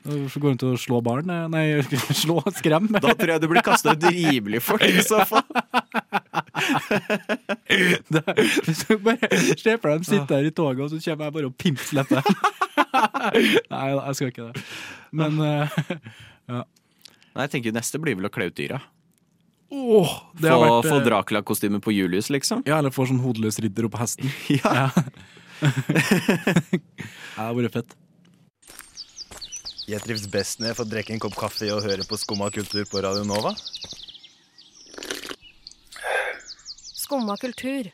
Så 0.00 0.40
går 0.40 0.54
rundt 0.54 0.62
og 0.64 0.78
slår 0.80 1.02
barn. 1.04 1.30
eh, 1.30 1.46
Nei, 1.52 1.64
slå 2.22 2.38
skrem. 2.56 2.86
Da 2.94 3.12
tror 3.12 3.34
jeg 3.34 3.42
du 3.42 3.48
blir 3.52 3.64
kasta 3.66 3.92
ut 3.96 4.06
rimelig 4.08 4.62
fort, 4.64 4.84
i 4.86 5.02
så 5.04 5.20
fall. 5.28 5.44
Hvis 7.70 8.84
du 8.88 8.96
bare 9.04 9.28
ser 9.60 9.76
for 9.80 9.90
deg 9.90 10.00
dem 10.00 10.06
sitte 10.08 10.30
der 10.30 10.48
i 10.48 10.54
toget, 10.54 10.80
og 10.86 10.90
så 10.94 11.00
kommer 11.04 11.28
jeg 11.28 11.34
bare 11.36 11.50
og 11.50 11.56
pimpslipper 11.60 12.24
dem. 12.24 12.40
Nei 13.74 13.88
da, 13.94 14.00
jeg 14.08 14.16
skal 14.18 14.32
ikke 14.32 14.48
det. 14.48 14.64
Men 15.20 15.32
ja. 15.44 16.62
Nei, 17.30 17.44
jeg 17.44 17.52
tenker 17.52 17.76
Neste 17.76 18.00
blir 18.02 18.16
vel 18.18 18.26
å 18.26 18.32
kle 18.32 18.48
ut 18.50 18.56
dyra. 18.58 18.80
Oh, 19.70 20.10
det 20.34 20.48
Få, 20.50 20.56
har 20.56 20.60
vært 20.64 20.88
få 20.90 20.96
eh, 20.98 21.04
Dracula-kostyme 21.06 21.78
på 21.84 21.92
Julius, 21.94 22.26
liksom. 22.34 22.64
Ja, 22.66 22.80
eller 22.80 22.90
få 22.90 23.04
sånn 23.06 23.20
hodeløs 23.22 23.60
ridder 23.62 23.86
oppå 23.86 24.00
hesten. 24.02 24.26
Ja. 24.50 24.88
Ja, 25.60 25.70
det 25.70 27.38
har 27.38 27.54
vært 27.54 27.76
fett. 27.76 27.94
Jeg 29.90 30.02
trives 30.04 30.26
best 30.30 30.60
når 30.60 30.70
jeg 30.70 30.78
får 30.78 30.88
drikke 30.92 31.14
en 31.16 31.22
kopp 31.22 31.36
kaffe 31.40 31.66
og 31.74 31.82
høre 31.82 32.04
på 32.06 32.18
Skumma 32.20 32.50
kultur 32.54 32.84
på 32.90 33.00
Radio 33.02 33.24
Nova. 33.26 33.50
Skumma 37.00 37.34
kultur. 37.40 37.88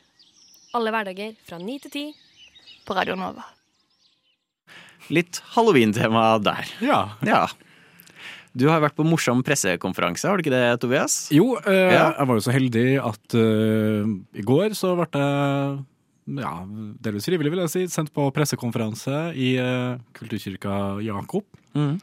Alle 0.77 0.91
hverdager 0.93 1.33
fra 1.47 1.57
ni 1.61 1.79
til 1.81 1.93
ti. 1.93 2.03
På 2.85 2.95
Radio 2.97 3.15
Nova. 3.19 3.45
Litt 5.13 5.39
halloween-tema 5.55 6.35
der. 6.43 6.69
Ja. 6.83 6.99
Ja. 7.25 7.45
Du 8.57 8.65
har 8.71 8.81
vært 8.81 8.95
på 8.97 9.05
morsom 9.05 9.43
pressekonferanse, 9.45 10.25
har 10.27 10.37
du 10.39 10.43
ikke 10.43 10.53
det, 10.53 10.79
Tobias? 10.81 11.27
Jo, 11.33 11.55
eh, 11.61 11.93
Ja. 11.93 12.07
jeg 12.17 12.27
var 12.27 12.35
jo 12.39 12.45
så 12.45 12.53
heldig 12.55 12.85
at 13.05 13.35
eh, 13.37 14.09
i 14.41 14.45
går 14.45 14.73
så 14.73 14.95
ble 14.97 15.07
jeg 15.13 15.85
ja, 16.27 16.51
delvis 17.03 17.27
frivillig, 17.29 17.53
vil 17.53 17.63
jeg 17.63 17.73
si, 17.73 17.85
sendt 17.91 18.11
på 18.15 18.27
pressekonferanse 18.35 19.31
i 19.37 19.55
eh, 19.61 19.97
Kulturkirka 20.17 20.99
Jakob. 21.05 21.47
mm. 21.77 21.97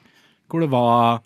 Hvor 0.49 0.61
det 0.61 0.69
var 0.71 1.23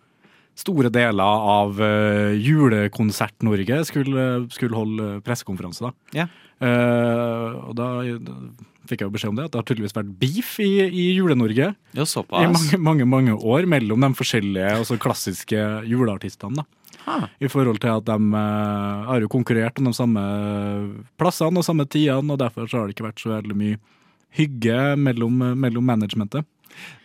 store 0.59 0.91
deler 0.95 1.43
av 1.53 1.79
uh, 1.79 2.35
Julekonsert-Norge 2.35 3.83
skulle, 3.87 4.25
skulle 4.55 4.79
holde 4.79 5.09
pressekonferanse. 5.27 5.87
da. 5.87 5.93
Yeah. 6.17 6.31
Uh, 6.59 7.69
og 7.69 7.77
da, 7.79 7.89
fikk 8.89 9.03
jeg 9.03 9.11
jo 9.11 9.15
beskjed 9.15 9.33
om 9.35 9.39
det, 9.39 9.47
at 9.47 9.55
det 9.55 9.61
har 9.61 9.69
tydeligvis 9.69 9.95
vært 9.95 10.11
beef 10.19 10.55
i, 10.65 10.71
i 10.87 11.05
Jule-Norge 11.19 11.69
i 12.49 12.49
mange, 12.55 12.81
mange 12.89 13.07
mange 13.07 13.37
år 13.37 13.69
mellom 13.71 14.07
de 14.07 14.11
forskjellige 14.19 14.73
altså 14.81 14.99
klassiske 15.03 15.69
juleartistene. 15.87 16.63
da. 16.63 16.67
I 17.41 17.51
forhold 17.53 17.81
til 17.83 17.95
at 17.95 18.07
de 18.09 18.19
uh, 18.35 19.09
har 19.09 19.25
jo 19.25 19.31
konkurrert 19.33 19.81
om 19.81 19.89
de 19.91 19.95
samme 19.97 20.25
plassene 21.21 21.61
og 21.61 21.67
samme 21.67 21.89
tidene, 21.89 22.35
og 22.35 22.41
derfor 22.41 22.69
så 22.69 22.83
har 22.83 22.89
det 22.89 22.97
ikke 22.97 23.09
vært 23.09 23.25
så 23.25 23.35
veldig 23.37 23.59
mye 23.59 23.81
hygge 24.39 24.79
mellom, 25.01 25.43
mellom 25.57 25.87
managementet. 25.89 26.47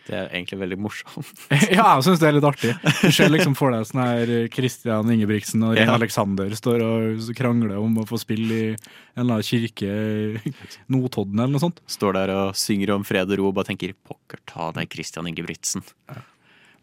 Det 0.04 0.12
er 0.12 0.26
egentlig 0.28 0.58
veldig 0.60 0.76
morsomt. 0.84 1.30
ja, 1.72 1.86
jeg 1.96 2.04
syns 2.04 2.20
det 2.20 2.28
er 2.28 2.36
litt 2.36 2.46
artig. 2.46 2.74
Du 3.00 3.08
ser 3.14 3.30
liksom 3.32 3.54
for 3.56 3.72
deg 3.72 3.86
sånn 3.88 4.02
her 4.02 4.32
Christian 4.52 5.08
Ingebrigtsen 5.14 5.64
og 5.64 5.72
Rein 5.78 5.88
Ja. 5.88 5.96
Alexander 5.96 6.52
står 6.58 6.84
og 6.84 7.30
krangler 7.38 7.78
om 7.80 7.96
å 8.02 8.04
få 8.08 8.20
spille 8.20 8.58
i 8.58 8.66
en 8.74 9.24
eller 9.24 9.38
annen 9.38 9.48
kirke 9.48 9.88
i 9.88 10.52
Notodden 10.92 11.40
eller 11.40 11.54
noe 11.56 11.64
sånt. 11.64 11.80
Står 11.88 12.18
der 12.18 12.34
og 12.34 12.60
synger 12.60 12.92
om 12.98 13.08
fred 13.08 13.32
og 13.32 13.40
ro 13.40 13.48
og 13.48 13.56
bare 13.56 13.72
tenker 13.72 13.96
'pokker 13.96 14.44
ta 14.44 14.70
den 14.76 14.90
Christian 14.92 15.30
Ingebrigtsen'. 15.30 15.86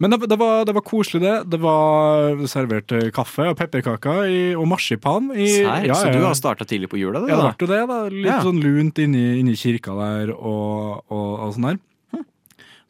Men 0.02 0.16
det, 0.16 0.18
det, 0.32 0.38
var, 0.42 0.64
det 0.66 0.74
var 0.74 0.82
koselig, 0.82 1.22
det. 1.22 1.34
Det 1.54 1.60
var 1.62 2.40
servert 2.50 2.92
eh, 2.98 3.10
kaffe 3.14 3.46
og 3.52 3.58
pepperkaker 3.60 4.24
i- 4.26 4.56
og 4.58 4.66
marsipan. 4.72 5.28
I, 5.36 5.46
Sær, 5.60 5.86
ja, 5.86 5.98
Så 6.00 6.14
du 6.16 6.24
har 6.26 6.34
starta 6.38 6.66
tidlig 6.66 6.90
på 6.90 6.98
jula, 6.98 7.22
Det, 7.22 7.30
Ja, 7.30 7.38
det 7.38 7.54
ble 7.60 7.68
jo 7.68 7.70
det. 7.70 7.82
da 7.92 8.00
Litt 8.10 8.26
Ja. 8.26 8.40
sånn 8.42 8.62
lunt 8.64 8.98
inni, 8.98 9.40
inni 9.40 9.54
kirka 9.54 9.94
der 10.00 10.34
og, 10.34 11.04
og, 11.12 11.30
og 11.46 11.54
sånn 11.54 11.70
der. 11.70 11.80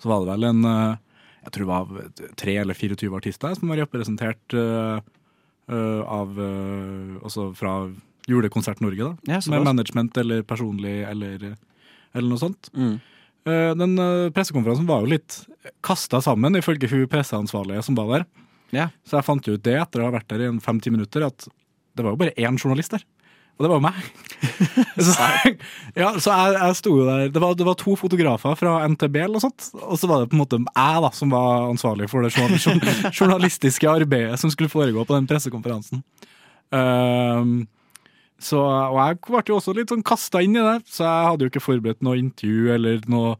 Så 0.01 0.09
var 0.09 0.23
det 0.23 0.31
vel 0.31 0.47
en 0.49 0.63
eh, 0.65 0.95
Jeg 1.43 1.51
tror 1.51 1.65
det 1.65 1.73
var 1.73 2.31
tre 2.37 2.55
eller 2.63 2.73
24 2.73 3.17
artister 3.17 3.55
som 3.57 3.67
var 3.73 3.77
representert 3.81 4.53
uh, 4.53 5.01
av 6.05 6.37
uh, 6.37 7.53
fra 7.57 7.73
Julekonsert 8.29 8.79
Norge, 8.79 9.03
da. 9.03 9.15
Ja. 9.25 9.39
Med 9.49 9.63
management 9.65 10.17
eller 10.21 10.43
personlig 10.43 11.01
eller, 11.09 11.55
eller 12.13 12.29
noe 12.29 12.37
sånt. 12.37 12.69
Mm. 12.77 12.99
Eh, 13.49 13.71
Den 13.79 13.95
eh, 13.99 14.29
pressekonferansen 14.35 14.87
var 14.89 15.01
jo 15.05 15.11
litt 15.15 15.39
kasta 15.85 16.21
sammen, 16.21 16.57
ifølge 16.59 16.89
hun 16.91 17.07
presseansvarlige 17.11 17.83
som 17.85 17.97
var 17.97 18.11
der. 18.17 18.27
Ja. 18.71 18.89
Så 19.07 19.17
jeg 19.19 19.27
fant 19.27 19.47
jo 19.49 19.57
ut 19.57 19.63
det 19.65 19.77
etter 19.81 20.01
å 20.03 20.09
ha 20.09 20.13
vært 20.15 20.29
der 20.31 20.45
i 20.45 20.51
en 20.51 20.61
fem-ti 20.63 20.93
minutter, 20.93 21.25
at 21.27 21.47
det 21.97 22.05
var 22.05 22.13
jo 22.13 22.21
bare 22.21 22.37
én 22.39 22.55
journalist 22.61 22.93
der. 22.95 23.03
Og 23.59 23.65
det 23.65 23.69
var 23.69 23.77
jo 23.77 23.83
meg. 23.83 23.97
så 25.05 25.15
ja, 25.99 26.07
så 26.23 26.31
jeg, 26.33 26.53
jeg 26.55 26.77
sto 26.79 26.93
jo 26.95 27.03
der. 27.05 27.27
Det 27.35 27.41
var, 27.43 27.51
det 27.59 27.65
var 27.67 27.75
to 27.77 27.93
fotografer 27.99 28.55
fra 28.57 28.77
NTB 28.89 29.19
eller 29.25 29.43
sånt. 29.43 29.67
Og 29.83 29.99
så 30.01 30.07
var 30.09 30.23
det 30.23 30.31
på 30.31 30.37
en 30.37 30.41
måte 30.41 30.57
jeg 30.63 31.03
da, 31.03 31.11
som 31.13 31.33
var 31.35 31.67
ansvarlig 31.67 32.07
for 32.09 32.25
det 32.25 32.31
journal- 32.33 32.57
journal- 32.63 33.11
journalistiske 33.19 33.91
arbeidet 33.91 34.39
som 34.41 34.49
skulle 34.53 34.71
foregå 34.71 35.03
på 35.05 35.17
den 35.17 35.27
pressekonferansen. 35.29 36.01
Ehm, 36.73 37.67
så, 38.41 38.61
og 38.91 38.99
jeg 38.99 39.19
ble 39.27 39.43
jo 39.47 39.57
også 39.59 39.75
litt 39.77 39.93
sånn 39.93 40.05
kasta 40.05 40.41
inn 40.43 40.57
i 40.57 40.63
det, 40.65 40.77
så 40.89 41.05
jeg 41.07 41.27
hadde 41.31 41.45
jo 41.47 41.53
ikke 41.53 41.63
forberedt 41.65 42.05
noe 42.05 42.19
intervju 42.19 42.71
eller 42.75 43.03
noe, 43.11 43.35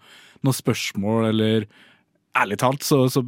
noe 0.46 0.58
spørsmål 0.58 1.32
eller 1.32 1.68
ærlig 2.38 2.58
talt 2.62 2.86
så, 2.86 3.02
så, 3.12 3.22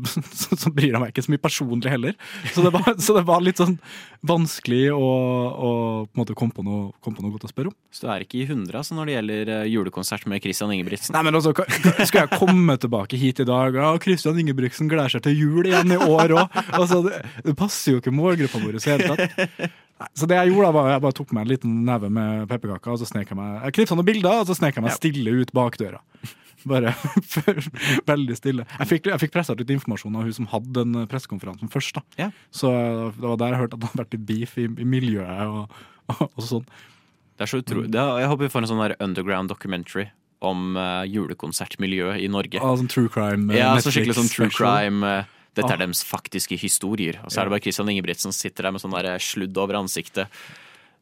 så, 0.55 0.71
bryr 0.71 0.93
jeg 0.93 1.01
meg 1.01 1.11
ikke 1.11 1.25
så 1.25 1.33
mye 1.33 1.41
personlig 1.43 1.91
heller. 1.91 2.13
Så 2.53 2.63
det 2.65 2.71
var, 2.75 2.85
så 3.03 3.15
det 3.17 3.25
var 3.27 3.43
litt 3.43 3.59
sånn 3.59 3.75
vanskelig 4.23 4.85
å, 4.95 5.03
å 5.03 5.71
på 6.07 6.15
en 6.15 6.21
måte 6.21 6.35
komme 6.39 6.55
på, 6.55 6.63
noe, 6.63 6.93
komme 7.03 7.19
på 7.19 7.25
noe 7.25 7.33
godt 7.35 7.47
å 7.49 7.51
spørre 7.51 7.73
om. 7.73 7.77
Så 7.91 8.05
du 8.05 8.11
er 8.13 8.23
ikke 8.23 8.39
i 8.39 8.47
hundre 8.47 8.79
altså, 8.79 8.95
når 8.95 9.09
det 9.09 9.17
gjelder 9.17 9.53
eh, 9.57 9.65
julekonsert 9.73 10.27
med 10.31 10.43
Christian 10.45 10.71
Ingebrigtsen? 10.75 11.15
Nei, 11.17 11.25
men 11.27 11.39
altså, 11.39 11.51
ka- 11.57 11.67
ka- 11.67 12.07
Skal 12.07 12.25
jeg 12.25 12.39
komme 12.39 12.77
tilbake 12.79 13.19
hit 13.19 13.43
i 13.43 13.47
dag 13.47 13.75
Ja, 13.75 13.91
Christian 14.03 14.39
Ingebrigtsen 14.39 14.87
gleder 14.91 15.17
seg 15.17 15.25
til 15.27 15.35
jul 15.35 15.67
igjen 15.67 15.91
i 15.95 15.99
år 15.99 16.37
òg. 16.39 16.59
Altså, 16.71 17.03
det, 17.09 17.19
det 17.43 17.57
passer 17.59 17.97
jo 17.97 18.03
ikke 18.03 18.15
målgruppa 18.15 18.63
vår 18.63 18.77
i 18.77 18.79
det 18.79 18.93
hele 18.93 19.11
tatt. 19.11 19.81
Nei, 20.01 20.07
Så 20.17 20.27
det 20.29 20.35
jeg 20.39 20.51
gjorde, 20.53 20.69
da, 20.69 20.71
var 20.77 20.87
jeg 20.93 21.01
bare 21.05 21.17
tok 21.19 21.33
meg 21.35 21.45
en 21.45 21.51
liten 21.53 21.73
neve 21.87 22.09
med 22.11 22.47
pepperkaker, 22.49 22.95
og 22.95 22.99
så 23.01 23.05
snek 23.09 23.29
jeg 23.29 23.37
meg 23.37 23.59
Jeg 23.67 23.75
knipsa 23.77 23.95
noen 23.99 24.07
bilder, 24.09 24.39
og 24.41 24.47
så 24.49 24.55
snek 24.57 24.75
jeg 24.79 24.83
meg 24.87 24.95
stille 24.97 25.35
ut 25.43 25.51
bakdøra. 25.55 26.01
Bare 26.71 26.93
veldig 28.11 28.35
stille. 28.39 28.63
Jeg 28.79 28.87
fikk, 28.87 29.09
jeg 29.11 29.19
fikk 29.25 29.33
pressa 29.35 29.51
ut 29.51 29.59
litt 29.59 29.73
informasjon 29.75 30.15
av 30.15 30.23
hun 30.29 30.35
som 30.37 30.47
hadde 30.53 30.71
den 30.79 31.07
pressekonferansen 31.11 31.71
først. 31.73 31.97
da. 31.99 32.03
Ja. 32.21 32.29
Så 32.55 32.71
det 33.17 33.25
var 33.25 33.37
der 33.41 33.55
jeg 33.55 33.61
hørte 33.65 33.75
at 33.77 33.83
det 33.83 33.89
hadde 33.91 34.03
vært 34.05 34.15
litt 34.17 34.25
beef 34.29 34.57
i, 34.61 34.67
i 34.69 34.87
miljøet 34.87 35.43
og, 35.49 35.77
og, 36.15 36.23
og 36.29 36.47
sånn. 36.47 36.65
Det 37.33 37.43
er 37.47 37.51
så 37.51 37.59
utrolig. 37.63 37.89
Er, 37.91 38.19
jeg 38.23 38.29
håper 38.31 38.47
vi 38.47 38.51
får 38.53 38.63
en 38.63 38.71
sånn 38.71 38.83
der 38.85 38.95
underground 39.03 39.51
documentary 39.51 40.07
om 40.43 40.75
uh, 40.75 41.03
julekonsertmiljøet 41.07 42.19
i 42.23 42.27
Norge. 42.31 42.59
Ah, 42.63 42.73
sånn 42.79 42.89
true 42.91 43.11
crime. 43.11 43.47
Uh, 43.51 43.57
Ja, 43.59 43.69
så 43.83 43.91
skikkelig 43.93 44.17
sånn 44.21 44.31
true 44.31 44.49
special. 44.49 44.67
crime. 44.67 45.03
eh, 45.07 45.32
Dette 45.53 45.69
Ah. 45.69 45.73
er 45.75 45.83
deres 45.85 46.03
faktiske 46.03 46.57
historier. 46.57 47.19
Og 47.23 47.29
så 47.31 47.41
er 47.41 47.45
det 47.45 47.51
bare 47.53 47.61
Christian 47.61 47.89
Ingebrigtsen 47.89 48.31
som 48.31 48.35
sitter 48.35 48.63
der 48.63 48.71
med 48.73 48.81
sånn 48.81 48.95
der 48.95 49.19
sludd 49.21 49.57
over 49.61 49.75
ansiktet. 49.83 50.27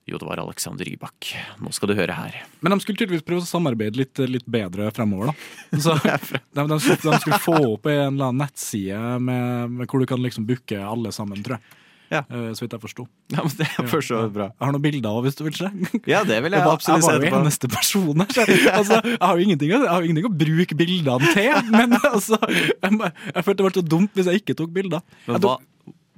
Jo, 0.10 0.18
det 0.18 0.26
var 0.28 0.40
Alexander 0.42 0.84
Rybak. 0.84 1.30
Nå 1.62 1.72
skal 1.72 1.88
du 1.92 1.94
høre 1.96 2.12
her. 2.18 2.34
Men 2.60 2.74
de 2.74 2.80
skulle 2.82 2.98
tydeligvis 2.98 3.24
prøve 3.24 3.44
å 3.44 3.48
samarbeide 3.48 3.96
litt, 4.02 4.18
litt 4.28 4.46
bedre 4.50 4.90
fremover. 4.92 5.30
da. 5.32 5.78
Så 5.80 5.94
de, 6.02 6.66
de, 6.68 6.80
skulle, 6.82 7.12
de 7.14 7.20
skulle 7.22 7.40
få 7.40 7.56
opp 7.76 7.86
en 7.86 8.16
eller 8.18 8.32
annen 8.32 8.42
nettside 8.42 8.98
med, 9.22 9.70
med 9.78 9.88
hvor 9.88 10.02
du 10.02 10.08
kan 10.10 10.20
liksom 10.26 10.48
booke 10.50 10.76
alle 10.82 11.14
sammen, 11.16 11.44
tror 11.46 11.60
jeg. 11.60 11.78
Ja. 12.12 12.22
Eh, 12.28 12.50
så 12.58 12.66
vidt 12.66 12.74
jeg 12.76 12.82
forsto. 12.84 13.06
Ja, 13.32 13.40
men 13.46 13.54
det 13.56 13.68
er 13.72 13.88
for 13.88 14.04
så 14.04 14.18
bra. 14.36 14.50
Jeg 14.52 14.66
har 14.68 14.74
noen 14.76 14.84
bilder 14.84 15.14
òg, 15.16 15.22
hvis 15.30 15.38
du 15.40 15.46
vil 15.48 15.56
se. 15.56 15.70
Ja, 16.12 16.22
det 16.28 16.42
vil 16.44 16.52
jeg 16.52 16.60
jeg 16.60 16.68
absolutt 16.74 17.06
se 17.08 17.14
Jeg 17.16 17.22
var 17.24 17.28
jo 17.32 17.40
eneste 17.42 17.70
person 17.72 18.24
her. 18.26 18.52
Altså, 18.76 19.00
jeg, 19.06 19.18
har 19.22 19.38
jo 19.40 19.46
ingenting, 19.48 19.72
å- 19.78 19.84
jeg 19.86 19.94
har 19.94 20.08
ingenting 20.10 20.28
å 20.28 20.34
bruke 20.44 20.78
bildene 20.82 21.32
til. 21.32 21.72
Men 21.72 21.96
altså, 22.02 22.40
jeg, 22.52 23.12
jeg 23.32 23.46
følte 23.48 23.58
det 23.62 23.68
var 23.70 23.78
så 23.80 23.86
dumt 23.96 24.12
hvis 24.20 24.28
jeg 24.32 24.44
ikke 24.44 24.58
tok 24.60 24.74
bilder. 24.76 25.02
Men 25.30 25.40
hva, 25.48 25.56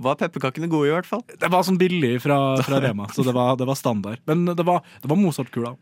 var 0.03 0.17
pepperkakene 0.19 0.67
gode, 0.73 0.89
i 0.89 0.95
hvert 0.95 1.07
fall? 1.07 1.21
Det 1.29 1.47
var 1.53 1.61
sånn 1.67 1.77
billig 1.79 2.15
fra, 2.25 2.39
fra 2.65 2.79
Rema, 2.81 3.05
så 3.13 3.21
det 3.27 3.35
var, 3.37 3.53
det 3.61 3.67
var 3.69 3.77
standard. 3.77 4.19
Men 4.27 4.47
det 4.49 4.65
var, 4.65 4.81
det 5.03 5.11
var 5.13 5.19
Mozart-kula. 5.21 5.75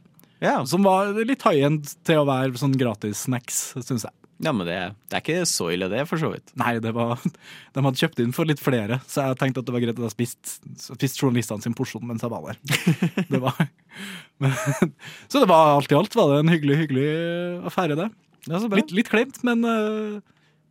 Ja. 0.43 0.57
Som 0.67 0.83
var 0.83 1.13
litt 1.23 1.43
high 1.47 1.63
end 1.69 1.87
til 2.03 2.19
å 2.19 2.25
være 2.27 2.57
sånn 2.59 2.75
gratis 2.77 3.23
snacks, 3.29 3.61
syns 3.79 4.03
jeg. 4.09 4.13
Ja, 4.41 4.51
men 4.55 4.65
det, 4.65 4.77
det 5.11 5.17
er 5.17 5.21
ikke 5.21 5.43
så 5.45 5.67
ille, 5.73 5.85
det, 5.91 6.01
for 6.09 6.21
så 6.21 6.31
vidt. 6.33 6.49
Nei, 6.57 6.73
det 6.81 6.93
var, 6.97 7.21
de 7.75 7.83
hadde 7.85 8.01
kjøpt 8.01 8.21
inn 8.23 8.33
for 8.33 8.49
litt 8.49 8.61
flere, 8.61 8.97
så 9.09 9.27
jeg 9.29 9.37
tenkte 9.41 9.61
at 9.61 9.67
det 9.69 9.75
var 9.75 9.83
greit 9.83 9.99
at 9.99 10.07
jeg 10.07 10.15
spiste 10.15 10.73
spist 10.81 11.21
journalistene 11.21 11.61
sin 11.61 11.77
porsjon 11.77 12.05
mens 12.09 12.25
jeg 12.25 12.33
var 12.33 12.49
der. 12.49 12.57
Det 13.31 13.39
var, 13.41 13.55
men, 14.41 14.51
så 15.29 15.39
det 15.43 15.47
var 15.49 15.75
alt 15.75 15.91
i 15.91 15.95
alt 15.97 16.15
var 16.17 16.31
det 16.31 16.41
en 16.41 16.51
hyggelig, 16.51 16.77
hyggelig 16.83 17.07
affære, 17.69 17.97
det. 17.99 18.09
Litt, 18.49 18.91
litt 18.95 19.09
kleint, 19.11 19.37
men 19.45 19.61
uh, 19.61 20.17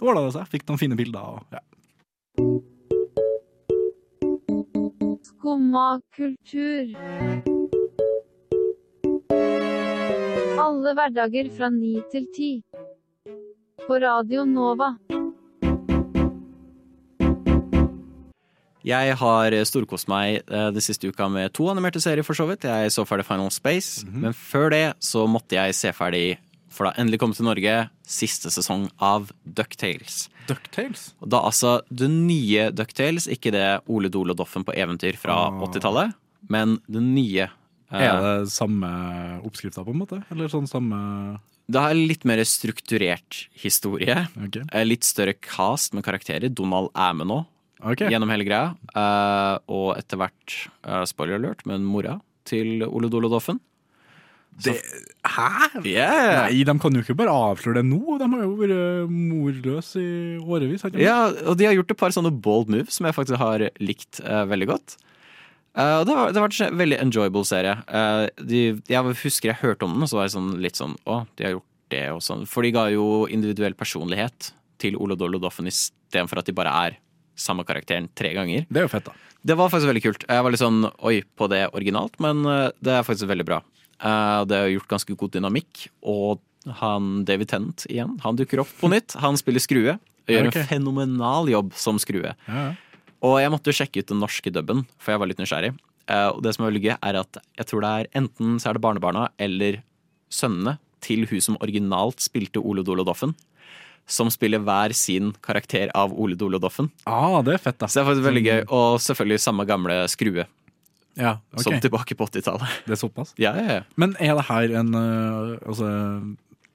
det 0.00 0.06
ordna 0.08 0.26
det 0.26 0.34
seg. 0.34 0.48
Fikk 0.50 0.66
noen 0.66 0.80
fine 0.80 0.96
bilder. 0.98 1.20
Og, 1.20 1.40
ja. 1.54 1.62
Skumma 5.28 6.00
kultur. 6.16 6.90
Alle 10.60 10.94
hverdager 10.98 11.52
fra 11.54 11.70
ni 11.72 11.94
til 12.12 12.26
ti. 12.34 12.50
På 13.90 13.96
Radio 13.98 14.44
Nova. 14.46 14.92
Jeg 18.86 19.16
har 19.18 19.56
storkost 19.66 20.06
meg 20.08 20.44
den 20.46 20.76
det 20.76 20.82
siste 20.86 21.10
uka 21.10 21.26
med 21.28 21.50
to 21.58 21.66
animerte 21.72 21.98
serier, 22.00 22.22
for 22.22 22.38
så 22.38 22.46
vidt. 22.48 22.62
Jeg 22.70 22.92
så 22.94 23.02
ferdig 23.08 23.26
Final 23.26 23.50
Space, 23.50 24.06
men 24.06 24.30
før 24.36 24.70
det 24.70 24.84
så 25.02 25.26
måtte 25.26 25.58
jeg 25.58 25.74
se 25.74 25.90
ferdig, 25.96 26.38
for 26.70 26.86
da 26.86 26.94
endelig 27.02 27.18
kom 27.18 27.34
til 27.34 27.48
Norge, 27.50 27.74
siste 28.06 28.52
sesong 28.54 28.86
av 29.02 29.32
Ducktales. 29.42 30.28
Ducktales? 30.46 31.08
Og 31.18 31.34
da 31.34 31.42
altså 31.50 31.80
det 31.90 32.12
nye 32.14 32.70
Ducktales, 32.70 33.26
ikke 33.26 33.50
det 33.58 33.66
Ole 33.90 34.08
Dole 34.08 34.32
og 34.36 34.40
Doffen 34.44 34.62
på 34.64 34.72
eventyr 34.78 35.18
fra 35.18 35.48
Ah. 35.50 35.60
80-tallet, 35.66 36.14
men 36.48 36.78
det 36.86 37.02
nye. 37.02 37.50
eh, 37.90 38.06
Er 38.06 38.22
det 38.46 38.50
samme 38.54 38.86
oppskrifta, 39.42 39.82
på 39.84 39.90
en 39.90 39.98
måte? 40.06 40.22
Eller 40.30 40.46
sånn 40.46 40.70
samme 40.70 41.40
Det 41.70 41.82
har 41.84 41.94
litt 41.94 42.26
mer 42.26 42.42
strukturert 42.48 43.44
historie. 43.62 44.24
Ok. 44.40 44.60
Eh, 44.64 44.84
Litt 44.86 45.06
større 45.06 45.36
cast 45.38 45.94
med 45.94 46.04
karakterer. 46.06 46.50
Donald 46.50 46.90
er 46.98 47.16
med 47.16 47.30
nå 47.30 47.40
okay. 47.84 48.10
gjennom 48.10 48.30
hele 48.32 48.46
greia. 48.48 48.74
Uh, 48.94 49.56
og 49.70 49.90
etter 49.98 50.20
hvert, 50.20 50.60
uh, 50.86 51.04
spoiler 51.08 51.38
alert, 51.38 51.64
men 51.68 51.86
mora 51.86 52.18
til 52.48 52.82
Ole 52.88 53.10
Dole 53.12 53.30
Doffen. 53.30 53.60
Det, 54.60 54.74
hæ? 55.24 55.50
Yeah. 55.86 56.50
Nei, 56.50 56.64
de 56.66 56.74
kan 56.82 56.96
jo 56.96 57.04
ikke 57.04 57.16
bare 57.16 57.32
avsløre 57.32 57.80
det 57.80 57.86
nå. 57.88 58.18
De 58.20 58.26
har 58.32 58.42
jo 58.42 58.56
vært 58.58 59.12
morløse 59.14 60.02
i 60.02 60.40
årevis. 60.42 60.84
Ja, 61.00 61.30
og 61.46 61.56
de 61.56 61.68
har 61.68 61.76
gjort 61.78 61.94
et 61.94 62.00
par 62.00 62.12
sånne 62.12 62.32
bold 62.34 62.72
moves 62.72 62.98
som 62.98 63.08
jeg 63.08 63.16
faktisk 63.16 63.40
har 63.40 63.70
likt 63.80 64.20
uh, 64.26 64.42
veldig 64.50 64.68
godt. 64.74 64.98
Og 65.70 66.06
det, 66.06 66.14
har, 66.16 66.32
det 66.32 66.40
har 66.40 66.48
vært 66.48 66.62
en 66.66 66.80
veldig 66.80 66.96
enjoyable 66.98 67.46
serie. 67.46 67.76
Uh, 67.86 68.26
de, 68.42 68.62
jeg 68.90 69.18
husker 69.22 69.52
jeg 69.52 69.60
hørte 69.60 69.86
om 69.86 69.94
den, 69.94 70.02
og 70.02 70.10
så 70.10 70.18
var 70.18 70.26
jeg 70.26 70.34
sånn, 70.34 70.54
litt 70.62 70.80
sånn 70.80 70.96
Å, 71.06 71.22
de 71.38 71.46
har 71.46 71.54
gjort 71.54 71.68
det 71.94 72.02
og 72.14 72.24
sånn. 72.24 72.42
For 72.50 72.66
de 72.66 72.72
ga 72.74 72.88
jo 72.90 73.06
individuell 73.30 73.76
personlighet 73.78 74.52
til 74.80 74.96
og 74.98 75.14
Doffen 75.14 75.68
istedenfor 75.70 76.40
at 76.40 76.48
de 76.48 76.56
bare 76.56 76.74
er 76.86 76.98
samme 77.40 77.64
karakteren 77.68 78.08
tre 78.16 78.32
ganger. 78.36 78.66
Det 78.68 78.82
er 78.82 78.86
jo 78.86 78.92
fett, 78.92 79.08
da. 79.08 79.16
Det 79.40 79.56
var 79.56 79.70
faktisk 79.72 79.88
veldig 79.88 80.04
kult. 80.04 80.26
Jeg 80.28 80.44
var 80.44 80.52
litt 80.52 80.60
sånn 80.60 80.84
oi 81.06 81.20
på 81.24 81.48
det 81.48 81.62
originalt, 81.72 82.18
men 82.20 82.44
eh, 82.44 82.68
det 82.84 82.98
er 82.98 83.06
faktisk 83.06 83.30
veldig 83.30 83.46
bra. 83.48 83.62
Uh, 84.00 84.44
Det 84.48 84.58
har 84.58 84.72
gjort 84.74 84.92
ganske 84.92 85.16
god 85.16 85.32
dynamikk, 85.36 85.86
og 86.04 86.42
han 86.80 87.24
David 87.28 87.48
Tennant 87.52 87.86
igjen, 87.88 88.18
han 88.24 88.36
dukker 88.36 88.60
opp 88.64 88.72
på 88.80 88.90
nytt. 88.92 89.16
Han 89.20 89.38
spiller 89.40 89.64
Skrue. 89.64 89.96
Og 89.96 90.34
gjør 90.34 90.50
okay. 90.50 90.62
en 90.62 90.68
fenomenal 90.68 91.48
jobb 91.48 91.72
som 91.80 91.98
Skrue. 92.00 92.34
Ja, 92.36 92.64
ja. 92.68 92.70
Og 93.22 93.36
jeg 93.42 93.50
måtte 93.52 93.68
jo 93.72 93.76
sjekke 93.76 94.00
ut 94.02 94.08
den 94.12 94.20
norske 94.22 94.50
dubben, 94.54 94.86
for 94.98 95.12
jeg 95.12 95.20
var 95.20 95.28
litt 95.30 95.40
nysgjerrig. 95.42 95.74
Eh, 96.08 96.28
Og 96.32 96.42
det 96.42 96.54
som 96.56 96.64
er 96.64 96.70
veldig 96.70 96.84
gøy, 96.86 96.96
er 97.02 97.18
at 97.20 97.40
jeg 97.58 97.66
tror 97.68 97.80
det 97.84 97.90
er 97.90 98.08
enten 98.22 98.58
så 98.60 98.70
er 98.70 98.78
det 98.78 98.82
barnebarna 98.86 99.28
eller 99.38 99.82
sønnene 100.32 100.78
til 101.04 101.26
hun 101.30 101.40
som 101.40 101.56
originalt 101.60 102.20
spilte 102.20 102.60
Ole 102.60 102.82
Dole 102.84 103.04
Doffen, 103.04 103.34
som 104.10 104.28
spiller 104.32 104.58
hver 104.64 104.92
sin 104.96 105.32
karakter 105.44 105.90
av 105.94 106.12
Ole 106.18 106.34
Dole 106.36 106.58
Doffen. 106.58 106.90
Ah, 107.06 107.40
det 107.46 107.54
er 107.54 107.62
fett, 107.62 107.78
da. 107.78 107.86
Så 107.86 108.00
det 108.00 108.02
er 108.02 108.08
faktisk 108.10 108.26
veldig 108.26 108.44
gøy. 108.46 108.60
Og 108.74 108.98
selvfølgelig 109.04 109.40
samme 109.44 109.66
gamle 109.68 110.00
Skrue, 110.10 110.46
Ja, 111.18 111.36
okay. 111.52 111.62
som 111.64 111.80
tilbake 111.82 112.14
på 112.16 112.26
80-tallet. 112.26 112.68
Det 112.86 112.94
er 112.96 113.00
såpass? 113.00 113.34
Ja, 113.38 113.52
ja, 113.58 113.78
ja. 113.80 113.82
Men 113.96 114.16
er 114.20 114.34
det 114.38 114.46
her 114.48 114.74
en 114.80 114.94
øh, 114.94 115.58
altså, 115.66 115.88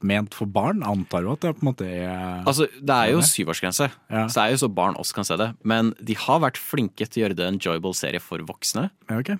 ment 0.06 0.34
for 0.36 0.46
barn? 0.50 0.82
Antar 0.86 1.26
jo 1.26 1.34
at 1.34 1.42
det 1.44 1.52
på 1.58 1.64
en 1.64 1.70
måte 1.72 1.86
er 1.88 2.42
Altså, 2.46 2.66
det 2.78 2.96
er 2.96 3.12
jo 3.12 3.22
syvårsgrense, 3.26 3.88
Ja. 4.12 4.26
så 4.26 4.38
det 4.38 4.44
er 4.46 4.54
jo 4.56 4.62
så 4.64 4.70
barn 4.72 4.96
også 5.00 5.18
kan 5.18 5.26
se 5.28 5.36
det. 5.40 5.50
Men 5.66 5.92
de 6.02 6.14
har 6.22 6.40
vært 6.44 6.60
flinke 6.62 7.06
til 7.08 7.20
å 7.20 7.24
gjøre 7.26 7.36
det 7.38 7.46
en 7.48 7.58
enjoyable 7.58 7.94
serie 7.98 8.22
for 8.22 8.38
voksne. 8.46 8.88
Ja, 9.10 9.18
ok. 9.20 9.34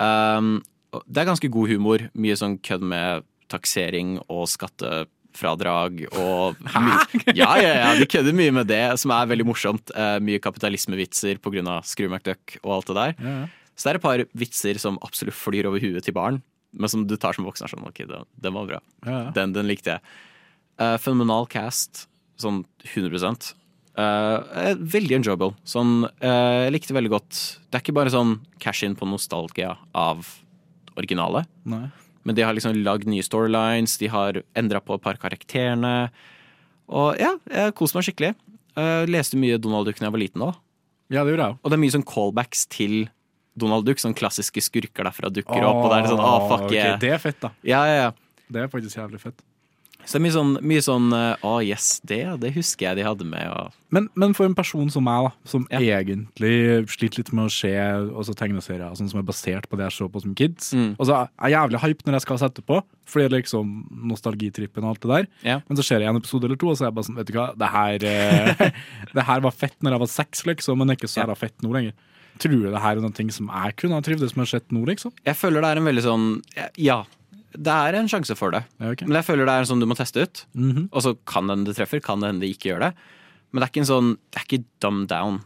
Um, 0.00 0.52
det 1.08 1.22
er 1.22 1.28
ganske 1.32 1.50
god 1.52 1.68
humor. 1.72 2.06
Mye 2.14 2.36
sånn 2.38 2.58
kødd 2.64 2.84
med 2.84 3.24
taksering 3.52 4.18
og 4.32 4.46
skattefradrag 4.48 6.04
og! 6.12 6.60
Ja, 7.36 7.54
ja, 7.60 7.72
ja, 7.78 7.90
de 7.98 8.06
kødder 8.08 8.34
mye 8.36 8.52
med 8.54 8.68
det, 8.70 8.82
som 9.00 9.12
er 9.14 9.28
veldig 9.30 9.46
morsomt. 9.48 9.92
Uh, 9.96 10.18
mye 10.24 10.40
kapitalismevitser 10.42 11.40
pga. 11.42 11.80
Screw 11.86 12.08
McDuck 12.12 12.58
og 12.62 12.78
alt 12.78 12.92
det 12.92 12.96
der. 13.00 13.14
Ja, 13.18 13.34
ja. 13.42 13.50
Så 13.72 13.88
det 13.88 13.92
er 13.94 13.98
et 13.98 14.04
par 14.04 14.20
vitser 14.36 14.78
som 14.78 14.98
absolutt 15.02 15.34
flyr 15.34 15.64
over 15.70 15.80
huet 15.80 16.04
til 16.04 16.12
barn, 16.14 16.42
men 16.72 16.90
som 16.90 17.06
du 17.06 17.16
tar 17.20 17.36
som 17.36 17.46
voksen. 17.46 17.66
er 17.66 17.74
Sånn, 17.74 17.86
ok, 17.88 18.04
den, 18.08 18.28
den 18.44 18.54
var 18.56 18.68
bra. 18.68 18.80
Ja, 19.04 19.16
ja. 19.26 19.32
Den, 19.36 19.54
den 19.56 19.68
likte 19.70 19.96
jeg. 19.96 20.14
Uh, 20.80 20.96
fenomenal 21.00 21.46
cast, 21.52 22.06
sånn 22.40 22.62
100 22.88 23.20
uh, 23.22 24.72
Veldig 24.80 25.18
enjoyable. 25.20 25.52
Sånn, 25.68 26.06
uh, 26.08 26.60
jeg 26.64 26.72
likte 26.74 26.96
veldig 26.96 27.12
godt 27.12 27.40
Det 27.68 27.76
er 27.76 27.84
ikke 27.84 27.94
bare 28.00 28.12
sånn 28.14 28.38
cash 28.62 28.86
in 28.88 28.96
på 28.98 29.06
nostalgia 29.08 29.76
av 29.92 30.24
originalet. 30.96 31.48
Nei. 31.64 31.86
men 32.22 32.36
de 32.36 32.44
har 32.44 32.54
liksom 32.54 32.76
lagd 32.84 33.08
nye 33.08 33.24
storylines, 33.24 33.96
de 33.98 34.10
har 34.12 34.42
endra 34.54 34.78
på 34.84 34.94
et 34.94 35.02
par 35.02 35.16
karakterene. 35.18 36.10
Og 36.92 37.16
ja, 37.18 37.32
jeg 37.50 37.74
koste 37.78 37.98
meg 37.98 38.06
skikkelig. 38.06 38.34
Uh, 38.76 39.04
leste 39.08 39.36
mye 39.40 39.58
Donald 39.60 39.88
Duck 39.88 39.98
da 39.98 40.06
jeg 40.06 40.14
var 40.14 40.22
liten 40.22 40.44
òg. 40.44 40.60
Ja, 41.12 41.24
det 41.24 41.34
gjorde 41.34 41.48
jeg. 41.50 41.58
Og 41.60 41.72
det 41.72 41.76
er 41.76 41.82
mye 41.82 41.94
sånn 41.96 42.06
callbacks 42.08 42.64
til 42.72 42.94
Donald 43.58 43.86
Duck. 43.88 44.02
Sånn 44.02 44.16
klassiske 44.16 44.64
skurker 44.64 45.08
derfra 45.08 45.32
dukker 45.32 45.64
opp. 45.68 45.84
Og 45.84 45.88
det 45.92 46.02
er 46.02 46.12
sånn, 46.12 46.24
ah, 46.24 46.48
fuck 46.50 46.68
okay. 46.68 46.80
yeah. 46.80 47.00
Det 47.00 47.14
er 47.16 47.22
fett, 47.22 47.40
da. 47.42 47.52
Ja, 47.66 47.84
ja, 47.88 47.96
ja. 48.06 48.12
Det 48.52 48.64
er 48.64 48.72
faktisk 48.72 49.00
jævlig 49.00 49.22
fett. 49.22 49.40
Så 50.02 50.16
det 50.16 50.18
er 50.18 50.24
mye 50.24 50.34
sånn, 50.34 50.52
mye 50.66 50.82
sånn 50.82 51.12
eh, 51.14 51.52
yes, 51.68 51.86
det, 52.08 52.20
det 52.42 52.50
husker 52.56 52.88
jeg 52.88 52.98
de 52.98 53.04
hadde 53.06 53.26
med. 53.28 53.46
Og, 53.46 53.74
Men, 53.94 54.08
men 54.18 54.34
for 54.34 54.48
en 54.48 54.56
person 54.56 54.90
som 54.90 55.04
meg, 55.06 55.28
da, 55.28 55.48
som 55.48 55.66
egentlig 55.70 56.54
sliter 56.90 57.20
litt 57.20 57.30
med 57.36 57.46
å 57.46 57.52
se 57.52 57.70
også 58.10 58.34
tegneserier 58.38 58.96
sånn 58.98 59.10
som 59.12 59.20
er 59.20 59.28
basert 59.28 59.68
på 59.70 59.78
det 59.78 59.86
jeg 59.86 59.96
så 60.00 60.10
på 60.10 60.24
som 60.24 60.34
kids 60.38 60.72
Mm. 60.72 60.94
Og 60.96 61.04
så 61.08 61.14
er 61.18 61.50
jeg 61.50 61.52
jævlig 61.52 61.80
hype 61.82 62.06
når 62.06 62.14
jeg 62.16 62.24
skal 62.24 62.38
sette 62.40 62.62
på, 62.64 62.78
fordi 63.08 63.24
det 63.26 63.36
er 63.36 63.42
liksom 63.42 63.72
nostalgitrippen 64.08 64.86
og 64.86 64.94
alt 64.94 65.02
det 65.02 65.10
der. 65.10 65.26
Ja. 65.44 65.56
Men 65.68 65.78
så 65.78 65.84
ser 65.84 66.02
jeg 66.02 66.08
en 66.08 66.20
episode 66.20 66.48
eller 66.48 66.58
to, 66.60 66.70
og 66.72 66.78
så 66.78 66.86
er 66.86 66.88
jeg 66.88 66.96
bare 66.96 67.08
sånn, 67.08 67.18
vet 67.20 67.28
du 67.28 67.34
hva, 67.36 67.48
det 67.58 67.70
her, 67.74 68.06
eh, 68.08 68.62
det 69.18 69.26
her 69.28 69.44
var 69.44 69.54
fett 69.54 69.76
når 69.84 69.96
jeg 69.96 70.04
var 70.04 70.12
seks, 70.14 70.44
liksom, 70.48 70.80
men 70.80 70.94
ikke 70.96 71.10
så 71.10 71.22
jævla 71.22 71.36
fett 71.38 71.66
nå 71.66 71.74
lenger. 71.76 71.94
Du 72.42 72.56
det 72.62 72.80
her 72.82 72.96
er 72.96 73.02
noen 73.02 73.14
ting 73.14 73.30
som 73.30 73.50
jeg 73.52 73.76
kunne 73.76 73.98
ha 73.98 74.04
trivdes 74.04 74.34
med 74.36 74.46
å 74.46 74.50
sett 74.50 74.72
nå, 74.74 74.84
liksom? 74.88 75.12
jeg 75.24 75.38
føler 75.38 75.62
det 75.62 75.70
er 75.70 75.80
en 75.82 75.88
veldig 75.90 76.04
sånn 76.06 76.26
Ja, 76.80 77.04
det 77.52 77.72
er 77.72 77.98
en 77.98 78.08
sjanse 78.08 78.34
for 78.38 78.50
det. 78.54 78.62
Ja, 78.80 78.90
okay. 78.94 79.06
Men 79.06 79.18
jeg 79.20 79.26
føler 79.28 79.46
det 79.48 79.54
er 79.54 79.64
en 79.64 79.68
sånn 79.68 79.82
du 79.82 79.86
må 79.86 79.96
teste 79.98 80.24
ut. 80.24 80.44
Mhm. 80.56 80.86
Og 80.90 81.02
så 81.04 81.16
kan 81.28 81.46
det 81.46 81.56
hende 81.56 81.68
det 81.68 81.76
treffer, 81.76 82.00
kan 82.02 82.20
det 82.20 82.30
hende 82.32 82.40
det 82.46 82.54
ikke 82.56 82.70
gjør 82.72 82.86
det. 82.88 82.92
Men 83.52 83.60
det 83.60 83.66
er 83.66 83.72
ikke 83.74 83.82
en 83.84 83.90
sånn 83.90 84.12
Det 84.32 84.40
er 84.40 84.46
ikke 84.48 84.64
dumb 84.80 85.06
down. 85.10 85.42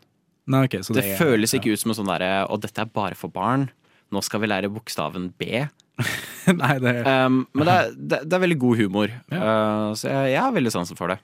Nei, 0.46 0.64
okay, 0.68 0.84
så 0.86 0.94
det 0.94 1.02
det 1.02 1.12
er- 1.16 1.18
føles 1.18 1.54
ikke 1.54 1.72
ut 1.72 1.80
som 1.82 1.90
en 1.90 1.96
sånn 1.98 2.06
derre 2.12 2.46
Og 2.48 2.60
dette 2.62 2.78
er 2.78 2.86
bare 2.86 3.16
for 3.18 3.28
barn. 3.28 3.68
Nå 4.12 4.22
skal 4.22 4.40
vi 4.40 4.46
lære 4.46 4.70
bokstaven 4.70 5.32
B. 5.36 5.66
Nei, 6.46 6.78
det 6.78 6.92
Um, 7.06 7.46
men 7.54 7.66
det 7.66 7.74
er, 7.74 7.90
det, 7.96 8.18
det 8.28 8.36
er 8.36 8.42
veldig 8.44 8.58
god 8.62 8.76
humor. 8.78 9.10
Uh, 9.32 9.90
så 9.98 10.06
jeg, 10.06 10.36
jeg 10.36 10.40
har 10.40 10.52
veldig 10.54 10.70
sansen 10.70 10.96
for 10.98 11.08
det. 11.10 11.18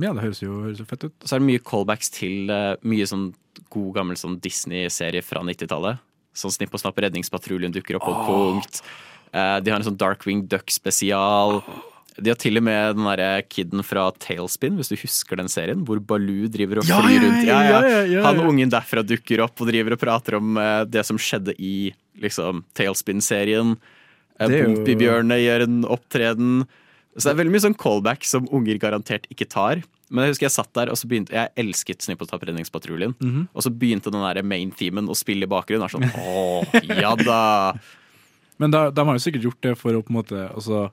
Ja, 0.00 0.12
det 0.16 0.22
høres 0.24 0.40
jo, 0.42 0.62
høres 0.64 0.80
jo 0.80 0.86
fett 0.88 1.04
ut. 1.08 1.14
Så 1.26 1.36
er 1.36 1.42
det 1.42 1.48
mye 1.50 1.62
callbacks 1.70 2.10
til 2.14 2.50
uh, 2.52 2.74
mye 2.86 3.06
sånn 3.08 3.30
god 3.72 3.92
gammel 3.98 4.18
sånn 4.18 4.38
Disney-serie 4.42 5.22
fra 5.26 5.42
90-tallet. 5.46 6.00
Sånn 6.36 6.52
Snipp 6.54 6.74
og 6.76 6.82
snapp 6.82 6.98
Redningspatruljen 7.02 7.74
dukker 7.74 7.98
opp 7.98 8.06
på 8.06 8.14
et 8.14 8.26
punkt. 8.28 8.82
Uh, 9.34 9.58
de 9.62 9.70
har 9.72 9.78
en 9.80 9.86
sånn 9.86 9.98
Darkwing 10.00 10.44
Duck-spesial. 10.50 11.60
De 12.20 12.32
har 12.32 12.38
til 12.40 12.58
og 12.60 12.64
med 12.66 12.96
den 12.98 13.06
derre 13.06 13.30
kiden 13.48 13.84
fra 13.86 14.08
Tailspin, 14.20 14.76
hvis 14.78 14.90
du 14.92 14.96
husker 15.00 15.38
den 15.40 15.48
serien, 15.52 15.84
hvor 15.86 16.00
Baloo 16.02 16.48
driver 16.52 16.82
og 16.82 16.88
Ja, 16.90 16.98
flyr 17.04 17.16
ja, 17.16 17.22
rundt. 17.24 17.46
ja, 17.46 17.60
ja, 17.62 17.80
ja, 17.86 18.02
ja. 18.16 18.24
Han 18.26 18.42
ungen 18.48 18.72
derfra 18.72 19.04
dukker 19.06 19.44
opp 19.46 19.62
og 19.62 19.70
driver 19.70 19.96
og 19.96 20.02
prater 20.02 20.36
om 20.40 20.58
uh, 20.58 20.82
det 20.88 21.04
som 21.08 21.18
skjedde 21.20 21.54
i 21.58 21.90
liksom, 22.20 22.64
Tailspin-serien. 22.76 23.76
Uh, 24.40 24.46
Det 24.48 24.60
er 24.60 24.68
jo- 24.68 24.84
gjør 25.46 25.66
en 25.68 25.82
opptreden. 25.84 26.54
Så 27.16 27.26
det 27.26 27.32
er 27.34 27.38
veldig 27.42 27.52
mye 27.56 27.64
sånn 27.64 27.78
callback 27.78 28.24
som 28.28 28.46
unger 28.54 28.78
garantert 28.78 29.26
ikke 29.32 29.48
tar. 29.50 29.82
Men 30.10 30.24
jeg 30.26 30.34
husker 30.34 30.46
jeg 30.48 30.54
satt 30.56 30.72
der 30.74 30.90
og 30.90 30.98
så 30.98 31.06
begynte 31.10 31.34
Jeg 31.34 31.52
elsket 31.58 32.02
Snipp 32.02 32.22
Redningspatruljen. 32.26 33.14
Mm. 33.20 33.28
Mhm. 33.30 33.48
Og 33.54 33.62
så 33.62 33.70
begynte 33.70 34.10
den 34.10 34.22
der 34.22 34.42
main-themen 34.42 35.08
å 35.10 35.14
spille 35.18 35.46
i 35.46 35.50
bakgrunnen. 35.50 35.86
Og 35.86 35.90
sånn, 35.90 36.10
Åh, 36.18 36.98
ja 37.00 37.14
da 37.16 37.72
Men 38.58 38.70
da, 38.74 38.90
de 38.90 39.04
har 39.06 39.14
jo 39.16 39.22
sikkert 39.22 39.46
gjort 39.46 39.62
det 39.62 39.76
for 39.78 39.94
å 39.96 40.02
på 40.02 40.10
en 40.12 40.18
måte 40.20 40.42
altså, 40.54 40.90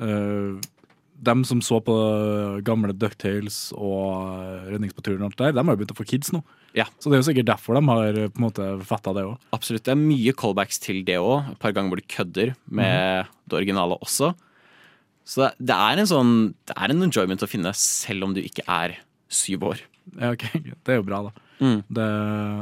øh, 0.00 0.58
Dem 1.18 1.42
som 1.44 1.58
så 1.60 1.80
på 1.82 1.94
gamle 2.62 2.92
Ducktales 2.94 3.72
og 3.74 4.68
Redningspatruljen 4.70 5.24
og 5.24 5.32
alt 5.32 5.40
der, 5.40 5.52
de 5.56 5.64
har 5.64 5.74
jo 5.74 5.80
begynt 5.80 5.94
å 5.96 5.98
få 5.98 6.06
kids 6.06 6.30
nå. 6.30 6.44
Ja. 6.78 6.84
Så 7.02 7.10
det 7.10 7.16
er 7.18 7.22
jo 7.24 7.26
sikkert 7.26 7.48
derfor 7.48 7.74
de 7.74 7.82
har 7.88 8.18
på 8.30 8.38
en 8.38 8.44
måte 8.44 8.66
fatta 8.86 9.10
det 9.16 9.24
òg. 9.26 9.40
Absolutt. 9.56 9.82
Det 9.88 9.96
er 9.96 9.98
mye 9.98 10.34
callbacks 10.38 10.78
til 10.78 11.00
det 11.08 11.16
òg. 11.18 11.48
Et 11.50 11.58
par 11.58 11.74
ganger 11.74 11.90
hvor 11.90 11.98
de 11.98 12.06
kødder 12.14 12.52
med 12.70 12.86
Mhm. 13.26 13.32
det 13.50 13.58
originale 13.58 13.98
også. 13.98 14.30
Så 15.28 15.50
det, 15.60 15.74
er 15.74 16.00
en 16.00 16.08
sånn 16.08 16.32
Det 16.68 16.72
er 16.72 16.94
en 16.94 17.04
enjoyment 17.04 17.42
å 17.44 17.50
finne 17.50 17.74
selv 17.76 18.24
om 18.24 18.32
du 18.36 18.40
ikke 18.40 18.64
er 18.64 18.96
syv 19.28 19.66
år. 19.74 19.84
Ja, 20.16 20.32
ok, 20.32 20.46
Det 20.84 20.94
er 20.94 21.00
jo 21.02 21.06
bra, 21.06 21.20
da. 21.28 21.44
Mm. 21.58 21.80
Det, 21.90 22.06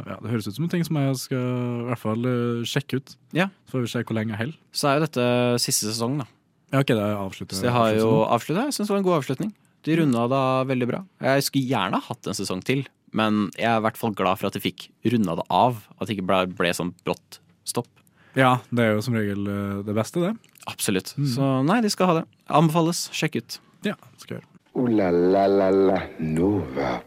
ja, 0.09 0.17
det 0.23 0.33
høres 0.33 0.49
ut 0.49 0.57
som 0.57 0.65
en 0.67 0.73
ting 0.73 0.83
som 0.87 0.97
jeg 0.99 1.19
skal 1.21 1.45
i 1.45 1.85
hvert 1.91 2.01
fall 2.01 2.27
øh, 2.31 2.65
sjekke 2.67 2.99
ut. 2.99 3.13
Ja. 3.37 3.51
Så 3.69 3.77
får 3.77 3.85
vi 3.85 3.93
se 3.93 4.03
hvor 4.09 4.17
lenge 4.19 4.35
jeg 4.35 4.41
holder. 4.41 4.59
Så 4.73 4.89
er 4.89 4.97
jo 4.97 5.05
dette 5.05 5.27
siste 5.63 5.93
sesong, 5.93 6.17
da. 6.23 6.27
Ja, 6.73 6.81
ok, 6.83 6.91
det 6.97 7.05
avslutter 7.05 7.59
Så 7.59 7.69
jeg 7.69 7.77
har 7.77 7.93
jo 7.95 8.09
avslutta. 8.25 8.67
Jeg 8.67 8.75
syns 8.75 8.89
det 8.89 8.95
var 8.95 9.03
en 9.03 9.07
god 9.07 9.19
avslutning. 9.21 9.53
De 9.87 9.99
runda 10.01 10.25
da 10.33 10.43
veldig 10.67 10.89
bra. 10.91 11.03
Jeg 11.23 11.45
skulle 11.47 11.71
gjerne 11.71 12.01
hatt 12.09 12.27
en 12.27 12.39
sesong 12.41 12.65
til, 12.67 12.83
men 13.17 13.47
jeg 13.55 13.69
er 13.71 13.79
i 13.79 13.85
hvert 13.85 14.01
fall 14.01 14.17
glad 14.19 14.41
for 14.41 14.49
at 14.49 14.57
de 14.57 14.65
fikk 14.65 14.89
runda 15.07 15.37
det 15.39 15.47
av. 15.55 15.79
At 16.01 16.09
det 16.09 16.17
ikke 16.17 16.27
ble, 16.33 16.41
ble 16.59 16.73
sånn 16.75 16.91
brått 17.07 17.39
stopp. 17.69 17.93
Ja, 18.37 18.57
det 18.75 18.83
er 18.83 18.97
jo 18.97 19.05
som 19.05 19.15
regel 19.17 19.47
øh, 19.49 19.85
det 19.87 19.95
beste, 19.97 20.25
det. 20.25 20.56
Absolutt. 20.67 21.15
Så 21.35 21.51
nei, 21.67 21.81
de 21.85 21.91
skal 21.93 22.11
ha 22.11 22.15
det. 22.21 22.27
Anbefales. 22.51 23.07
Sjekk 23.15 23.41
ut. 23.41 23.59
Ja, 23.87 23.95
skal 24.19 24.39
gjøre. 24.39 24.49
Ooh 24.77 24.91
la 24.93 25.09
la 25.15 25.47
la 25.49 25.71
la 25.73 26.01
Nova. 26.21 26.99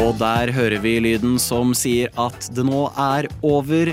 Og 0.00 0.14
der 0.20 0.52
hører 0.54 0.78
vi 0.80 0.94
lyden 1.02 1.34
som 1.42 1.74
sier 1.76 2.12
at 2.20 2.46
det 2.54 2.64
nå 2.64 2.86
er 2.94 3.26
over. 3.42 3.90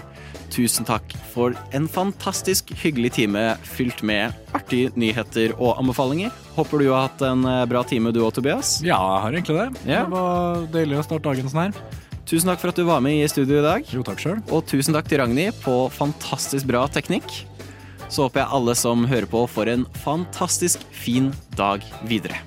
Tusen 0.54 0.88
takk 0.88 1.12
for 1.34 1.58
en 1.76 1.90
fantastisk 1.92 2.72
hyggelig 2.80 3.12
time 3.18 3.42
fylt 3.68 4.00
med 4.06 4.34
artige 4.56 4.94
nyheter 4.96 5.54
og 5.58 5.82
anbefalinger. 5.82 6.32
Håper 6.56 6.82
du 6.82 6.88
har 6.94 7.10
hatt 7.10 7.22
en 7.26 7.44
eh, 7.46 7.66
bra 7.70 7.84
time 7.86 8.14
du 8.16 8.22
og 8.24 8.32
Tobias. 8.38 8.78
Ja, 8.86 8.96
jeg 8.96 9.24
har 9.26 9.36
egentlig 9.36 9.58
det. 9.58 9.90
Ja. 9.90 10.06
Det 10.06 10.14
var 10.14 10.68
deilig 10.78 11.02
å 11.02 11.06
starte 11.10 11.28
dagen 11.28 11.52
sånn 11.52 11.66
her. 11.68 12.06
Tusen 12.28 12.50
takk 12.52 12.60
for 12.60 12.74
at 12.74 12.76
du 12.76 12.84
var 12.84 13.00
med 13.00 13.22
i 13.22 13.28
studio 13.32 13.62
i 13.62 13.64
dag. 13.64 13.86
Jo, 13.88 14.02
takk 14.04 14.20
selv. 14.20 14.42
Og 14.52 14.66
tusen 14.68 14.96
takk 14.98 15.08
til 15.08 15.22
Ragnhild 15.22 15.56
på 15.64 15.88
fantastisk 15.96 16.68
bra 16.68 16.84
teknikk. 16.92 17.24
Så 18.12 18.26
håper 18.26 18.44
jeg 18.44 18.52
alle 18.58 18.76
som 18.76 19.08
hører 19.08 19.28
på, 19.32 19.46
får 19.48 19.72
en 19.72 19.88
fantastisk 20.04 20.84
fin 20.92 21.32
dag 21.56 21.84
videre. 22.08 22.40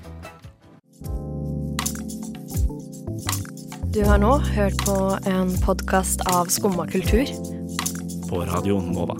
Du 3.91 4.03
har 4.05 4.21
nå 4.21 4.37
hørt 4.53 4.77
på 4.85 4.97
en 5.27 5.51
podkast 5.65 6.21
av 6.29 6.53
Skumma 6.53 6.85
kultur. 6.87 7.25
På 8.29 8.45
Radio 8.53 8.77
Nova. 8.85 9.17